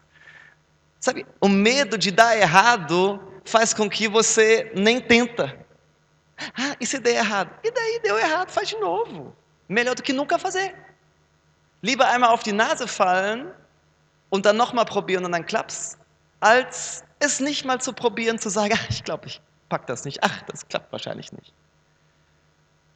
Sabe, 0.99 1.25
o 1.39 1.47
medo 1.47 1.97
de 1.97 2.11
dar 2.11 2.35
errado 2.35 3.19
faz 3.43 3.73
com 3.73 3.89
que 3.89 4.07
você 4.07 4.71
nem 4.75 4.99
tenta. 5.01 5.55
Ah, 6.55 6.75
e 6.79 6.85
se 6.85 6.99
der 6.99 7.15
errado? 7.15 7.51
E 7.63 7.71
daí 7.71 7.99
deu 8.03 8.17
errado, 8.17 8.49
faz 8.49 8.69
de 8.69 8.77
novo. 8.77 9.35
Melhor 9.67 9.95
do 9.95 10.03
que 10.03 10.13
nunca 10.13 10.37
fazer. 10.39 10.73
Lieber 11.81 12.07
einmal 12.07 12.31
auf 12.31 12.43
die 12.43 12.51
Nase 12.51 12.87
fallen 12.87 13.51
und 14.29 14.45
dann 14.45 14.57
nochmal 14.57 14.85
probieren 14.85 15.25
und 15.25 15.31
dann 15.31 15.45
klappt's, 15.45 15.97
als 16.39 17.03
es 17.19 17.39
nicht 17.39 17.65
mal 17.65 17.79
zu 17.79 17.93
probieren, 17.93 18.39
zu 18.39 18.49
sagen, 18.49 18.73
ach, 18.75 18.89
ich 18.89 19.03
glaube, 19.03 19.27
ich 19.27 19.41
pack 19.69 19.85
das 19.87 20.05
nicht. 20.05 20.23
Ach, 20.23 20.41
das 20.43 20.67
klappt 20.67 20.91
wahrscheinlich 20.91 21.31
nicht. 21.31 21.53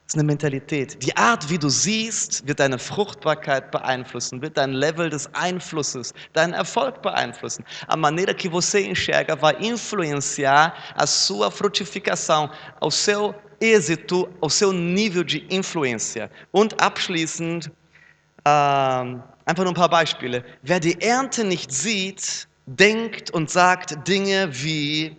Das 0.06 0.14
ist 0.14 0.20
eine 0.20 0.28
Mentalität. 0.28 1.01
Die 1.01 1.18
Art, 1.18 1.49
wie 1.49 1.58
du 1.58 1.68
siehst, 1.68 2.47
wird 2.47 2.60
deine 2.60 2.78
Fruchtbarkeit 2.78 3.72
beeinflussen, 3.72 4.39
wird 4.39 4.56
dein 4.56 4.72
Level 4.72 5.10
des 5.10 5.28
Einflusses, 5.34 6.14
deinen 6.34 6.53
Erfolg 6.53 7.01
beeinflussen. 7.01 7.66
A 7.88 7.95
maneira 7.95 8.36
que 8.36 8.47
você 8.47 8.86
enxerga 8.86 9.36
vai 9.36 9.56
influenciar 9.60 10.76
a 10.93 11.08
sua 11.08 11.49
frutificação, 11.49 12.51
ao 12.80 12.91
seu 12.91 13.34
êxito, 13.60 14.30
ao 14.41 14.49
seu 14.49 14.72
nível 14.72 15.24
de 15.24 15.43
influência. 15.49 16.30
Und 16.51 16.80
abschließend, 16.80 17.72
ähm, 18.45 19.24
einfach 19.43 19.64
nur 19.64 19.70
ein 19.70 19.74
paar 19.74 19.89
Beispiele. 19.89 20.45
Wer 20.62 20.80
die 20.80 21.01
Ernte 21.01 21.43
nicht 21.43 21.72
sieht, 21.72 22.47
denkt 22.68 23.32
und 23.32 23.49
sagt 23.49 24.08
Dinge 24.08 24.49
wie, 24.51 25.18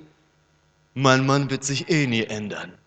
mein 0.95 1.27
Mann 1.27 1.51
wird 1.51 1.65
sich 1.65 1.91
eh 1.91 2.07
nie 2.07 2.23
ändern. 2.23 2.79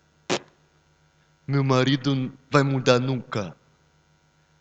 Meu 1.50 1.64
marido 1.64 2.30
vai 2.48 2.62
mudar 2.62 3.00
nunca. 3.00 3.56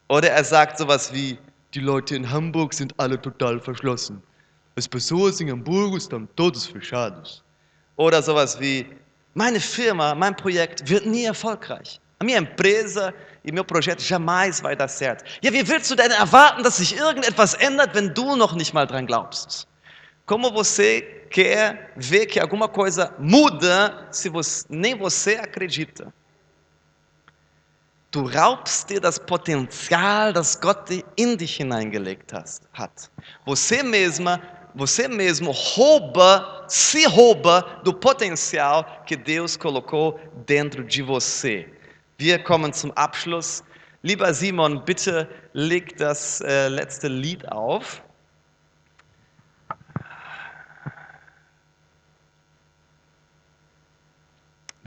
Oder 0.07 0.31
er 0.31 0.43
sagt 0.43 0.79
sowas 0.79 1.13
wie, 1.13 1.37
die 1.71 1.81
Leute 1.81 2.15
in 2.15 2.25
Hamburg 2.27 2.73
sind 2.73 2.95
alle 2.97 3.15
total 3.15 3.59
verschlossen. 3.59 4.23
As 4.75 4.87
pessoas 4.87 5.39
em 5.39 5.51
Hamburgo 5.51 5.97
estão 5.97 6.25
todos 6.35 6.65
fechados. 6.65 7.43
Oder 7.95 8.23
sowas 8.23 8.59
wie, 8.59 8.87
meine 9.35 9.59
Firma, 9.59 10.15
mein 10.15 10.35
Projekt 10.35 10.89
wird 10.89 11.05
nie 11.05 11.25
erfolgreich. 11.25 12.01
A 12.19 12.23
minha 12.23 12.39
empresa 12.39 13.13
e 13.45 13.51
meu 13.51 13.63
projeto 13.63 14.01
jamais 14.01 14.59
vai 14.59 14.75
dar 14.75 14.87
certo. 14.87 15.23
Ja, 15.43 15.53
wie 15.53 15.67
willst 15.67 15.91
du 15.91 15.95
denn 15.95 16.09
erwarten, 16.09 16.63
dass 16.63 16.77
sich 16.77 16.97
irgendetwas 16.97 17.53
ändert, 17.53 17.93
wenn 17.93 18.15
du 18.15 18.35
noch 18.35 18.55
nicht 18.55 18.73
mal 18.73 18.87
dran 18.87 19.05
glaubst? 19.05 19.67
Como 20.25 20.51
você 20.51 21.01
quer 21.29 21.91
ver 21.95 22.25
que 22.25 22.39
alguma 22.39 22.67
coisa 22.67 23.13
muda 23.19 24.07
se 24.09 24.27
você, 24.27 24.65
nem 24.69 24.97
você 24.97 25.35
acredita? 25.35 26.11
Du 28.11 28.25
raubst 28.25 28.89
dir 28.89 28.99
das 28.99 29.19
Potenzial, 29.19 30.33
das 30.33 30.59
Gott 30.59 30.89
in 31.15 31.37
dich 31.37 31.57
hineingelegt 31.57 32.33
hat. 32.33 33.11
Você 33.45 33.83
mesma, 33.83 34.41
você 34.73 35.07
mesmo 35.07 35.51
rouba, 35.51 36.65
se 36.67 37.05
rouba 37.05 37.81
do 37.83 37.93
potencial 37.93 39.03
que 39.05 39.15
Deus 39.15 39.55
colocou 39.55 40.19
dentro 40.47 40.83
de 40.83 41.03
você. 41.03 41.71
Wir 42.17 42.43
kommen 42.43 42.73
zum 42.73 42.91
Abschluss. 42.95 43.63
Lieber 44.01 44.33
Simon, 44.33 44.83
bitte 44.83 45.29
leg 45.53 45.95
das 45.97 46.41
äh, 46.41 46.67
letzte 46.67 47.09
Lied 47.09 47.47
auf. 47.51 48.01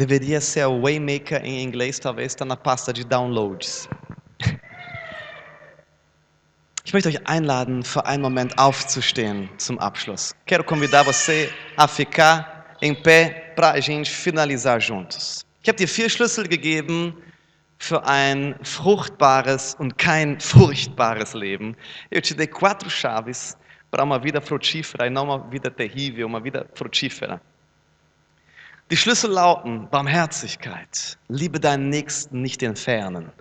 Deveria 0.03 0.41
ser 0.41 0.67
o 0.67 0.83
Waymaker 0.83 1.45
em 1.45 1.63
inglês, 1.63 2.01
talvez 2.01 2.33
está 2.33 2.45
na 2.45 2.57
pasta 2.57 2.93
de 2.93 3.05
downloads. 3.05 3.89
Ich 6.85 6.93
möchte 6.93 7.09
euch 7.09 7.25
einladen, 7.29 7.85
für 7.85 8.05
einen 8.05 8.21
Moment 8.21 8.59
aufzustehen 8.59 9.49
zum 9.59 9.79
Abschluss. 9.79 10.35
Quero 10.45 10.65
convidar 10.65 11.05
você 11.05 11.49
a 11.77 11.87
ficar 11.87 12.77
em 12.83 12.93
pé 12.93 13.53
para 13.55 13.71
a 13.71 13.81
gente 13.81 14.11
finalizar 14.11 14.81
juntos. 14.81 15.47
Ich 15.63 15.69
habe 15.69 15.79
dir 15.79 15.87
vier 15.87 16.11
Schlüssel 16.11 16.49
gegeben 16.49 17.15
für 17.79 18.05
ein 18.05 18.57
fruchtbares 18.65 19.77
und 19.79 19.99
kein 19.99 20.41
furchtbares 20.41 21.33
Leben. 21.33 21.77
Eu 22.11 22.21
te 22.21 22.35
dei 22.35 22.49
quatro 22.49 22.91
chaves 22.91 23.57
para 23.89 24.03
uma 24.03 24.19
vida 24.19 24.41
frutífera 24.41 25.07
e 25.07 25.11
não 25.11 25.27
uma 25.27 25.39
vida 25.49 25.71
terrível, 25.71 26.27
uma 26.27 26.41
vida 26.41 26.67
frutífera. 26.75 27.41
Die 28.91 28.97
Schlüssel 28.97 29.31
lauten 29.31 29.89
Barmherzigkeit, 29.89 31.17
liebe 31.29 31.59
deinen 31.59 31.89
Nächsten 31.89 32.43
nicht 32.43 32.63
entfernen. 32.63 33.33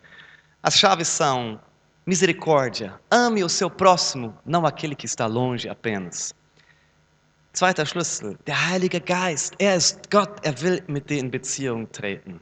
As 0.62 0.78
chaves 0.78 1.10
são 1.10 1.60
misericórdia, 2.06 3.00
ame 3.10 3.44
o 3.44 3.50
seu 3.50 3.70
próximo, 3.70 4.34
não 4.46 4.66
aquele 4.66 4.96
que 4.96 5.06
está 5.06 5.26
longe 5.26 5.68
apenas. 5.68 6.34
Zweiter 7.54 7.86
Schlüssel, 7.86 8.38
der 8.48 8.56
Heilige 8.56 9.02
Geist, 9.02 9.56
er 9.60 9.76
ist 9.76 10.10
Gott, 10.10 10.40
er 10.46 10.54
will 10.62 10.82
mit 10.88 11.10
dir 11.10 11.20
in 11.20 11.30
Beziehung 11.30 11.92
treten. 11.92 12.40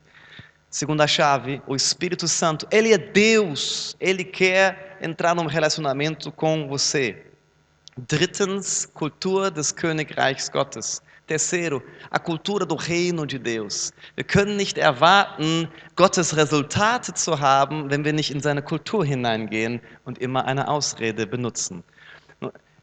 Segunda 0.70 1.08
chave, 1.08 1.64
o 1.66 1.76
Espírito 1.76 2.28
Santo, 2.28 2.68
ele 2.70 2.93
é 2.93 2.97
Deus, 3.00 3.95
ele 4.00 4.24
quer 4.24 5.00
entrar 5.02 5.34
num 5.34 5.47
relacionamento 5.47 6.32
com 6.32 6.68
você. 6.68 7.26
Drittens, 8.08 8.86
Kultur 8.93 9.50
des 9.50 9.72
Königreichs 9.72 10.47
Gottes. 10.47 11.02
Terceiro, 11.30 11.84
a 12.09 12.17
cultura 12.17 12.65
do 12.65 12.75
reino 12.75 13.23
de 13.23 13.38
Deus. 13.38 13.93
Wir 14.15 14.23
können 14.23 14.57
nicht 14.57 14.80
erwarten, 14.80 15.69
Gottes 15.95 16.36
Resultate 16.36 17.13
zu 17.13 17.39
haben, 17.39 17.91
wenn 17.91 18.03
wir 18.03 18.13
nicht 18.13 18.32
in 18.32 18.41
seine 18.41 18.63
Kultur 18.63 19.05
hineingehen 19.05 19.80
und 20.05 20.17
immer 20.17 20.45
eine 20.45 20.67
Ausrede 20.67 21.27
benutzen. 21.27 21.84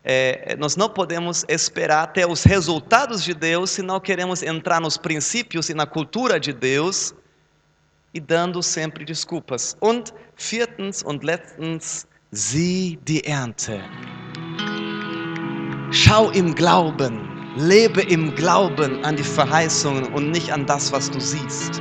É, 0.09 0.55
nós 0.57 0.77
não 0.77 0.89
podemos 0.89 1.45
esperar 1.49 2.13
ter 2.13 2.29
os 2.29 2.45
resultados 2.45 3.25
de 3.25 3.35
Deus 3.35 3.73
se 3.73 3.83
não 3.83 3.99
queremos 3.99 4.41
entrar 4.41 4.81
nos 4.81 4.97
princípios 4.97 5.69
e 5.69 5.75
na 5.75 5.85
cultura 5.85 6.39
de 6.39 6.53
Deus 6.53 7.13
e 8.15 8.21
dando 8.21 8.63
sempre 8.63 9.05
desculpas. 9.05 9.77
Und 9.81 10.15
viertens 10.37 11.03
und 11.03 11.25
letztens, 11.25 12.07
sieh 12.31 12.97
die 13.03 13.25
Ernte. 13.27 13.83
Schau 15.91 16.31
im 16.31 16.55
Glauben. 16.55 17.36
Lebe 17.57 18.03
im 18.03 18.35
Glauben 18.35 19.03
an 19.05 19.17
die 19.17 19.23
Verheißungen 19.23 20.13
und 20.13 20.31
nicht 20.31 20.53
an 20.53 20.67
das, 20.67 20.93
was 20.93 21.11
du 21.11 21.19
siehst. 21.19 21.81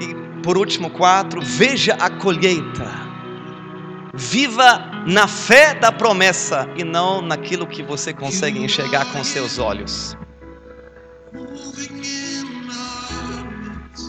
E 0.00 0.14
por 0.42 0.58
último, 0.58 0.90
quatro, 0.90 1.40
veja 1.40 1.94
a 1.94 2.10
colheita. 2.10 3.08
Viva 4.12 5.02
na 5.06 5.26
fé 5.26 5.74
da 5.74 5.90
promessa 5.90 6.68
e 6.76 6.84
não 6.84 7.22
naquilo 7.22 7.66
que 7.66 7.82
você 7.82 8.12
consegue 8.12 8.62
enxergar 8.62 9.06
com 9.12 9.24
seus 9.24 9.58
olhos. 9.58 10.16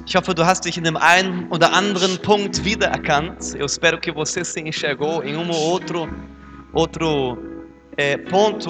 Ich 0.06 0.18
hoffe, 0.18 0.34
du 0.34 0.46
hast 0.46 0.66
dich 0.66 0.78
in 0.78 0.84
dem 0.84 0.98
einen 0.98 1.48
oder 1.50 1.72
anderen 1.72 2.18
Punkt 2.18 2.66
wiedererkannt. 2.66 3.56
Eu 3.56 3.66
espero 3.66 3.98
que 3.98 4.12
você 4.12 4.44
se 4.44 4.60
enxergou 4.60 5.24
em 5.24 5.38
um 5.38 5.50
ou 5.50 5.56
outro, 5.56 6.10
outro 6.74 7.38
é, 7.96 8.18
ponto. 8.18 8.70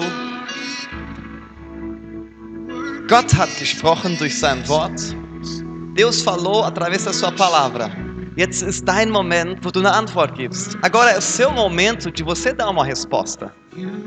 Gott 3.12 3.34
hat 3.34 3.50
gesprochen 3.58 4.16
durch 4.16 4.38
sein 4.38 4.66
Wort. 4.68 4.98
Deus 5.94 6.22
falou 6.22 6.64
através 6.64 7.04
da 7.04 7.12
sua 7.12 7.30
palavra. 7.30 7.90
Jetzt 8.36 8.62
ist 8.62 8.88
dein 8.88 9.10
momento, 9.10 9.64
wo 9.64 9.70
du 9.70 9.80
eine 9.80 9.92
Antwort 9.92 10.34
gibst. 10.34 10.78
Agora 10.80 11.10
é 11.10 11.18
o 11.18 11.20
seu 11.20 11.50
momento 11.50 12.10
de 12.10 12.22
você 12.24 12.54
dar 12.54 12.70
uma 12.70 12.86
resposta. 12.86 13.52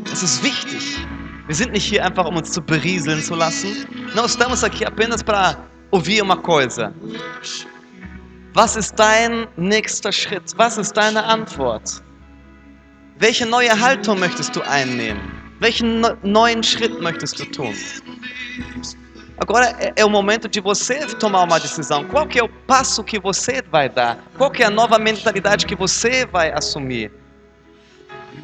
Das 0.10 0.24
ist 0.24 0.42
wichtig. 0.42 0.98
Wir 1.46 1.54
sind 1.54 1.74
nicht 1.74 1.86
hier 1.86 2.04
einfach, 2.04 2.26
um 2.26 2.36
uns 2.36 2.52
zu 2.52 2.64
berieseln 2.64 3.22
zu 3.22 3.36
lassen. 3.36 3.86
Não 4.16 4.26
estamos 4.26 4.64
aqui 4.64 4.84
apenas 4.84 5.22
para 5.22 5.56
ouvir 5.92 6.24
uma 6.24 6.38
coisa. 6.38 6.92
Was 8.56 8.76
ist 8.76 8.96
dein 8.98 9.46
nächster 9.56 10.12
Schritt? 10.12 10.58
Was 10.58 10.80
ist 10.80 10.94
deine 10.98 11.24
Antwort? 11.24 12.02
Welche 13.20 13.46
neue 13.46 13.80
Haltung 13.80 14.20
möchtest 14.20 14.56
du 14.56 14.62
einnehmen? 14.64 15.22
Welchen 15.60 16.04
neuen 16.24 16.64
Schritt 16.64 17.00
möchtest 17.02 17.40
du 17.40 17.46
tun? 17.46 17.76
Agora 19.38 19.76
é, 19.96 20.06
o 20.06 20.10
momento 20.10 20.48
de 20.48 20.62
você 20.62 21.06
tomar 21.18 21.44
uma 21.44 21.60
decisão. 21.60 22.06
Qual 22.06 22.26
que 22.26 22.40
é 22.40 22.44
o 22.44 22.50
passo 22.50 23.04
que 23.04 23.20
você 23.20 23.62
vai 23.62 23.90
dar? 23.90 24.18
Qual 24.38 24.50
que 24.50 24.64
é 24.64 24.66
a 24.66 24.70
nova 24.70 24.98
mentalidade 24.98 25.66
que 25.66 25.76
você 25.76 26.26
vai 26.26 26.52
assumir? 26.54 27.12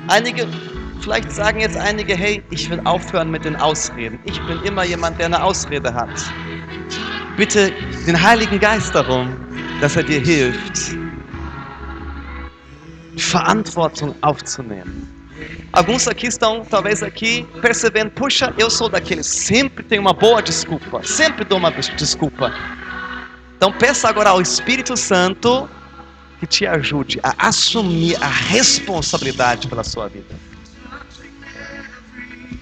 Einige, 0.09 0.47
vielleicht 1.01 1.31
sagen 1.31 1.61
jetzt 1.61 1.77
einige, 1.77 2.13
hey, 2.13 2.43
ich 2.51 2.69
will 2.69 2.81
aufhören 2.85 3.29
mit 3.29 3.45
den 3.45 3.55
Ausreden. 3.55 4.19
Ich 4.25 4.39
bin 4.47 4.61
immer 4.63 4.83
jemand, 4.83 5.17
der 5.19 5.27
eine 5.27 5.41
Ausrede 5.41 5.93
hat. 5.93 6.09
Bitte 7.37 7.71
den 8.05 8.21
Heiligen 8.21 8.59
Geist 8.59 8.93
darum, 8.93 9.29
dass 9.79 9.95
er 9.95 10.03
dir 10.03 10.19
hilft, 10.19 10.97
Verantwortung 13.17 14.13
aufzunehmen. 14.21 15.20
Alguns 15.73 16.07
aqui 16.07 16.27
estão, 16.27 16.65
talvez 16.65 17.01
aqui, 17.01 17.47
percebendo, 17.61 18.11
puxa, 18.11 18.53
eu 18.57 18.69
sou 18.69 18.89
daqueles, 18.89 19.25
sempre 19.25 19.83
tenho 19.83 20.01
uma 20.01 20.13
boa 20.13 20.41
desculpa, 20.41 21.01
sempre 21.03 21.45
dou 21.45 21.57
uma 21.57 21.71
des- 21.71 21.89
desculpa. 21.95 22.53
Então 23.55 23.71
peça 23.71 24.09
agora 24.09 24.31
ao 24.31 24.41
Espírito 24.41 24.97
Santo 24.97 25.69
que 26.39 26.47
te 26.47 26.65
ajude 26.67 27.19
a 27.23 27.47
assumir 27.47 28.17
a 28.21 28.27
responsabilidade 28.27 29.67
pela 29.67 29.83
sua 29.83 30.09
vida. 30.09 30.35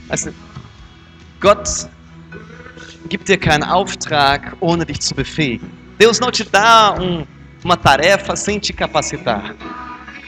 Also, 0.09 0.33
Gott 1.39 1.87
gibt 3.07 3.27
dir 3.27 3.37
keinen 3.37 3.63
Auftrag, 3.63 4.53
ohne 4.59 4.85
dich 4.85 4.99
zu 4.99 5.15
befähigen. 5.15 5.71
Deus 5.97 6.19
não 6.19 6.31
te 6.31 6.43
dá 6.43 6.93
um, 6.99 7.25
uma 7.63 7.77
tarefa 7.77 8.35
sem 8.35 8.59
te 8.59 8.73
capacitar. 8.73 9.55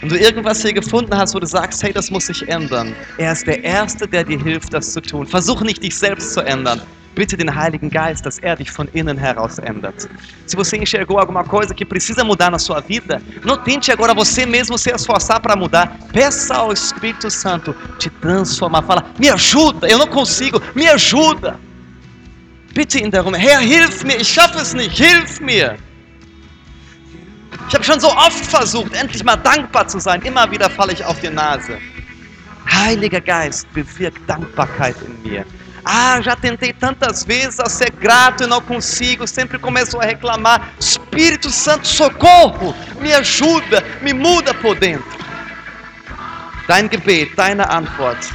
Wenn 0.02 0.10
du 0.10 0.18
irgendwas 0.18 0.64
hier 0.64 0.74
gefunden 0.74 1.16
hast, 1.16 1.36
wo 1.36 1.40
du 1.40 1.46
sagst, 1.46 1.84
hey, 1.84 1.94
das 1.94 2.10
muss 2.10 2.26
sich 2.26 2.48
ändern, 2.50 2.96
er 3.18 3.34
ist 3.34 3.46
der 3.46 3.64
Erste, 3.64 4.08
der 4.08 4.24
dir 4.24 4.40
hilft, 4.40 4.74
das 4.74 4.94
zu 4.94 5.02
tun. 5.02 5.28
Versuch 5.28 5.62
nicht, 5.62 5.84
dich 5.84 5.96
selbst 5.96 6.34
zu 6.34 6.42
ändern. 6.42 6.82
Bitte 7.14 7.38
den 7.38 7.54
Heiligen 7.54 7.90
Geist, 7.90 8.26
dass 8.26 8.40
er 8.40 8.56
dich 8.56 8.72
von 8.72 8.88
innen 8.94 9.18
heraus 9.18 9.60
ändert. 9.60 10.10
Se 10.46 10.58
você 10.58 10.78
enxergou 10.78 11.20
alguma 11.20 11.44
coisa 11.44 11.74
que 11.74 11.86
precisa 11.86 12.24
mudar 12.24 12.50
na 12.50 12.58
sua 12.58 12.80
vida, 12.80 13.22
não 13.44 13.58
tente 13.58 13.92
agora 13.92 14.14
você 14.14 14.46
mesmo 14.46 14.78
se 14.78 14.90
esforçar 14.90 15.40
para 15.40 15.56
mudar. 15.56 15.98
Peça 16.14 16.56
ao 16.56 16.72
Espírito 16.72 17.30
Santo 17.30 17.76
te 18.00 18.10
transformar. 18.10 18.82
Fala, 18.84 19.06
me 19.20 19.30
ajuda, 19.30 19.88
eu 19.88 20.00
não 20.00 20.08
consigo, 20.08 20.62
me 20.74 20.88
ajuda. 20.88 21.60
Bitte 22.74 23.00
ihn 23.00 23.10
darum, 23.12 23.36
Herr, 23.36 23.62
hilf 23.62 24.04
mir, 24.06 24.22
ich 24.22 24.30
schaffe 24.30 24.60
es 24.60 24.74
nicht, 24.74 24.98
hilf 24.98 25.42
mir. 25.42 25.78
Ich 27.68 27.74
habe 27.74 27.84
schon 27.84 28.00
so 28.00 28.10
oft 28.10 28.46
versucht, 28.46 28.94
endlich 28.94 29.24
mal 29.24 29.38
dankbar 29.38 29.88
zu 29.88 30.00
sein. 30.00 30.22
Immer 30.24 30.50
wieder 30.52 30.70
falle 30.70 30.94
ich 30.94 31.04
auf 31.04 31.20
die 31.22 31.30
Nase. 31.30 31.78
Heiliger 32.70 33.22
Geist, 33.22 33.72
bewirk 33.74 34.16
Dankbarkeit 34.28 34.96
in 35.02 35.22
mir. 35.24 35.46
Ah, 35.84 36.22
já 36.22 36.36
tentei 36.36 36.74
tantas 36.74 37.24
vezes 37.24 37.60
a 37.60 37.68
ser 37.68 37.92
grato 37.92 38.44
e 38.44 38.48
não 38.48 38.62
consigo, 38.62 39.26
sempre 39.26 39.58
começo 39.58 40.00
a 40.00 40.06
reclamar. 40.06 40.70
Espírito 40.80 41.50
Santo, 41.50 41.88
socorro, 41.88 42.76
me 43.00 43.12
ajuda, 43.14 43.84
me 44.02 44.14
muda 44.14 44.54
por 44.54 44.76
dentro. 44.76 45.20
Dein 46.68 46.88
Gebet, 46.88 47.36
deine 47.36 47.68
Antwort. 47.68 48.32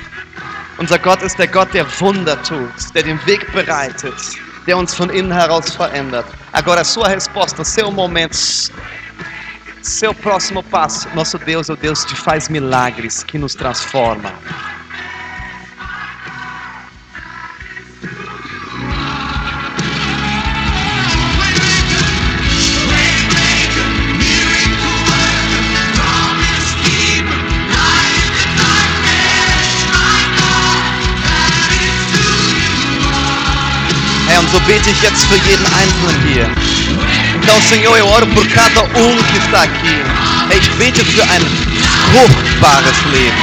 Unser 0.79 0.99
Gott 0.99 1.23
ist 1.23 1.39
der 1.39 1.47
Gott, 1.47 1.73
der 1.73 1.87
Wunder 2.01 2.41
tut, 2.43 2.95
der 2.95 3.05
den 3.05 3.25
Weg 3.27 3.51
bereitet, 3.53 4.15
der 4.67 4.77
uns 4.77 4.95
von 4.95 5.09
innen 5.09 5.33
heraus 5.33 5.75
verändert. 5.75 6.27
Agora, 6.53 6.85
sua 6.85 7.09
resposta, 7.09 7.65
seu 7.65 7.91
momento, 7.91 8.37
seu 9.87 10.13
próximo 10.13 10.63
passo. 10.63 11.09
Nosso 11.15 11.39
Deus 11.39 11.71
é 11.71 11.73
o 11.73 11.77
Deus 11.77 12.05
que 12.05 12.17
faz 12.17 12.49
milagres, 12.49 13.23
que 13.23 13.39
nos 13.39 13.55
transforma. 13.55 14.33
É, 34.29 34.39
und 34.39 34.51
so 34.51 34.59
bete 34.61 34.91
ich 34.91 35.03
jetzt 35.03 35.25
für 35.27 35.37
jeden 35.37 35.65
Einzelnen 35.67 36.27
hier. 36.27 36.66
Então, 37.47 37.63
Senhor, 37.63 37.97
eu 37.97 38.09
oro 38.09 38.27
por 38.27 38.45
cada 38.49 38.83
um 38.83 39.23
que 39.23 39.39
está 39.39 39.63
aqui. 39.63 40.03
Ich 40.51 40.69
bete 40.71 41.05
für 41.05 41.23
ein 41.23 41.41
fruchtbares 42.11 43.05
Leben. 43.13 43.39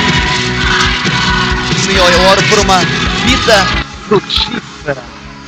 Senhor, 1.86 2.12
eu 2.12 2.22
oro 2.24 2.44
por 2.50 2.60
uma 2.60 2.80
vida 3.26 3.66
frutífera. 4.10 5.02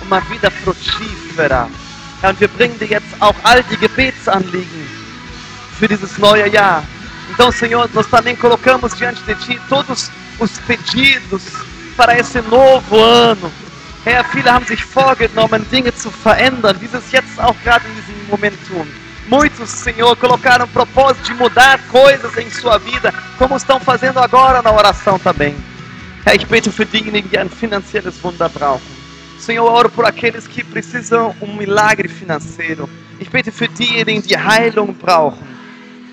Uma 0.04 0.22
vida 0.22 0.50
frutífera. 0.50 1.68
Herr, 2.22 2.30
und 2.30 2.40
wir 2.40 2.48
bringen 2.48 2.80
dir 2.80 2.88
jetzt 2.88 3.14
auch 3.20 3.36
all 3.44 3.62
die 3.70 3.76
Gebetsanliegen 3.76 4.88
für 5.78 5.90
dieses 5.90 6.18
neue 6.18 6.50
Jahr. 6.50 6.82
Então, 7.34 7.52
Senhor, 7.52 7.90
nós 7.94 8.08
também 8.08 8.38
colocamos 8.38 8.96
diante 8.96 9.22
de 9.24 9.36
Ti 9.36 9.60
todos 9.68 10.10
os 10.40 10.52
pedidos 10.60 11.44
para 11.98 12.18
esse 12.18 12.42
novo 12.44 13.04
ano. 13.04 13.52
Herr, 14.06 14.24
viele 14.26 14.54
haben 14.54 14.66
sich 14.68 14.84
vorgenommen, 14.84 15.66
Dinge 15.72 15.94
zu 15.96 16.12
verändern, 16.12 16.78
wie 16.80 16.86
sie 16.86 16.98
es 16.98 17.12
jetzt 17.12 17.40
auch 17.40 17.56
gerade 17.64 17.84
in 17.88 17.96
diesem 17.96 18.30
Moment 18.30 18.56
tun. 18.68 18.88
Muitos, 19.28 19.72
Senhor, 19.72 20.16
colocaram 20.16 20.66
o 20.66 20.68
propósito 20.68 21.24
de 21.26 21.34
mudar 21.34 21.80
coisas 21.92 22.38
em 22.38 22.48
sua 22.52 22.78
vida, 22.78 23.12
como 23.40 23.58
estão 23.58 23.80
fazendo 23.80 24.20
agora 24.20 24.62
na 24.62 24.72
oração 24.72 25.18
também. 25.18 25.56
Herr, 26.24 26.36
ich 26.36 26.46
bete 26.46 26.72
für 26.72 26.86
diejenigen, 26.86 27.30
die 27.30 27.40
ein 27.40 27.50
finanzielles 27.50 28.24
Wunder 28.24 28.48
brauchen. 28.48 28.96
Senhor, 29.40 29.66
eu 29.66 29.74
oro 29.74 29.90
por 29.90 30.06
aqueles 30.06 30.48
que 30.48 30.64
precisam 30.64 31.36
um 31.42 31.56
milagre 31.56 32.08
financeiro. 32.08 32.88
Ich 33.20 33.32
bete 33.32 33.52
für 33.52 33.68
diejenigen, 33.68 34.22
die 34.22 34.38
Heilung 34.38 34.94
brauchen 34.94 35.56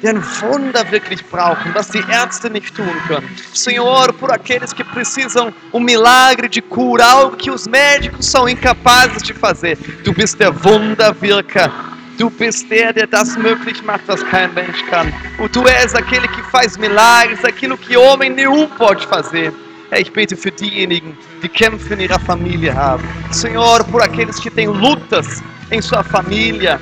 die 0.02 0.08
ein 0.08 0.22
Wunder 0.40 0.90
wirklich 0.90 1.24
brauchen, 1.26 1.72
das 1.74 1.88
die 1.88 2.02
Ärzte 2.10 2.50
nicht 2.50 2.74
tun 2.74 2.90
können. 3.06 3.28
Senhor, 3.52 4.12
por 4.12 4.32
aqueles 4.32 4.74
que 4.74 4.84
precisam 4.84 5.52
um 5.72 5.80
milagre 5.80 6.48
de 6.48 6.60
cura, 6.60 7.04
algo 7.04 7.36
que 7.36 7.50
os 7.50 7.66
médicos 7.68 8.26
são 8.26 8.48
incapazes 8.48 9.22
de 9.22 9.32
fazer. 9.32 9.78
Du 10.04 10.12
bist 10.12 10.38
der 10.40 10.52
Wunderwirker. 10.64 11.70
Du 12.18 12.28
bist 12.28 12.70
der, 12.70 12.92
der 12.92 13.06
das 13.06 13.36
möglich 13.36 13.82
macht, 13.84 14.06
was 14.06 14.22
kein 14.28 14.52
Mensch 14.54 14.84
kann. 14.90 15.12
Und 15.38 15.52
tu 15.52 15.66
és 15.66 15.94
aquele 15.94 16.28
que 16.28 16.42
faz 16.50 16.76
milagres, 16.76 17.42
aquilo 17.44 17.76
que 17.78 17.96
homem 17.96 18.34
nenhum 18.34 18.68
pode 18.68 19.06
fazer. 19.06 19.52
Herr, 19.90 20.00
ich 20.00 20.12
bete 20.12 20.36
für 20.36 20.50
diejenigen, 20.50 21.16
die 21.42 21.48
Kämpfe 21.48 21.94
in 21.94 22.00
ihrer 22.00 22.20
Familie 22.20 22.74
haben. 22.74 23.02
Senhor, 23.30 23.82
por 23.84 24.02
aqueles 24.02 24.38
que 24.40 24.50
têm 24.50 24.68
lutas 24.68 25.42
em 25.70 25.80
sua 25.80 26.02
família, 26.02 26.80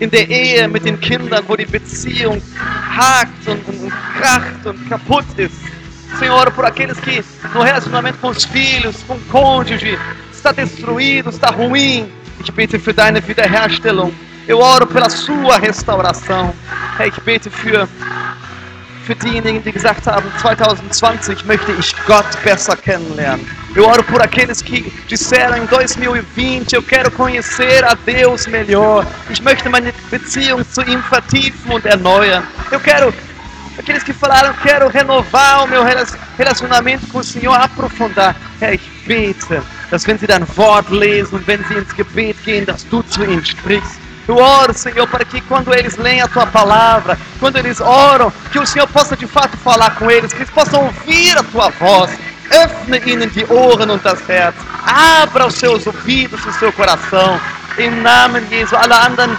in 0.00 0.10
der 0.10 0.28
Ehe 0.28 0.68
mit 0.68 0.84
den 0.84 1.00
Kindern, 1.00 1.44
wo 1.46 1.56
die 1.56 1.66
Beziehung 1.66 2.40
hakt 2.58 3.46
und, 3.46 3.66
und, 3.68 3.84
und 3.84 3.92
kracht 4.18 4.66
und 4.66 4.88
kaputt 4.88 5.26
ist. 5.36 5.56
Senhor, 6.18 6.50
por 6.52 6.64
aqueles 6.64 6.98
que 7.00 7.24
no 7.54 7.62
relacionamento 7.62 8.18
com 8.18 8.28
os 8.28 8.44
filhos, 8.44 9.02
com 9.06 9.14
o 9.14 9.20
cônjuge, 9.30 9.98
está 10.32 10.52
destruído, 10.52 11.30
está 11.30 11.50
ruim. 11.50 12.06
Ich 12.40 12.52
bete 12.52 12.78
für 12.78 12.92
deine 12.92 13.20
Wiederherstellung. 13.26 14.12
Eu 14.46 14.58
oro 14.58 14.86
pela 14.86 15.08
sua 15.08 15.56
restauração. 15.56 16.54
Ich 17.04 17.18
bete 17.22 17.50
für, 17.50 17.88
für 19.04 19.14
diejenigen, 19.14 19.62
die 19.62 19.72
gesagt 19.72 20.06
haben, 20.06 20.24
2020 20.40 21.44
möchte 21.44 21.72
ich 21.78 21.94
Gott 22.06 22.24
besser 22.42 22.76
kennenlernen. 22.76 23.46
Eu 23.74 23.84
oro 23.86 24.02
por 24.04 24.22
aqueles 24.22 24.62
que 24.62 24.82
disseram 25.08 25.56
em 25.56 25.66
2020, 25.66 26.74
eu 26.74 26.82
quero 26.82 27.10
conhecer 27.10 27.84
a 27.84 27.94
Deus 28.06 28.46
melhor. 28.46 29.04
Ich 29.28 29.42
möchte 29.42 29.68
meine 29.68 29.92
Beziehung 30.10 30.64
zu 30.70 30.80
ihm 30.82 31.02
vertiefen 31.02 31.72
und 31.72 31.84
erneuern. 31.84 32.44
Eu 32.70 32.80
quero 32.80 33.12
aqueles 33.78 34.02
que 34.04 34.12
falaram, 34.12 34.54
quero 34.62 34.88
renovar 34.88 35.64
o 35.64 35.66
meu 35.66 35.82
relac- 35.82 36.16
relacionamento 36.38 37.06
com 37.08 37.18
o 37.18 37.24
Senhor, 37.24 37.56
aprofundar. 37.56 38.34
Herr, 38.60 38.74
ich 38.74 38.82
bete, 39.06 39.60
dass 39.90 40.06
wenn 40.06 40.18
sie 40.18 40.26
dein 40.28 40.46
Wort 40.56 40.88
lesen, 40.90 41.42
wenn 41.46 41.62
sie 41.64 41.74
ins 41.74 41.94
Gebet 41.94 42.36
gehen, 42.44 42.64
dass 42.64 42.88
du 42.88 43.02
zu 43.02 43.24
ihnen 43.24 43.44
sprichst. 43.44 43.98
Eu 44.26 44.36
oro, 44.36 44.72
Senhor, 44.72 45.06
para 45.08 45.24
que 45.24 45.40
quando 45.42 45.74
eles 45.74 45.96
leem 45.96 46.22
a 46.22 46.28
tua 46.28 46.46
palavra, 46.46 47.18
quando 47.38 47.56
eles 47.56 47.80
oram, 47.80 48.32
que 48.50 48.58
o 48.58 48.66
Senhor 48.66 48.88
possa 48.88 49.16
de 49.16 49.26
fato 49.26 49.56
falar 49.58 49.96
com 49.96 50.10
eles, 50.10 50.32
que 50.32 50.38
eles 50.38 50.50
possam 50.50 50.84
ouvir 50.84 51.36
a 51.36 51.42
tua 51.42 51.70
voz. 51.70 52.10
Öffne 52.50 53.00
ihnen 53.06 53.30
die 53.30 53.44
Ohren 53.46 53.90
und 53.90 54.02
das 54.02 54.20
Herz. 54.28 54.54
Abra 54.84 55.46
os 55.46 55.54
seus 55.54 55.86
ouvidos 55.86 56.44
e 56.44 56.48
o 56.48 56.52
seu 56.52 56.72
coração. 56.72 57.40
Im 57.78 58.02
Namen 58.02 58.46
Jesu. 58.48 58.76
Alle 58.76 58.94
anderen 58.94 59.36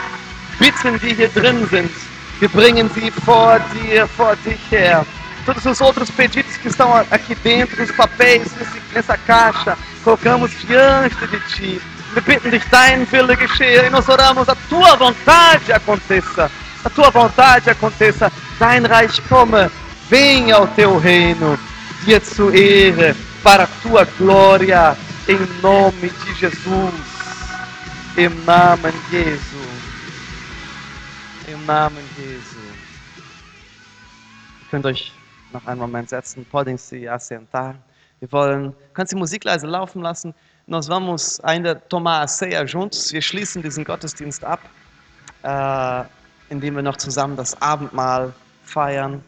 Bitten, 0.60 1.00
die 1.00 1.14
hier 1.14 1.30
drin 1.30 1.68
sind, 1.70 1.92
wir 2.40 2.50
bringen 2.50 2.90
sie 2.96 3.12
vor 3.12 3.60
dir, 3.74 4.08
vor 4.08 4.36
dich 4.46 4.60
her. 4.72 5.06
Todos 5.46 5.66
os 5.66 5.82
outros 5.82 6.10
pedidos 6.10 6.58
que 6.58 6.70
estão 6.70 6.96
aqui 7.12 7.36
dentro, 7.36 7.84
os 7.84 7.92
papéis 7.92 8.48
nessa 8.94 9.18
caixa, 9.18 9.78
colocamos 10.04 10.52
diante 10.62 11.28
de 11.28 11.40
ti. 11.42 11.82
Bitten 12.22 12.52
dich, 12.52 12.64
dein 12.70 13.12
Wille 13.12 13.36
geschehe. 13.36 13.86
E 13.86 13.90
nós 13.90 14.08
oramos, 14.08 14.48
a 14.48 14.56
tua 14.70 14.96
vontade 14.96 15.74
aconteça. 15.74 16.50
A 16.84 16.90
tua 16.90 17.10
vontade 17.10 17.70
aconteça. 17.70 18.32
Dein 18.60 18.86
Reich 18.86 19.22
komme. 19.24 19.70
Venha 20.10 20.62
o 20.62 20.68
teu 20.68 20.98
reino. 20.98 21.58
Dir 22.06 22.22
zu 22.22 22.52
Ehre, 22.52 23.16
para 23.44 23.64
a 23.64 23.68
tua 23.82 24.06
glória. 24.18 24.96
Em 25.28 25.40
nome 25.62 26.10
de 26.10 26.34
Jesus. 26.36 26.94
Im 28.18 28.46
Namen 28.46 28.94
Jesu. 29.12 29.58
Im 31.48 31.66
Namen 31.66 32.04
Jesu. 32.18 32.60
Ihr 34.62 34.68
könnt 34.72 34.86
euch 34.86 35.12
noch 35.52 35.66
einen 35.66 35.80
Moment 35.80 36.10
setzen. 36.10 36.46
Podem 36.46 36.78
se 36.78 37.10
assentar. 37.10 37.76
Wir 38.20 38.32
wollen, 38.32 38.74
kannst 38.94 39.12
die 39.12 39.18
Musik 39.18 39.44
leise 39.44 39.68
laufen 39.68 40.02
lassen. 40.02 40.34
Nós 40.68 40.88
vamos 40.88 41.40
ainda 41.44 41.76
tomar 41.76 42.24
a 42.24 42.28
ceia 42.28 42.66
juntos. 42.66 43.14
Wir 43.14 43.22
schließen 43.22 43.62
diesen 43.62 43.84
Gottesdienst 43.84 44.44
ab, 44.44 44.62
äh, 45.44 46.04
indem 46.50 46.76
wir 46.76 46.82
noch 46.82 46.98
zusammen 46.98 47.36
das 47.36 47.60
Abendmahl 47.62 48.34
feiern. 48.64 49.24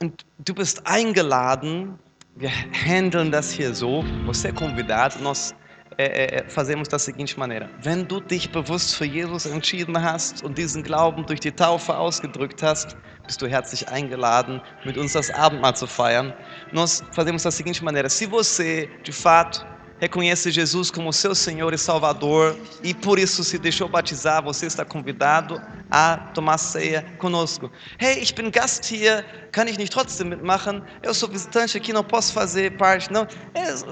Und 0.00 0.24
du 0.38 0.54
bist 0.54 0.86
eingeladen. 0.86 1.98
Wir 2.36 2.50
handeln 2.50 3.30
das 3.30 3.50
hier 3.50 3.74
so. 3.74 4.02
Você 4.24 4.48
é 4.48 4.52
convidado. 4.52 5.18
Nós 5.18 5.54
é, 5.98 6.44
fazemos 6.48 6.86
da 6.88 6.98
seguinte 6.98 7.38
maneira: 7.38 7.68
Wenn 7.82 8.06
du 8.06 8.20
dich 8.20 8.50
bewusst 8.50 8.94
für 8.94 9.04
Jesus 9.04 9.46
entschieden 9.46 10.00
hast 10.00 10.44
und 10.44 10.56
diesen 10.56 10.82
Glauben 10.82 11.26
durch 11.26 11.40
die 11.40 11.50
Taufe 11.50 11.96
ausgedrückt 11.96 12.62
hast, 12.62 12.96
bist 13.26 13.42
du 13.42 13.48
herzlich 13.48 13.88
eingeladen, 13.88 14.62
mit 14.84 14.96
uns 14.96 15.12
das 15.12 15.30
Abendmahl 15.30 15.74
zu 15.74 15.86
feiern. 15.86 16.32
Nós 16.72 17.02
fazemos 17.10 17.42
da 17.42 17.50
seguinte 17.50 17.82
maneira: 17.82 18.08
Se 18.08 18.26
você, 18.26 18.88
de 19.02 19.12
fato, 19.12 19.66
reconhece 20.00 20.52
Jesus 20.52 20.90
como 20.92 21.12
seu 21.12 21.34
Senhor 21.34 21.74
e 21.74 21.78
Salvador 21.78 22.56
e 22.84 22.94
por 22.94 23.18
isso 23.18 23.42
se 23.42 23.58
deixou 23.58 23.88
batizar, 23.88 24.42
você 24.42 24.66
está 24.66 24.84
convidado 24.84 25.60
a 25.90 26.16
tomar 26.32 26.58
ceia 26.58 27.02
conosco. 27.18 27.72
Hey, 27.98 28.22
ich 28.22 28.32
bin 28.34 28.52
Gast 28.52 28.84
hier, 28.84 29.24
kann 29.50 29.66
ich 29.66 29.78
nicht 29.78 29.92
trotzdem 29.92 30.28
mitmachen? 30.28 30.82
Eu 31.02 31.12
sou 31.12 31.28
visitante 31.28 31.76
aqui, 31.76 31.92
não 31.92 32.04
posso 32.04 32.32
fazer 32.32 32.76
parte. 32.76 33.12
Não, 33.12 33.26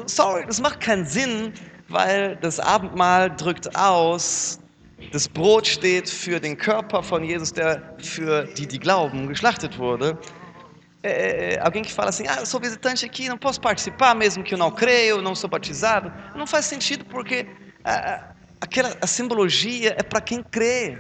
sorry, 0.07 0.47
das 0.47 0.61
macht 0.61 0.79
keinen 0.79 1.05
Sinn, 1.05 1.53
weil 1.89 2.37
das 2.37 2.59
Abendmahl 2.59 3.31
drückt 3.31 3.75
aus, 3.77 4.61
das 5.13 5.29
Brot 5.29 5.67
steht 5.67 6.09
für 6.09 6.41
den 6.41 6.57
Körper 6.57 7.03
von 7.03 7.23
Jesus, 7.23 7.53
der 7.53 7.95
für 7.99 8.45
die, 8.45 8.67
die 8.67 8.79
glauben, 8.79 9.29
geschlachtet 9.29 9.79
wurde. 9.79 10.19
É, 11.03 11.61
alguém 11.61 11.83
que 11.83 11.93
fala 11.93 12.09
assim, 12.09 12.27
ah, 12.27 12.39
eu 12.41 12.47
sou 12.47 12.59
visitante 12.59 13.05
aqui, 13.05 13.29
não 13.29 13.39
posso 13.39 13.61
participar, 13.61 14.15
mesmo 14.15 14.43
que 14.43 14.55
eu 14.55 14.59
não 14.59 14.71
creio, 14.71 15.23
não 15.23 15.35
sou 15.35 15.49
batizado, 15.49 16.13
não 16.35 16.47
faz 16.47 16.65
sentido 16.65 17.05
porque 17.05 17.47
a, 17.85 18.33
aquela, 18.61 18.97
a 19.01 19.07
simbologia 19.07 19.95
é 19.97 20.03
para 20.03 20.21
quem 20.21 20.43
crê. 20.43 20.99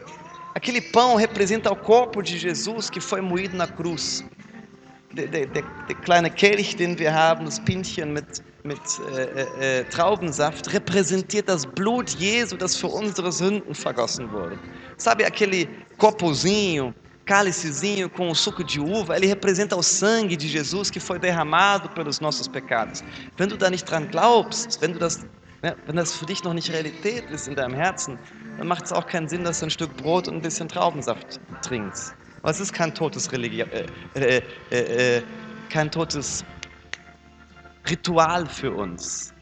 Aquele 0.55 0.80
pão 0.80 1.16
representa 1.16 1.72
o 1.72 1.76
corpo 1.76 2.22
de 2.22 2.39
Jesus 2.39 2.89
que 2.89 3.01
foi 3.01 3.20
moído 3.20 3.57
na 3.57 3.66
cruz. 3.66 4.24
Der, 5.12 5.26
der, 5.28 5.47
der, 5.47 5.97
kleine 6.05 6.30
Kelch, 6.30 6.76
den 6.76 6.99
wir 6.99 7.12
haben, 7.12 7.45
das 7.47 7.59
Pinchen 7.59 8.12
mit, 8.12 8.43
mit 8.67 8.81
äh, 8.99 9.81
äh, 9.81 9.85
Traubensaft, 9.85 10.73
repräsentiert 10.73 11.49
das 11.49 11.67
Blut 11.67 12.11
Jesu, 12.11 12.57
das 12.57 12.77
für 12.77 12.89
unsere 12.89 13.33
Sünden 13.33 13.75
vergossen 13.75 14.31
wurde. 14.33 14.59
Sabe 14.97 15.25
aquele 15.27 15.69
copozinho 15.99 16.95
cálicezinho 17.27 18.09
com 18.09 18.33
suco 18.35 18.62
de 18.62 18.79
uva, 18.81 19.17
ele 19.17 19.27
representa 19.27 19.77
o 19.77 19.83
sangue 19.83 20.37
de 20.37 20.47
Jesus 20.47 20.91
que 20.91 21.01
foi 21.01 21.19
derramado 21.19 21.89
pelos 21.91 22.21
nossos 22.21 22.47
pecados. 22.47 23.03
Wenn 23.37 23.49
du 23.49 23.57
da 23.57 23.69
nicht 23.69 23.85
dran 23.85 24.09
glaubst, 24.09 24.81
wenn, 24.81 24.93
du 24.93 25.01
das, 25.01 25.27
ne, 25.62 25.77
wenn 25.87 25.97
das 25.97 26.14
für 26.14 26.25
dich 26.25 26.45
noch 26.45 26.55
nicht 26.55 26.73
Realität 26.73 27.29
ist 27.31 27.49
in 27.49 27.57
deinem 27.57 27.75
Herzen, 27.75 28.17
dann 28.57 28.69
macht 28.69 28.85
es 28.85 28.93
auch 28.93 29.07
keinen 29.07 29.29
Sinn, 29.29 29.43
dass 29.43 29.59
du 29.59 29.67
ein 29.67 29.71
Stück 29.71 29.95
Brot 29.97 30.29
und 30.29 30.37
ein 30.37 30.43
bisschen 30.43 30.69
Traubensaft 30.69 31.41
trinkst. 31.62 32.14
Aber 32.43 32.53
es 32.53 32.61
ist 32.61 32.73
kein 32.73 32.95
totes 32.95 33.33
Religion, 33.33 33.69
äh, 34.14 34.41
äh, 34.71 35.17
äh, 35.17 35.23
kein 35.69 35.91
totes 35.91 36.45
Ritual 37.89 38.47
für 38.47 38.72
uns. 38.72 39.32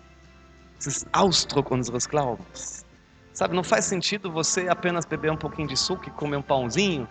Es 0.79 0.87
ist 0.87 1.07
Ausdruck 1.13 1.71
unseres 1.71 2.09
Glaubens. 2.09 2.85
Sabe, 3.33 3.55
não 3.55 3.65
faz 3.65 3.87
sentido 3.87 4.31
você 4.31 4.69
apenas 4.69 5.05
beber 5.05 5.31
um 5.33 5.37
pouquinho 5.37 5.69
de 5.69 5.77
suco 5.77 6.09
e 6.09 6.11
comer 6.13 6.37
um 6.37 6.43
pãozinho 6.43 7.09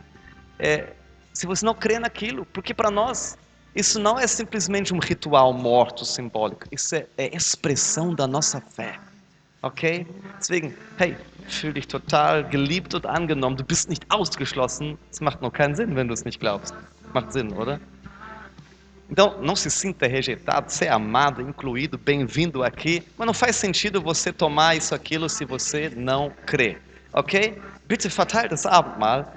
é, 0.59 0.93
se 1.33 1.47
você 1.47 1.65
não 1.65 1.73
crê 1.73 1.99
naquilo, 1.99 2.45
porque 2.45 2.73
para 2.73 2.91
nós 2.91 3.37
isso 3.75 3.99
não 3.99 4.19
é 4.19 4.27
simplesmente 4.27 4.93
um 4.93 4.99
ritual 4.99 5.51
morto 5.51 6.05
simbólico, 6.05 6.67
isso 6.71 6.95
é, 6.95 7.07
é 7.17 7.35
expressão 7.35 8.13
da 8.13 8.27
nossa 8.27 8.61
fé. 8.61 8.99
Okay? 9.63 10.05
Deswegen, 10.37 10.73
hey, 10.99 11.15
fühl 11.47 11.73
dich 11.73 11.87
total 11.87 12.43
geliebt 12.43 12.93
und 12.93 13.05
angenommen. 13.05 13.55
Du 13.55 13.63
bist 13.63 13.89
nicht 13.89 14.05
ausgeschlossen. 14.09 14.97
Es 15.09 15.21
macht 15.21 15.41
noch 15.41 15.53
keinen 15.53 15.73
Sinn, 15.73 15.95
wenn 15.95 16.09
du 16.09 16.13
es 16.13 16.25
nicht 16.25 16.41
glaubst. 16.41 16.75
Macht 17.13 17.31
Sinn, 17.31 17.53
oder? 17.53 17.79
Então, 19.13 19.39
não 19.43 19.55
se 19.55 19.69
sinta 19.69 20.07
rejeitado, 20.07 20.71
ser 20.71 20.87
amado, 20.87 21.39
incluído, 21.39 21.99
bem-vindo 21.99 22.63
aqui. 22.63 23.03
Mas 23.15 23.27
não 23.27 23.33
faz 23.33 23.55
sentido 23.55 24.01
você 24.01 24.33
tomar 24.33 24.75
isso, 24.75 24.95
aquilo, 24.95 25.29
se 25.29 25.45
você 25.45 25.87
não 25.95 26.31
crê. 26.47 26.79
Ok? 27.13 27.61
Bitte 27.87 28.07
verteilt 28.07 28.49
das 28.49 28.65
Abendmahl 28.65 29.31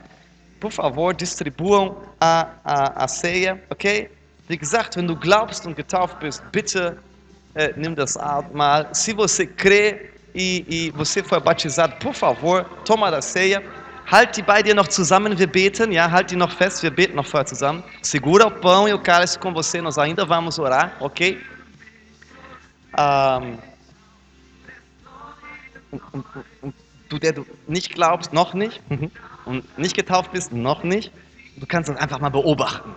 por 0.58 0.72
favor, 0.72 1.14
distribuam 1.14 1.94
a, 2.18 2.48
a, 2.64 3.04
a 3.04 3.06
ceia, 3.06 3.62
ok? 3.68 4.08
Wie 4.48 4.56
gesagt, 4.56 4.96
wenn 4.96 5.06
du 5.06 5.14
glaubst 5.14 5.66
und 5.66 5.76
getauft 5.76 6.20
bist, 6.20 6.42
bitte 6.50 6.96
äh, 7.54 7.74
nimm 7.76 7.94
das 7.94 8.16
Abendmahl. 8.16 8.88
Se 8.94 9.12
você 9.12 9.46
crê 9.46 10.10
e, 10.34 10.64
e 10.66 10.90
você 10.92 11.22
foi 11.22 11.38
batizado, 11.38 11.96
por 11.96 12.14
favor, 12.14 12.64
toma 12.86 13.10
da 13.10 13.20
ceia. 13.20 13.62
Halt 14.10 14.36
die 14.36 14.42
bei 14.42 14.62
dir 14.62 14.74
noch 14.74 14.86
zusammen, 14.88 15.36
wir 15.36 15.48
beten, 15.48 15.90
ja, 15.90 16.10
halt 16.10 16.30
die 16.30 16.36
noch 16.36 16.52
fest, 16.52 16.82
wir 16.82 16.92
beten 16.92 17.16
noch 17.16 17.26
vorher 17.26 17.46
zusammen. 17.46 17.82
Segura 18.02 18.46
o 18.46 18.50
pão 18.50 18.86
e 18.86 18.92
o 18.92 18.98
cálice 18.98 19.38
com 19.38 19.52
você, 19.52 19.80
nós 19.80 19.98
ainda 19.98 20.24
vamos 20.24 20.58
orar, 20.58 20.92
ok? 21.00 21.38
Um, 22.96 23.58
und, 25.90 26.24
und, 26.62 26.74
du, 27.08 27.18
der 27.18 27.32
du 27.32 27.44
nicht 27.66 27.94
glaubst, 27.94 28.32
noch 28.32 28.54
nicht, 28.54 28.80
und 29.44 29.78
nicht 29.78 29.96
getauft 29.96 30.32
bist, 30.32 30.52
noch 30.52 30.84
nicht, 30.84 31.12
du 31.56 31.66
kannst 31.66 31.88
das 31.88 31.96
einfach 31.98 32.20
mal 32.20 32.30
beobachten. 32.30 32.94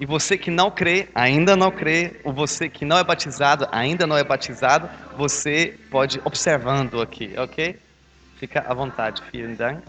E 0.00 0.06
você 0.06 0.36
que 0.36 0.50
não 0.50 0.70
crê, 0.70 1.08
ainda 1.14 1.54
não 1.54 1.70
crê, 1.70 2.20
ou 2.24 2.32
você 2.32 2.68
que 2.68 2.84
não 2.84 2.98
é 2.98 3.04
batizado, 3.04 3.68
ainda 3.70 4.06
não 4.06 4.16
é 4.16 4.24
batizado, 4.24 4.88
você 5.16 5.78
pode 5.90 6.20
observando 6.24 7.00
aqui, 7.00 7.34
ok? 7.36 7.78
Fica 8.36 8.64
à 8.66 8.72
vontade. 8.72 9.22
Vielen 9.30 9.54
Dank. 9.54 9.82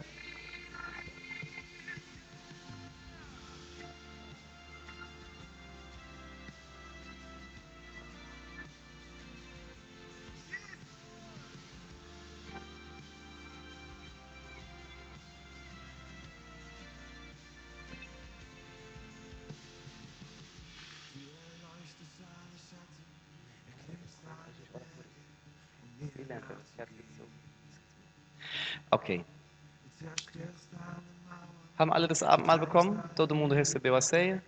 Alle 32.01 32.07
das 32.07 32.23
Abendmahl 32.23 32.59
bekommen? 32.59 32.99
Todo 33.15 33.35
mundo 33.35 33.53
recebeu 33.53 33.95
a 33.95 34.01
ceia? 34.01 34.41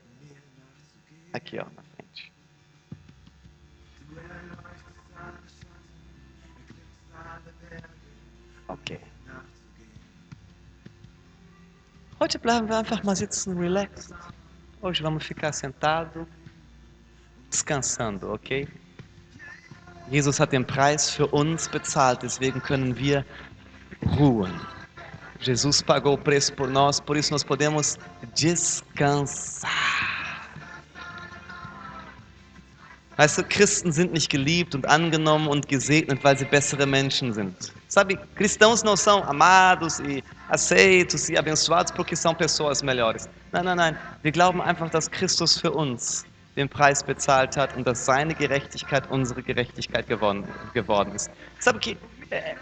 Aqui, 1.31 1.59
ó, 1.59 1.65
na 1.75 1.83
frente. 1.83 2.31
Ok. 8.67 8.99
Heute 12.19 12.39
bleiben 12.39 12.67
wir 12.67 12.77
einfach 12.77 13.03
mal 13.03 13.15
sitzen, 13.15 13.57
relaxed. 13.57 14.15
Hoje 14.81 15.03
vamos 15.03 15.23
ficar 15.23 15.53
sentado, 15.53 16.27
descansando, 17.49 18.33
ok? 18.33 18.67
Jesus 20.09 20.39
hat 20.39 20.51
den 20.51 20.65
Preis 20.65 21.09
für 21.09 21.27
uns 21.27 21.69
bezahlt, 21.69 22.23
deswegen 22.23 22.61
können 22.61 22.97
wir 22.97 23.25
ruhen. 24.17 24.59
Jesus 25.43 25.81
pagou 25.81 26.13
o 26.13 26.17
preço 26.17 26.53
por 26.53 26.69
nós, 26.69 26.99
por 26.99 27.17
isso 27.17 27.31
nós 27.31 27.43
podemos 27.43 27.97
descansar. 28.33 29.69
Weißt 33.17 33.37
du, 33.37 33.43
Christen 33.43 33.91
sind 33.91 34.11
nicht 34.11 34.29
geliebt 34.29 34.73
und 34.73 34.87
angenommen 34.87 35.47
und 35.47 35.67
gesegnet, 35.67 36.23
weil 36.23 36.35
sie 36.37 36.45
bessere 36.45 36.87
Menschen 36.87 37.31
sind. 37.33 37.71
Sabe, 37.87 38.17
cristãos 38.35 38.81
não 38.81 38.97
são 38.97 39.23
amados 39.25 39.99
e 39.99 40.23
aceitos 40.49 41.29
e 41.29 41.37
abençoados 41.37 41.91
porque 41.91 42.15
são 42.15 42.33
pessoas 42.33 42.81
melhores. 42.81 43.29
Nein, 43.51 43.65
nein, 43.65 43.77
nein. 43.77 43.97
Wir 44.23 44.31
glauben 44.31 44.61
einfach, 44.61 44.89
dass 44.89 45.11
Christus 45.11 45.59
für 45.59 45.71
uns 45.71 46.25
den 46.55 46.67
Preis 46.67 47.03
bezahlt 47.03 47.55
hat 47.55 47.75
und 47.77 47.85
dass 47.85 48.03
seine 48.03 48.33
Gerechtigkeit 48.33 49.03
unsere 49.11 49.43
Gerechtigkeit 49.43 50.07
geworden, 50.07 50.43
geworden 50.73 51.13
ist. 51.13 51.29
Sabe 51.59 51.79
que 51.79 51.97
é, 52.31 52.55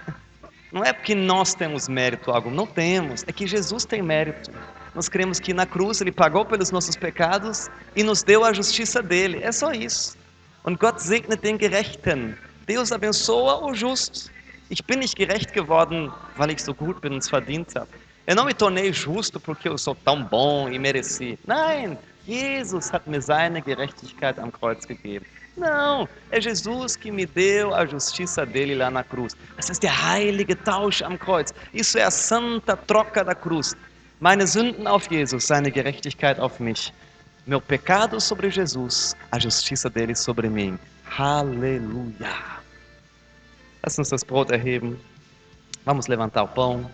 não 0.72 0.84
é 0.84 0.94
porque 0.94 1.14
nós 1.14 1.54
temos 1.54 1.90
mérito 1.90 2.32
algo, 2.32 2.50
não 2.50 2.66
temos. 2.66 3.24
É 3.28 3.32
que 3.32 3.46
Jesus 3.46 3.84
tem 3.86 4.02
mérito. 4.02 4.52
Nós 4.96 5.10
cremos 5.10 5.40
que 5.40 5.54
na 5.54 5.66
cruz 5.66 6.02
ele 6.02 6.12
pagou 6.12 6.46
pelos 6.46 6.72
nossos 6.72 6.96
pecados 6.96 7.70
e 7.96 8.04
nos 8.04 8.24
deu 8.24 8.44
a 8.44 8.54
justiça 8.54 9.02
dele. 9.02 9.40
É 9.44 9.52
só 9.52 9.72
isso. 9.72 10.18
Und 10.64 10.78
Gott 10.80 11.02
segnet 11.02 11.42
den 11.42 11.58
Gerechten. 11.58 12.38
Deus 12.68 12.92
abençoa 12.92 13.66
o 13.66 13.74
justo. 13.74 14.30
Ich 14.70 14.84
bin 14.86 15.00
nicht 15.00 15.18
gerecht 15.18 15.52
geworden, 15.54 16.12
weil 16.38 16.52
ich 16.52 16.64
so 16.64 16.74
gut 16.74 17.02
bin 17.02 17.14
und 17.14 17.24
es 17.24 17.30
verdient 17.30 17.76
habe. 17.76 17.90
Eu 18.26 18.36
não 18.36 18.46
me 18.46 18.54
tornei 18.54 18.94
justo 18.94 19.40
porque 19.40 19.68
eu 19.68 19.78
sou 19.78 19.96
tão 19.96 20.24
bom 20.24 20.70
e 20.70 20.80
mereci. 20.80 21.38
Nein, 21.46 21.98
Jesus 22.26 22.94
hat 22.94 23.06
mir 23.08 23.22
seine 23.22 23.62
Gerechtigkeit 23.62 24.40
am 24.40 24.52
Kreuz 24.52 24.86
gegeben. 24.86 25.26
Não, 25.62 26.10
é 26.32 26.42
Jesus 26.42 26.96
que 26.96 27.12
me 27.12 27.24
deu 27.24 27.76
a 27.76 27.86
justiça 27.86 28.44
dele 28.48 28.74
lá 28.74 28.90
na 28.90 29.04
cruz. 29.04 29.38
Das 29.56 29.70
ist 29.70 29.84
der 29.84 29.94
heilige 29.94 30.56
Tausch 30.56 31.04
am 31.04 31.20
Kreuz. 31.20 31.54
Isso 31.72 32.00
é 32.00 32.04
a 32.04 32.10
santa 32.10 32.76
troca 32.76 33.24
da 33.24 33.36
cruz. 33.36 33.76
Meine 34.20 34.48
Sünden 34.48 34.88
auf 34.88 35.08
Jesus, 35.12 35.46
seine 35.46 35.70
Gerechtigkeit 35.70 36.40
auf 36.40 36.60
mich. 36.60 36.92
Meu 37.46 37.62
pecado 37.62 38.20
sobre 38.20 38.50
Jesus, 38.50 39.16
a 39.32 39.38
justiça 39.38 39.88
dele 39.88 40.16
sobre 40.16 40.50
mim. 40.50 40.80
Aleluia. 41.16 42.34
Lass 43.84 44.00
uns 44.00 44.10
das 44.10 44.24
Brot 44.24 44.50
erheben. 44.50 45.00
Vamos 45.86 46.08
levantar 46.08 46.44
o 46.44 46.48
pão. 46.48 46.90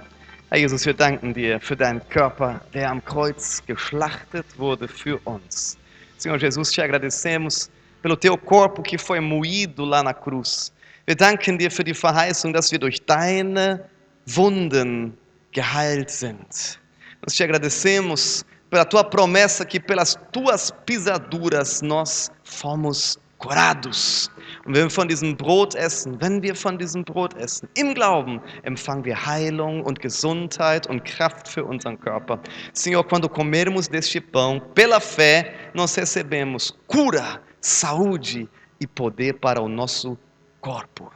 Herr 0.50 0.60
Jesus, 0.60 0.86
wir 0.86 0.94
danken 0.94 1.34
dir 1.34 1.62
für 1.62 1.78
deinen 1.78 2.02
Körper, 2.10 2.60
der 2.74 2.92
am 2.92 3.04
Kreuz 3.04 3.64
geschlachtet 3.66 4.46
wurde 4.58 4.90
für 4.90 5.22
uns. 5.24 5.78
Senhor 6.18 6.38
Jesus, 6.38 6.72
te 6.72 6.82
agradecemos 6.84 7.70
pelo 8.08 8.16
teu 8.16 8.38
corpo 8.38 8.82
que 8.82 8.98
foi 8.98 9.20
moído 9.20 9.84
lá 9.84 10.02
na 10.02 10.14
cruz. 10.14 10.72
Wir 11.06 11.14
danken 11.14 11.58
dir 11.58 11.70
für 11.70 11.84
die 11.84 11.94
Verheißung, 11.94 12.54
dass 12.54 12.72
wir 12.72 12.80
durch 12.80 13.06
deine 13.06 13.84
Wunden 14.26 15.18
geheilt 15.52 16.10
sind. 16.10 16.80
Nós 17.22 17.36
te 17.36 17.44
agradecemos 17.44 18.46
pela 18.70 18.86
tua 18.86 19.04
promessa 19.04 19.66
que 19.66 19.78
pelas 19.78 20.18
tuas 20.32 20.72
pisaduras 20.86 21.82
nós 21.82 22.32
fomos 22.46 23.20
curados. 23.40 24.32
Und 24.66 24.74
wenn 24.74 24.84
wir 24.84 24.90
von 24.90 25.10
diesem 25.10 25.36
Brot 25.36 25.76
essen, 25.76 26.18
wenn 26.22 26.42
wir 26.42 26.56
von 26.56 26.78
diesem 26.78 27.04
Brot 27.04 27.34
essen, 27.36 27.68
im 27.76 27.94
Glauben 27.94 28.40
empfangen 28.64 29.04
wir 29.04 29.26
Heilung 29.26 29.84
und 29.84 30.00
Gesundheit 30.00 30.88
und 30.88 31.04
Kraft 31.04 31.50
für 31.50 31.66
unseren 31.66 32.00
Körper. 32.00 32.40
Senhor, 32.72 33.06
quando 33.06 33.28
comermos 33.28 33.90
deste 33.90 34.22
pão, 34.22 34.62
pela 34.74 35.02
fé, 35.02 35.54
nós 35.74 35.94
recebemos 35.96 36.74
cura, 36.88 37.42
saúde 37.68 38.48
e 38.80 38.88
poder 38.88 39.34
para 39.34 39.62
o 39.62 39.68
nosso 39.68 40.18
corpo. 40.62 41.12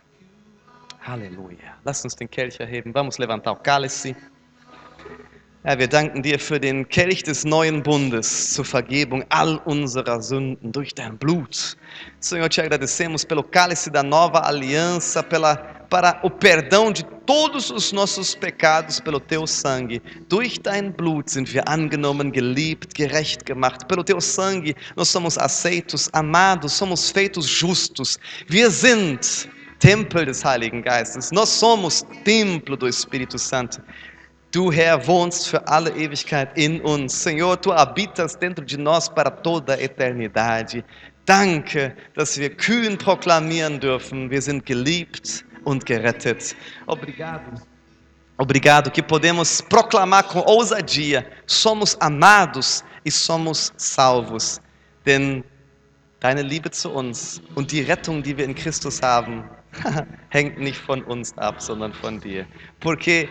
Aleluia. 1.06 1.78
Lass 1.86 2.03
uns 2.03 2.15
den 2.15 2.28
Kelch 2.28 2.60
erheben. 2.60 2.91
Vamos 2.94 3.18
levantar 3.18 3.53
o 3.53 3.56
cálice. 3.56 4.15
Herr, 5.64 5.78
wir 5.80 5.88
danken 5.88 6.22
dir 6.22 6.40
für 6.40 6.60
den 6.60 6.88
Kelch 6.90 7.23
des 7.23 7.45
neuen 7.45 7.82
Bundes 7.82 8.53
zur 8.53 8.65
Vergebung 8.65 9.23
all 9.30 9.61
unserer 9.65 10.22
Sünden 10.22 10.72
durch 10.72 10.94
dein 10.94 11.18
Blut. 11.18 11.78
Senhor, 12.19 12.49
te 12.49 12.61
agradecemos 12.61 13.23
pelo 13.23 13.44
cálice 13.44 13.90
da 13.90 14.03
nova 14.03 14.40
aliança, 14.40 15.23
pela, 15.23 15.81
para 15.92 16.22
o 16.24 16.30
perdão 16.30 16.90
de 16.90 17.04
todos 17.26 17.70
os 17.70 17.92
nossos 17.92 18.34
pecados 18.34 19.02
pelo 19.02 19.20
teu 19.20 19.46
sangue. 19.46 20.02
Durch 20.30 20.58
dein 20.58 20.90
Blut 20.90 21.30
sind 21.30 21.54
wir 21.54 21.68
angenommen, 21.68 22.32
geliebt, 22.32 22.96
gerecht 22.96 23.46
gemacht. 23.46 23.86
Pelo 23.90 24.02
teu 24.02 24.22
sangue 24.22 24.74
nós 24.96 25.10
somos 25.10 25.38
aceitos, 25.38 26.10
amados, 26.14 26.72
somos 26.72 27.12
feitos 27.12 27.46
justos. 27.46 28.18
Wir 28.48 28.72
sind 28.72 29.50
Tempel 29.80 30.26
des 30.26 30.46
Heiligen 30.46 30.82
Geistes. 30.82 31.30
Nós 31.34 31.50
somos 31.50 32.06
templo 32.24 32.78
do 32.78 32.88
Espírito 32.88 33.38
Santo. 33.38 33.82
Du, 34.54 34.72
Herr, 34.72 35.06
wohnst 35.06 35.50
für 35.50 35.68
alle 35.68 35.90
Ewigkeit 35.92 36.58
in 36.58 36.80
uns. 36.86 37.12
Senhor, 37.14 37.58
tu 37.58 37.74
habitas 37.74 38.38
dentro 38.38 38.64
de 38.64 38.78
nós 38.78 39.10
para 39.10 39.30
toda 39.30 39.74
a 39.74 39.82
eternidade. 39.82 40.86
Danke, 41.26 41.94
dass 42.16 42.38
wir 42.38 42.50
kühn 42.50 42.98
proklamieren 42.98 43.80
dürfen, 43.80 44.30
wir 44.30 44.42
sind 44.42 44.66
geliebt 44.66 45.44
und 45.66 45.86
gerettet. 45.86 46.56
Obrigado. 46.88 47.62
Obrigado 48.38 48.90
que 48.90 49.04
podemos 49.04 49.62
proclamar 49.62 50.24
com 50.24 50.40
ousadia: 50.40 51.30
somos 51.46 51.96
amados 52.00 52.84
e 53.06 53.12
somos 53.12 53.72
salvos. 53.78 54.60
Denn 55.06 55.44
deine 56.22 56.43
Liebe 56.43 56.72
zu 56.72 56.89
uns 56.91 57.41
und 57.56 57.72
die 57.72 57.81
Rettung, 57.81 58.23
die 58.23 58.38
wir 58.38 58.45
in 58.45 58.56
Christus 58.56 59.02
haben, 59.02 59.43
hängt 60.30 60.60
nicht 60.60 60.77
von 60.77 61.03
uns 61.03 61.38
ab, 61.38 61.61
sondern 61.61 61.93
von 61.93 62.19
dir. 62.19 62.45
Porque 62.80 63.27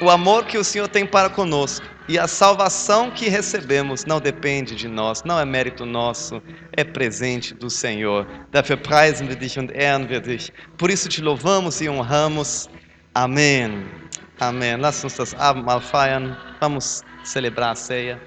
o 0.00 0.08
amor 0.08 0.44
que 0.44 0.58
o 0.58 0.64
Senhor 0.64 0.88
tem 0.88 1.06
para 1.06 1.28
conosco 1.28 1.86
e 2.08 2.18
a 2.18 2.26
salvação 2.26 3.10
que 3.10 3.28
recebemos 3.28 4.06
não 4.06 4.20
depende 4.20 4.74
de 4.74 4.88
nós, 4.88 5.22
não 5.22 5.38
é 5.38 5.44
mérito 5.44 5.84
nosso, 5.84 6.42
é 6.72 6.82
presente 6.82 7.54
do 7.54 7.68
Senhor. 7.68 8.26
Dafür 8.50 8.78
preisen 8.78 9.28
wir 9.28 9.36
dich 9.36 9.58
und 9.58 9.70
ehren 9.72 10.08
wir 10.08 10.20
dich. 10.20 10.50
Por 10.78 10.90
isso 10.90 11.08
te 11.08 11.20
louvamos 11.20 11.80
e 11.80 11.88
honramos. 11.88 12.70
Amém. 13.14 13.86
Amém. 14.40 14.76
Lass 14.76 15.04
uns 15.04 15.16
das 15.16 15.34
Abendmahl 15.34 15.82
feiern. 15.82 16.34
Vamos 16.58 17.02
celebrar 17.22 17.72
a 17.72 17.74
ceia. 17.74 18.18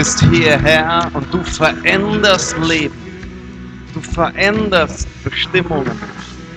Bist 0.00 0.24
hier, 0.30 0.58
Herr, 0.58 1.10
und 1.12 1.26
du 1.30 1.44
veränderst 1.44 2.56
Leben. 2.66 2.96
Tu 3.92 4.00
veränderst 4.00 5.06
Bestimmungen. 5.22 6.00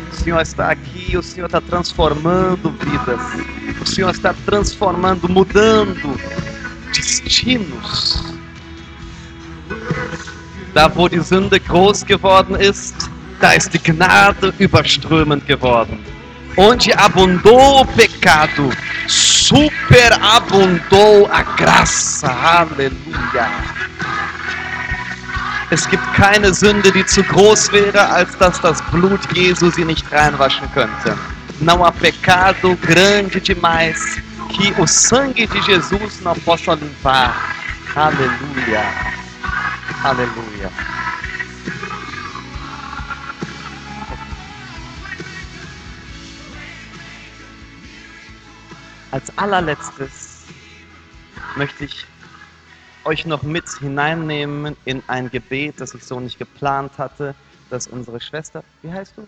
O 0.10 0.16
Senhor 0.16 0.40
está 0.40 0.70
aqui, 0.70 1.18
o 1.18 1.22
Senhor 1.22 1.48
está 1.48 1.60
transformando 1.60 2.74
vidas. 2.80 3.22
O 3.82 3.86
Senhor 3.86 4.12
está 4.12 4.34
transformando, 4.46 5.28
mudando 5.28 6.18
destinos. 6.96 8.24
Da, 10.74 10.90
wo 10.96 11.10
die 11.10 11.20
Sünde 11.20 11.60
groß 11.60 12.06
geworden 12.06 12.56
ist, 12.56 12.96
da 13.42 13.52
ist 13.52 13.74
die 13.74 13.80
Gnade 13.80 14.54
überströmend 14.58 15.46
geworden. 15.46 16.00
Onde 16.56 16.98
abundou 16.98 17.82
o 17.82 17.86
pecado, 17.86 18.70
superabundou 19.08 21.30
a 21.32 21.44
graça. 21.44 22.28
Aleluia. 22.28 23.50
Es 25.72 25.90
gibt 25.90 26.04
keine 26.14 26.54
Sünde, 26.54 26.92
die 26.92 27.06
zu 27.06 27.24
groß 27.24 27.72
wäre, 27.72 28.06
als 28.08 28.38
dass 28.38 28.60
das 28.62 28.82
Blut 28.92 29.22
Jesu 29.34 29.72
sie 29.72 29.86
nicht 29.86 30.06
reinwaschen 30.12 30.72
könnte. 30.74 31.18
Não 31.60 31.84
há 31.84 31.92
pecado 31.92 32.78
grande 32.82 33.40
demais 33.40 34.22
que 34.50 34.74
o 34.80 34.86
sangue 34.86 35.48
de 35.48 35.60
Jesus 35.62 36.22
não 36.22 36.36
possa 36.36 36.76
limpar. 36.76 37.36
Aleluia. 37.96 38.84
Aleluia. 40.04 40.70
Als 49.14 49.38
allerletztes 49.38 50.48
möchte 51.56 51.86
ich 51.86 52.04
euch 53.06 53.28
noch 53.28 53.44
mit 53.44 53.70
hineinnehmen 53.78 54.76
in 54.86 55.04
ein 55.06 55.30
Gebet, 55.30 55.80
das 55.80 55.94
ich 55.94 56.04
so 56.04 56.20
nicht 56.20 56.40
geplant 56.40 56.98
hatte, 56.98 57.36
dass 57.70 57.86
unsere 57.86 58.20
Schwester, 58.20 58.64
wie 58.82 58.92
heißt 58.92 59.16
du? 59.16 59.28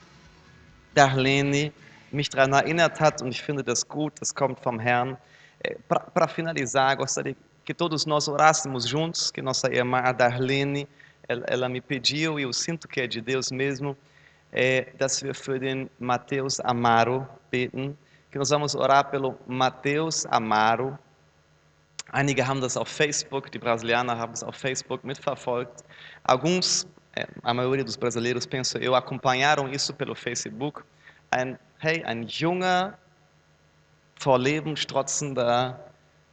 Darlene, 0.95 1.71
mich 2.09 2.31
daran 2.31 2.53
erinnert 2.53 2.99
hat 2.99 3.21
und 3.21 3.27
ich 3.27 3.43
finde 3.43 3.63
das 3.63 3.87
gut, 3.87 4.13
das 4.19 4.33
kommt 4.33 4.59
vom 4.59 4.79
Herrn. 4.79 5.17
Para 5.87 6.27
finalizar, 6.29 6.97
gostaria 6.97 7.35
que 7.63 7.75
todos 7.75 8.07
nós 8.07 8.27
orássemos 8.27 8.87
juntos, 8.89 9.31
que 9.31 9.43
nossa 9.43 9.71
irmã 9.71 10.11
Darlene, 10.15 10.87
ela, 11.27 11.69
me 11.69 11.79
pediu, 11.79 12.39
e 12.39 12.41
eu 12.41 12.53
sinto 12.53 12.87
que 12.87 13.01
é 13.01 13.07
de 13.07 13.21
Deus 13.21 13.51
mesmo, 13.51 13.95
dass 14.97 15.21
wir 15.21 15.35
für 15.35 15.59
den 15.59 15.91
Mateus 15.99 16.59
Amaro 16.59 17.27
beten, 17.51 17.95
que 18.35 18.39
nós 18.39 18.49
vamos 18.49 18.75
orar 18.75 19.09
pelo 19.09 19.39
Mateus 19.47 20.25
Amaro. 20.25 20.99
Einige 22.11 22.45
haben 22.45 22.59
das 22.59 22.75
auf 22.75 22.89
Facebook, 22.89 23.49
die 23.49 23.57
Brasilianer 23.57 24.17
haben 24.17 24.33
es 24.33 24.43
auf 24.43 24.57
Facebook 24.57 25.05
mitverfolgt. 25.05 25.85
Alguns, 26.25 26.85
é, 27.15 27.25
a 27.43 27.53
maioria 27.53 27.85
dos 27.85 27.95
brasileiros, 27.95 28.45
penso 28.45 28.77
eu, 28.77 28.93
acompanharam 28.93 29.69
isso 29.71 29.93
pelo 29.93 30.13
Facebook. 30.13 30.83
Ein, 31.31 31.57
hey, 31.79 32.03
ein 32.03 32.27
junger, 32.27 32.99
vor 34.19 34.37
Leben 34.37 34.75
strotzender 34.75 35.79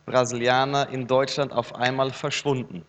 Brasilianer 0.04 0.88
in 0.90 1.06
Deutschland 1.06 1.52
auf 1.52 1.72
einmal 1.76 2.10
verschwunden. 2.10 2.84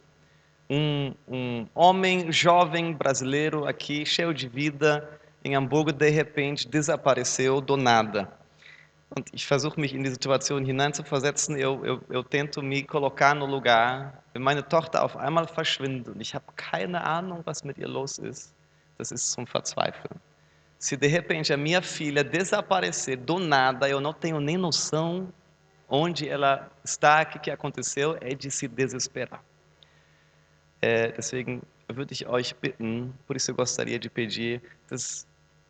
Um, 0.71 1.13
um 1.27 1.67
homem 1.75 2.31
jovem 2.31 2.93
brasileiro 2.95 3.67
aqui, 3.67 4.07
cheio 4.07 4.33
de 4.33 4.47
vida, 4.47 5.07
em 5.45 5.55
Hamburgo, 5.55 5.91
de 5.91 6.09
repente 6.09 6.67
desapareceu 6.67 7.61
do 7.61 7.77
nada. 7.77 8.41
Und 9.15 9.29
ich 9.31 9.45
versuche 9.45 9.79
mich 9.79 9.93
in 9.93 10.03
die 10.03 10.09
Situation 10.09 10.65
hineinzuversetzen. 10.65 11.55
Eu, 11.55 11.83
eu, 11.85 12.01
eu 12.09 12.23
tento 12.23 12.63
me 12.63 12.83
colocar 12.83 13.35
no 13.35 13.45
lugar, 13.45 14.23
wenn 14.33 14.41
meine 14.41 14.67
Tochter 14.67 15.03
auf 15.03 15.15
einmal 15.15 15.47
verschwindet 15.47 16.15
und 16.15 16.19
ich 16.19 16.33
habe 16.33 16.45
keine 16.55 17.03
Ahnung, 17.03 17.41
was 17.45 17.63
mit 17.63 17.77
ihr 17.77 17.87
los 17.87 18.17
ist. 18.17 18.53
Das 18.97 19.11
ist 19.11 19.31
zum 19.31 19.45
Verzweifeln. 19.45 20.19
Se 20.79 20.97
de 20.97 21.07
repente 21.07 21.53
a 21.53 21.57
minha 21.57 21.81
filha 21.81 22.23
desaparecer 22.23 23.17
do 23.17 23.39
nada, 23.39 23.87
eu 23.87 24.01
não 24.01 24.13
tenho 24.13 24.39
nem 24.39 24.57
noção 24.57 25.31
onde 25.87 26.27
ela 26.27 26.71
está, 26.83 27.21
o 27.21 27.39
que, 27.39 27.51
aconteceu, 27.51 28.17
é 28.19 28.33
de 28.33 28.49
se 28.49 28.67
desesperar. 28.67 29.43
É, 30.81 31.11
deswegen 31.11 31.61
würde 31.87 32.13
ich 32.13 32.27
euch 32.27 32.55
bitten, 32.55 33.13
por 33.27 33.35
isso 33.35 33.51
eu 33.51 33.55
gostaria 33.55 33.99
de 33.99 34.09
pedir, 34.09 34.61
dass 34.89 35.27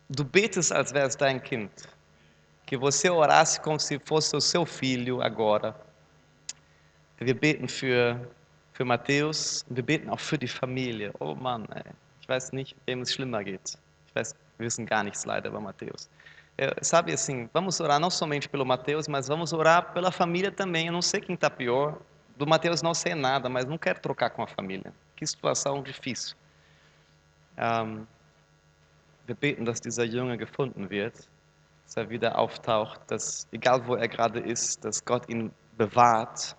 du 0.08 0.24
betest, 0.24 0.72
als 0.72 0.92
wäre 0.92 1.06
es 1.06 1.16
dein 1.16 1.42
Kind. 1.42 1.70
Que 2.66 2.76
você 2.76 3.10
orasse 3.10 3.60
como 3.60 3.78
se 3.78 3.98
fosse 3.98 4.34
o 4.36 4.40
seu 4.40 4.64
filho 4.64 5.22
agora. 5.22 5.74
Wir 7.20 7.34
beten 7.34 7.68
für, 7.68 8.18
für 8.72 8.84
Matthäus, 8.84 9.64
wir 9.68 9.82
beten 9.82 10.10
auch 10.10 10.20
für 10.20 10.38
die 10.38 10.48
Familie. 10.48 11.12
Oh 11.20 11.34
Mann, 11.34 11.66
ey. 11.74 11.92
ich 12.24 12.28
weiß 12.28 12.52
nicht, 12.52 12.74
wem 12.86 13.02
es 13.02 13.12
schlimmer 13.12 13.44
geht. 13.44 13.76
Ich 14.08 14.14
weiß, 14.14 14.34
wir 14.56 14.66
wissen 14.66 14.86
gar 14.86 15.04
nichts 15.04 15.26
leider 15.26 15.50
über 15.50 15.60
Mateus. 15.60 16.08
Sabe 16.80 17.12
assim, 17.12 17.50
vamos 17.52 17.80
orar 17.80 18.00
não 18.00 18.08
somente 18.08 18.48
pelo 18.48 18.64
Mateus, 18.64 19.08
mas 19.08 19.28
vamos 19.28 19.52
orar 19.52 19.92
pela 19.92 20.10
família 20.10 20.50
também. 20.50 20.86
Eu 20.86 20.92
não 20.92 21.02
sei 21.02 21.20
quem 21.20 21.34
está 21.34 21.50
pior. 21.50 21.98
Do 22.38 22.46
Mateus 22.46 22.80
não 22.80 22.94
sei 22.94 23.14
nada, 23.14 23.48
mas 23.50 23.66
não 23.66 23.76
quero 23.76 24.00
trocar 24.00 24.30
com 24.30 24.42
a 24.42 24.46
família. 24.46 24.92
Que 25.16 25.26
situação 25.26 25.82
difícil. 25.82 26.34
Ähm, 27.58 28.06
wir 29.26 29.36
beten, 29.36 29.64
dass 29.64 29.80
dieser 29.80 30.06
Junge 30.06 30.38
gefunden 30.38 30.88
wird, 30.88 31.28
dass 31.84 31.96
er 31.96 32.08
wieder 32.08 32.38
auftaucht, 32.38 33.00
dass, 33.06 33.46
egal 33.52 33.86
wo 33.86 33.94
er 33.94 34.08
gerade 34.08 34.40
ist, 34.40 34.84
dass 34.84 35.04
Gott 35.04 35.28
ihn 35.28 35.50
bewahrt. 35.76 36.56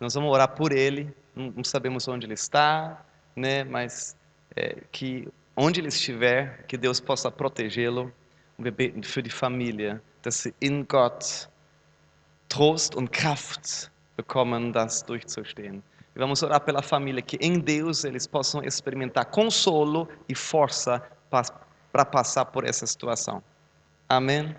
Nós 0.00 0.14
vamos 0.14 0.32
orar 0.32 0.54
por 0.54 0.72
ele, 0.72 1.12
não, 1.34 1.62
sabemos 1.64 2.08
onde 2.08 2.26
ele 2.26 2.34
está, 2.34 3.04
né? 3.36 3.64
mas 3.64 4.16
é, 4.56 4.76
que 4.92 5.28
onde 5.56 5.80
ele 5.80 5.88
estiver, 5.88 6.64
que 6.66 6.78
Deus 6.78 7.00
possa 7.00 7.30
protegê-lo. 7.30 8.12
Wir 8.58 8.72
beten 8.72 9.02
für 9.02 9.22
die 9.22 9.30
Familie, 9.30 10.00
dass 10.22 10.42
sie 10.42 10.54
in 10.60 10.86
Gott 10.86 11.48
Trost 12.48 12.94
und 12.94 13.10
Kraft 13.10 13.90
bekommen, 14.16 14.72
das 14.72 15.02
durchzustehen. 15.02 15.82
E 16.14 16.18
vamos 16.18 16.42
orar 16.42 16.60
pela 16.60 16.82
família, 16.82 17.22
que 17.22 17.36
em 17.40 17.58
Deus 17.58 18.04
eles 18.04 18.26
possam 18.26 18.62
experimentar 18.62 19.26
consolo 19.26 20.08
e 20.28 20.34
força 20.34 21.00
para 21.30 22.04
passar 22.04 22.46
por 22.46 22.64
essa 22.64 22.86
situação. 22.86 23.42
Amém. 24.10 24.56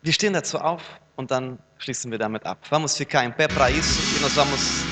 Wir 0.00 0.14
stehen 0.14 0.32
dazu 0.32 0.58
auf 0.58 0.80
und 1.14 1.30
dann 1.30 1.58
schließen 1.76 2.10
wir 2.10 2.16
damit 2.16 2.46
ab. 2.46 2.56
Vamos 2.70 2.96
ficar 2.96 3.22
em 3.22 3.30
pé 3.30 3.48
para 3.48 3.70
isso 3.70 4.00
e 4.16 4.20
nós 4.22 4.32
vamos 4.32 4.82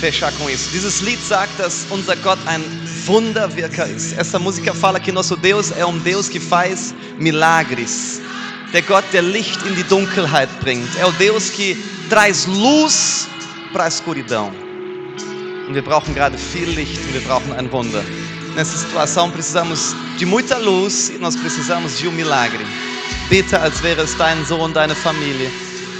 fechar 0.00 0.32
com 0.32 0.50
isso. 0.50 0.72
Dieses 0.72 1.02
Lied 1.02 1.20
sagt, 1.20 1.56
dass 1.60 1.86
unser 1.88 2.16
Gott 2.16 2.40
ein 2.46 2.64
Wunderwirker 3.06 3.86
ist. 3.86 4.18
Essa 4.18 4.40
música 4.40 4.74
fala 4.74 4.98
que 4.98 5.12
nosso 5.12 5.36
Deus 5.36 5.70
é 5.70 5.86
um 5.86 6.00
Deus 6.00 6.28
que 6.28 6.40
faz 6.40 6.92
milagres. 7.16 8.20
Der 8.72 8.82
Gott, 8.82 9.04
der 9.12 9.22
Licht 9.22 9.64
in 9.64 9.76
die 9.76 9.84
Dunkelheit 9.84 10.48
bringt. 10.58 10.96
É 10.98 11.06
o 11.06 11.12
Deus 11.12 11.48
que 11.50 11.76
traz 12.10 12.44
luz 12.48 13.28
para 13.72 13.84
a 13.84 13.86
escuridão. 13.86 14.50
Und 15.68 15.74
wir 15.74 15.82
brauchen 15.82 16.12
gerade 16.12 16.36
viel 16.36 16.68
Licht 16.70 16.98
und 17.06 17.14
wir 17.14 17.22
brauchen 17.22 17.52
ein 17.52 17.70
Wunder. 17.70 18.02
Nessa 18.54 18.76
situação 18.78 19.30
precisamos 19.30 19.94
de 20.16 20.24
muita 20.24 20.58
luz 20.58 21.10
e 21.10 21.18
nós 21.18 21.34
precisamos 21.34 21.98
de 21.98 22.06
um 22.06 22.12
milagre. 22.12 22.64
Beta 23.28 23.58
als 23.58 23.80
wäre 23.82 24.02
es 24.02 24.14
dein 24.14 24.44
Sohn, 24.44 24.72
deine 24.72 24.94
família. 24.94 25.50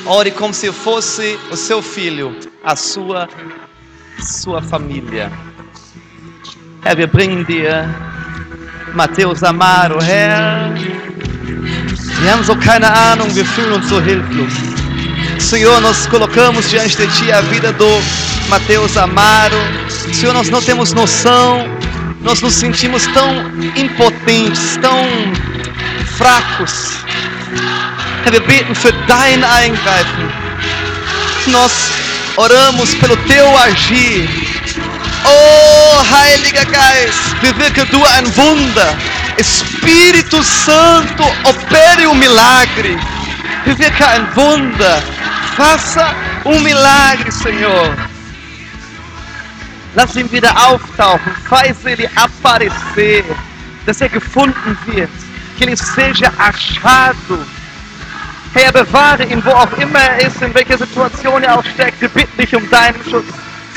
Ore 0.06 0.30
como 0.30 0.52
se 0.54 0.70
fosse 0.70 1.38
o 1.50 1.56
seu 1.56 1.82
filho, 1.82 2.36
a 2.62 2.76
sua 2.76 3.28
sua 4.20 4.62
família. 4.62 5.32
Herr, 6.84 6.96
wir 6.96 7.08
bringen 7.08 7.44
dir 7.44 7.88
Matthäus 8.94 9.42
Amaro, 9.42 10.00
Herr. 10.00 10.72
Wir 12.20 12.32
haben 12.32 12.44
so 12.44 12.54
keine 12.56 12.90
Ahnung, 12.90 13.34
wir 13.34 13.44
fühlen 13.44 13.72
uns 13.72 13.88
so 13.88 14.00
hilflos. 14.00 14.52
Senhor, 15.38 15.80
nós 15.80 16.06
colocamos 16.06 16.70
diante 16.70 16.96
de 16.96 17.06
Ti 17.08 17.32
a 17.32 17.40
vida 17.40 17.72
do 17.72 17.88
Mateus 18.48 18.96
Amaro. 18.96 19.56
Senhor, 20.12 20.32
nós 20.32 20.48
não 20.48 20.62
temos 20.62 20.92
noção, 20.92 21.66
nós 22.24 22.40
nos 22.40 22.54
sentimos 22.54 23.06
tão 23.08 23.30
impotentes, 23.76 24.78
tão 24.80 25.06
fracos. 26.16 27.04
Herr, 28.24 28.32
wir 28.32 28.40
beten 28.46 28.74
für 28.74 28.92
dein 29.06 29.44
Eingreifen. 29.44 30.30
Nós 31.48 31.72
oramos 32.36 32.94
pelo 32.94 33.16
Teu 33.28 33.58
agir. 33.58 34.28
Oh, 35.26 36.02
Heiliger 36.10 36.64
Geist, 36.64 37.36
bewirke 37.42 37.84
du 37.86 38.02
ein 38.02 38.26
Wunder. 38.36 38.96
Espírito 39.36 40.42
Santo, 40.42 41.24
opere 41.44 42.06
um 42.06 42.14
milagre. 42.14 42.98
Bewirke 43.66 44.04
ein 44.04 44.26
Wunder. 44.34 45.02
Faça 45.56 46.14
um 46.46 46.58
milagre, 46.60 47.30
Senhor. 47.30 48.13
Lass 49.94 50.16
ihn 50.16 50.30
wieder 50.30 50.52
auftauchen. 50.68 51.32
Faz 51.48 51.84
ele 51.84 52.10
aparecer. 52.16 53.24
Dass 53.86 54.00
er 54.00 54.08
gefunden 54.08 54.76
wird. 54.86 55.10
Que 55.56 55.64
ele 55.64 55.76
seja 55.76 56.32
achado. 56.38 57.38
Herr, 58.54 58.70
bewahre 58.72 59.24
ihn, 59.24 59.44
wo 59.44 59.50
auch 59.50 59.72
immer 59.78 59.98
er 59.98 60.28
ist, 60.28 60.40
in 60.40 60.54
welcher 60.54 60.78
Situation 60.78 61.42
er 61.42 61.58
auch 61.58 61.64
steckt. 61.64 62.00
Wir 62.00 62.08
bitten 62.08 62.36
dich 62.40 62.54
um 62.54 62.68
deinen 62.70 63.02
Schutz. 63.02 63.26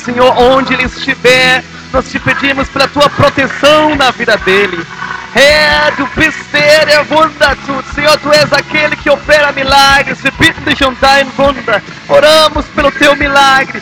Senhor, 0.05 0.37
onde 0.37 0.73
ele 0.75 0.83
estiver, 0.83 1.63
nós 1.91 2.05
te 2.09 2.19
pedimos 2.19 2.69
pela 2.69 2.87
tua 2.87 3.09
proteção 3.09 3.95
na 3.95 4.11
vida 4.11 4.37
dele. 4.37 4.85
Herr, 5.33 5.91
du 5.97 6.07
bist 6.15 6.37
der, 6.53 6.85
der 6.85 7.09
Wunder 7.09 7.57
tut. 7.65 7.85
Senhor, 7.93 8.17
tu 8.17 8.31
és 8.31 8.51
aquele 8.53 8.95
que 8.95 9.09
opera 9.09 9.51
milagres. 9.51 10.23
Wir 10.23 10.31
bitten 10.33 10.63
dich 10.63 10.85
um 10.85 10.95
dein 11.01 11.27
Wunder. 11.37 11.81
Oramos 12.07 12.65
pelo 12.75 12.91
teu 12.91 13.15
milagre. 13.15 13.81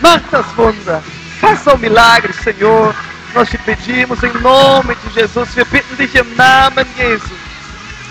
Mach 0.00 0.20
das 0.30 0.46
Wunder. 0.56 1.02
Faça 1.44 1.74
o 1.74 1.78
milagre, 1.78 2.32
Senhor. 2.32 2.94
Nós 3.34 3.50
te 3.50 3.58
pedimos 3.58 4.22
em 4.22 4.32
nome 4.40 4.94
de 4.94 5.20
Jesus. 5.20 5.54
Wir 5.54 5.66
bitten 5.66 5.94
dich 5.96 6.14
im 6.14 6.34
Namen 6.36 6.86
Jesus. 6.96 7.38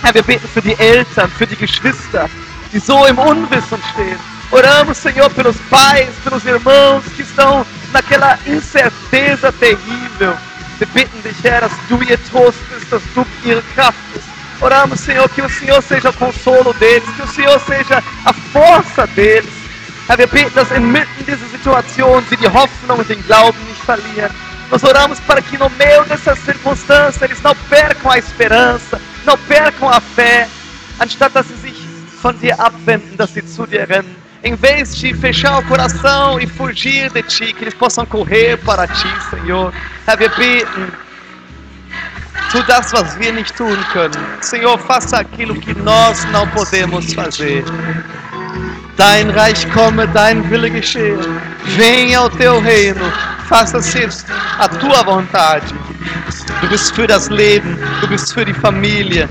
Herr, 0.04 0.14
wir 0.14 0.22
beten 0.22 0.48
für 0.48 0.62
die 0.62 0.78
Eltern, 0.78 1.32
für 1.32 1.48
die 1.48 1.56
Geschwister, 1.56 2.30
die 2.72 2.78
so 2.78 3.08
im 3.08 3.18
Unwissen 3.18 3.80
stehen. 3.92 4.20
Oramos, 4.52 4.98
Senhor, 5.00 5.32
pelos 5.32 5.56
pais, 5.72 6.10
pelos 6.24 6.46
irmãos 6.46 7.04
que 7.16 7.24
estão 7.24 7.66
naquela 7.92 8.38
incerteza 8.46 9.52
terrível. 9.54 10.38
Wir 10.78 10.88
bitten 10.94 11.24
dich, 11.24 11.44
Herr, 11.44 11.62
dass 11.62 11.74
du 11.90 12.00
ihr 12.04 12.20
Trost 12.30 12.60
bist, 12.70 12.92
dass 12.92 13.02
du 13.16 13.26
ihre 13.44 13.64
Kraft 13.74 13.98
bist. 14.14 14.28
Oramos, 14.62 15.00
Senhor, 15.00 15.28
que 15.30 15.42
o 15.42 15.50
Senhor 15.50 15.82
seja 15.82 16.12
o 16.12 16.14
consolo 16.14 16.72
deles, 16.74 17.10
que 17.16 17.24
o 17.24 17.28
Senhor 17.28 17.60
seja 17.62 18.04
a 18.26 18.34
força 18.52 19.08
deles. 19.08 19.63
Herr, 20.08 20.18
wir 20.18 20.28
beten, 20.28 20.52
dass 20.56 20.70
inmitten 20.72 21.26
dieser 21.26 21.48
Situation 21.48 22.24
sie 22.30 22.38
die 22.38 22.48
Hoffnung 22.48 23.00
und 23.00 23.10
den 23.10 23.24
Glauben 23.26 23.58
nicht 23.68 23.82
verlieren. 23.84 24.32
Nós 24.70 24.84
oramos 24.84 25.20
para 25.22 25.42
que 25.42 25.58
no 25.58 25.70
meio 25.70 26.04
dessa 26.06 26.36
circunstância 26.36 27.26
eles 27.26 27.42
não 27.42 27.56
percam 27.70 28.12
a 28.12 28.18
esperança, 28.18 29.00
não 29.26 29.38
percam 29.38 29.88
a 29.88 30.02
fé, 30.02 30.48
anstatt 31.00 31.34
dass 31.34 31.48
sie 31.48 31.56
sich 31.58 31.80
von 32.22 32.38
dir 32.40 32.60
abwenden, 32.60 33.16
dass 33.18 33.34
sie 33.34 33.46
zu 33.46 33.66
dir 33.68 33.88
rennen. 33.88 34.16
Em 34.44 34.56
vez 34.56 34.98
de 34.98 35.14
fechar 35.14 35.60
o 35.60 35.64
coração 35.68 36.38
e 36.40 36.48
fugir 36.48 37.10
de 37.12 37.24
ti, 37.24 37.54
que 37.54 37.64
eles 37.64 37.74
possam 37.74 38.06
correr 38.06 38.58
para 38.58 38.88
ti, 38.88 39.08
Senhor. 39.30 39.72
Herr, 40.06 40.20
wir 40.20 40.30
beten, 40.36 40.92
tu 42.52 42.62
das, 42.64 42.92
was 42.94 43.18
wir 43.20 43.32
nicht 43.32 43.56
tun 43.56 43.78
können. 43.94 44.20
Senhor, 44.42 44.78
faça 44.80 45.20
aquilo 45.20 45.56
que 45.56 45.74
nós 45.76 46.26
não 46.26 46.48
podemos 46.50 47.14
fazer. 47.14 47.64
Dein 48.96 49.32
Reich 49.32 49.68
komme, 49.72 50.06
dein 50.08 50.48
Wille 50.52 50.70
geschehe. 50.70 51.18
Venha 51.78 52.22
o 52.24 52.30
teu 52.30 52.60
reino. 52.60 53.12
Faça-se 53.48 54.08
a 54.60 54.68
tua 54.68 55.04
vontade. 55.04 55.74
Du 56.62 56.68
bist 56.68 56.94
für 56.96 57.08
das 57.08 57.30
Leben, 57.30 57.78
du 58.02 58.08
bist 58.08 58.34
für 58.34 58.46
die 58.46 58.54
Familie. 58.54 59.28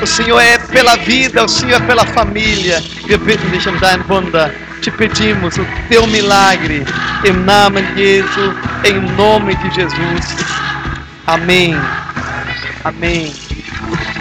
O 0.00 0.06
Senhor 0.06 0.40
é 0.40 0.58
pela 0.58 0.96
vida, 0.96 1.44
o 1.44 1.48
Senhor 1.48 1.82
é 1.82 1.86
pela 1.86 2.06
família. 2.06 2.82
Wir 3.06 3.18
bitten 3.18 3.50
dich 3.50 3.66
um 3.68 3.78
dein 3.78 4.02
Wunder. 4.08 4.54
Te 4.80 4.90
pedimos 4.90 5.58
o 5.58 5.66
teu 5.88 6.06
milagre. 6.06 6.84
Em 7.24 7.32
nome 7.32 7.82
de 7.94 8.22
Jesus, 8.22 8.56
em 8.84 9.00
nome 9.16 9.54
de 9.56 9.74
Jesus. 9.74 10.36
Amém. 11.26 11.74
Amém. 12.84 13.32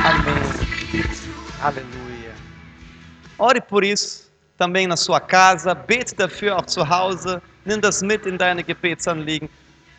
Amém. 0.04 1.06
Aleluia. 1.62 2.34
Ore 3.40 3.62
por 3.62 3.84
isso 3.84 4.31
também 4.62 4.86
na 4.86 4.96
sua 4.96 5.20
casa. 5.20 5.74
Bete 5.74 6.14
dafür 6.14 6.56
auch 6.56 6.68
zu 6.68 6.88
Hause. 6.88 7.42
Nimm 7.66 7.82
das 7.82 8.04
mit 8.04 8.28
in 8.28 8.38
deine 8.38 8.64
Gebetsanliegen. 8.64 9.50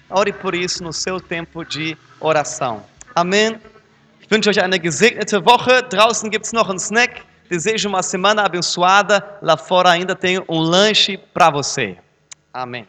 Ore 0.08 0.32
por 0.32 0.54
isso 0.54 0.84
no 0.84 0.92
seu 0.92 1.18
tempo 1.20 1.64
de 1.64 1.96
oração. 2.20 2.84
Amém. 3.12 3.58
Ich 4.20 4.30
wünsche 4.30 4.50
euch 4.50 4.62
eine 4.62 4.78
gesegnete 4.78 5.44
Woche. 5.44 5.82
Draußen 5.82 6.30
gibt 6.30 6.46
es 6.46 6.52
noch 6.52 6.70
einen 6.70 6.78
Snack. 6.78 7.22
Desejo 7.50 7.88
uma 7.88 8.04
semana 8.04 8.44
abençoada. 8.44 9.38
Lá 9.42 9.56
fora 9.56 9.90
ainda 9.90 10.14
tem 10.14 10.40
um 10.48 10.60
lanche 10.60 11.18
para 11.18 11.50
você. 11.50 11.98
Amém. 12.52 12.86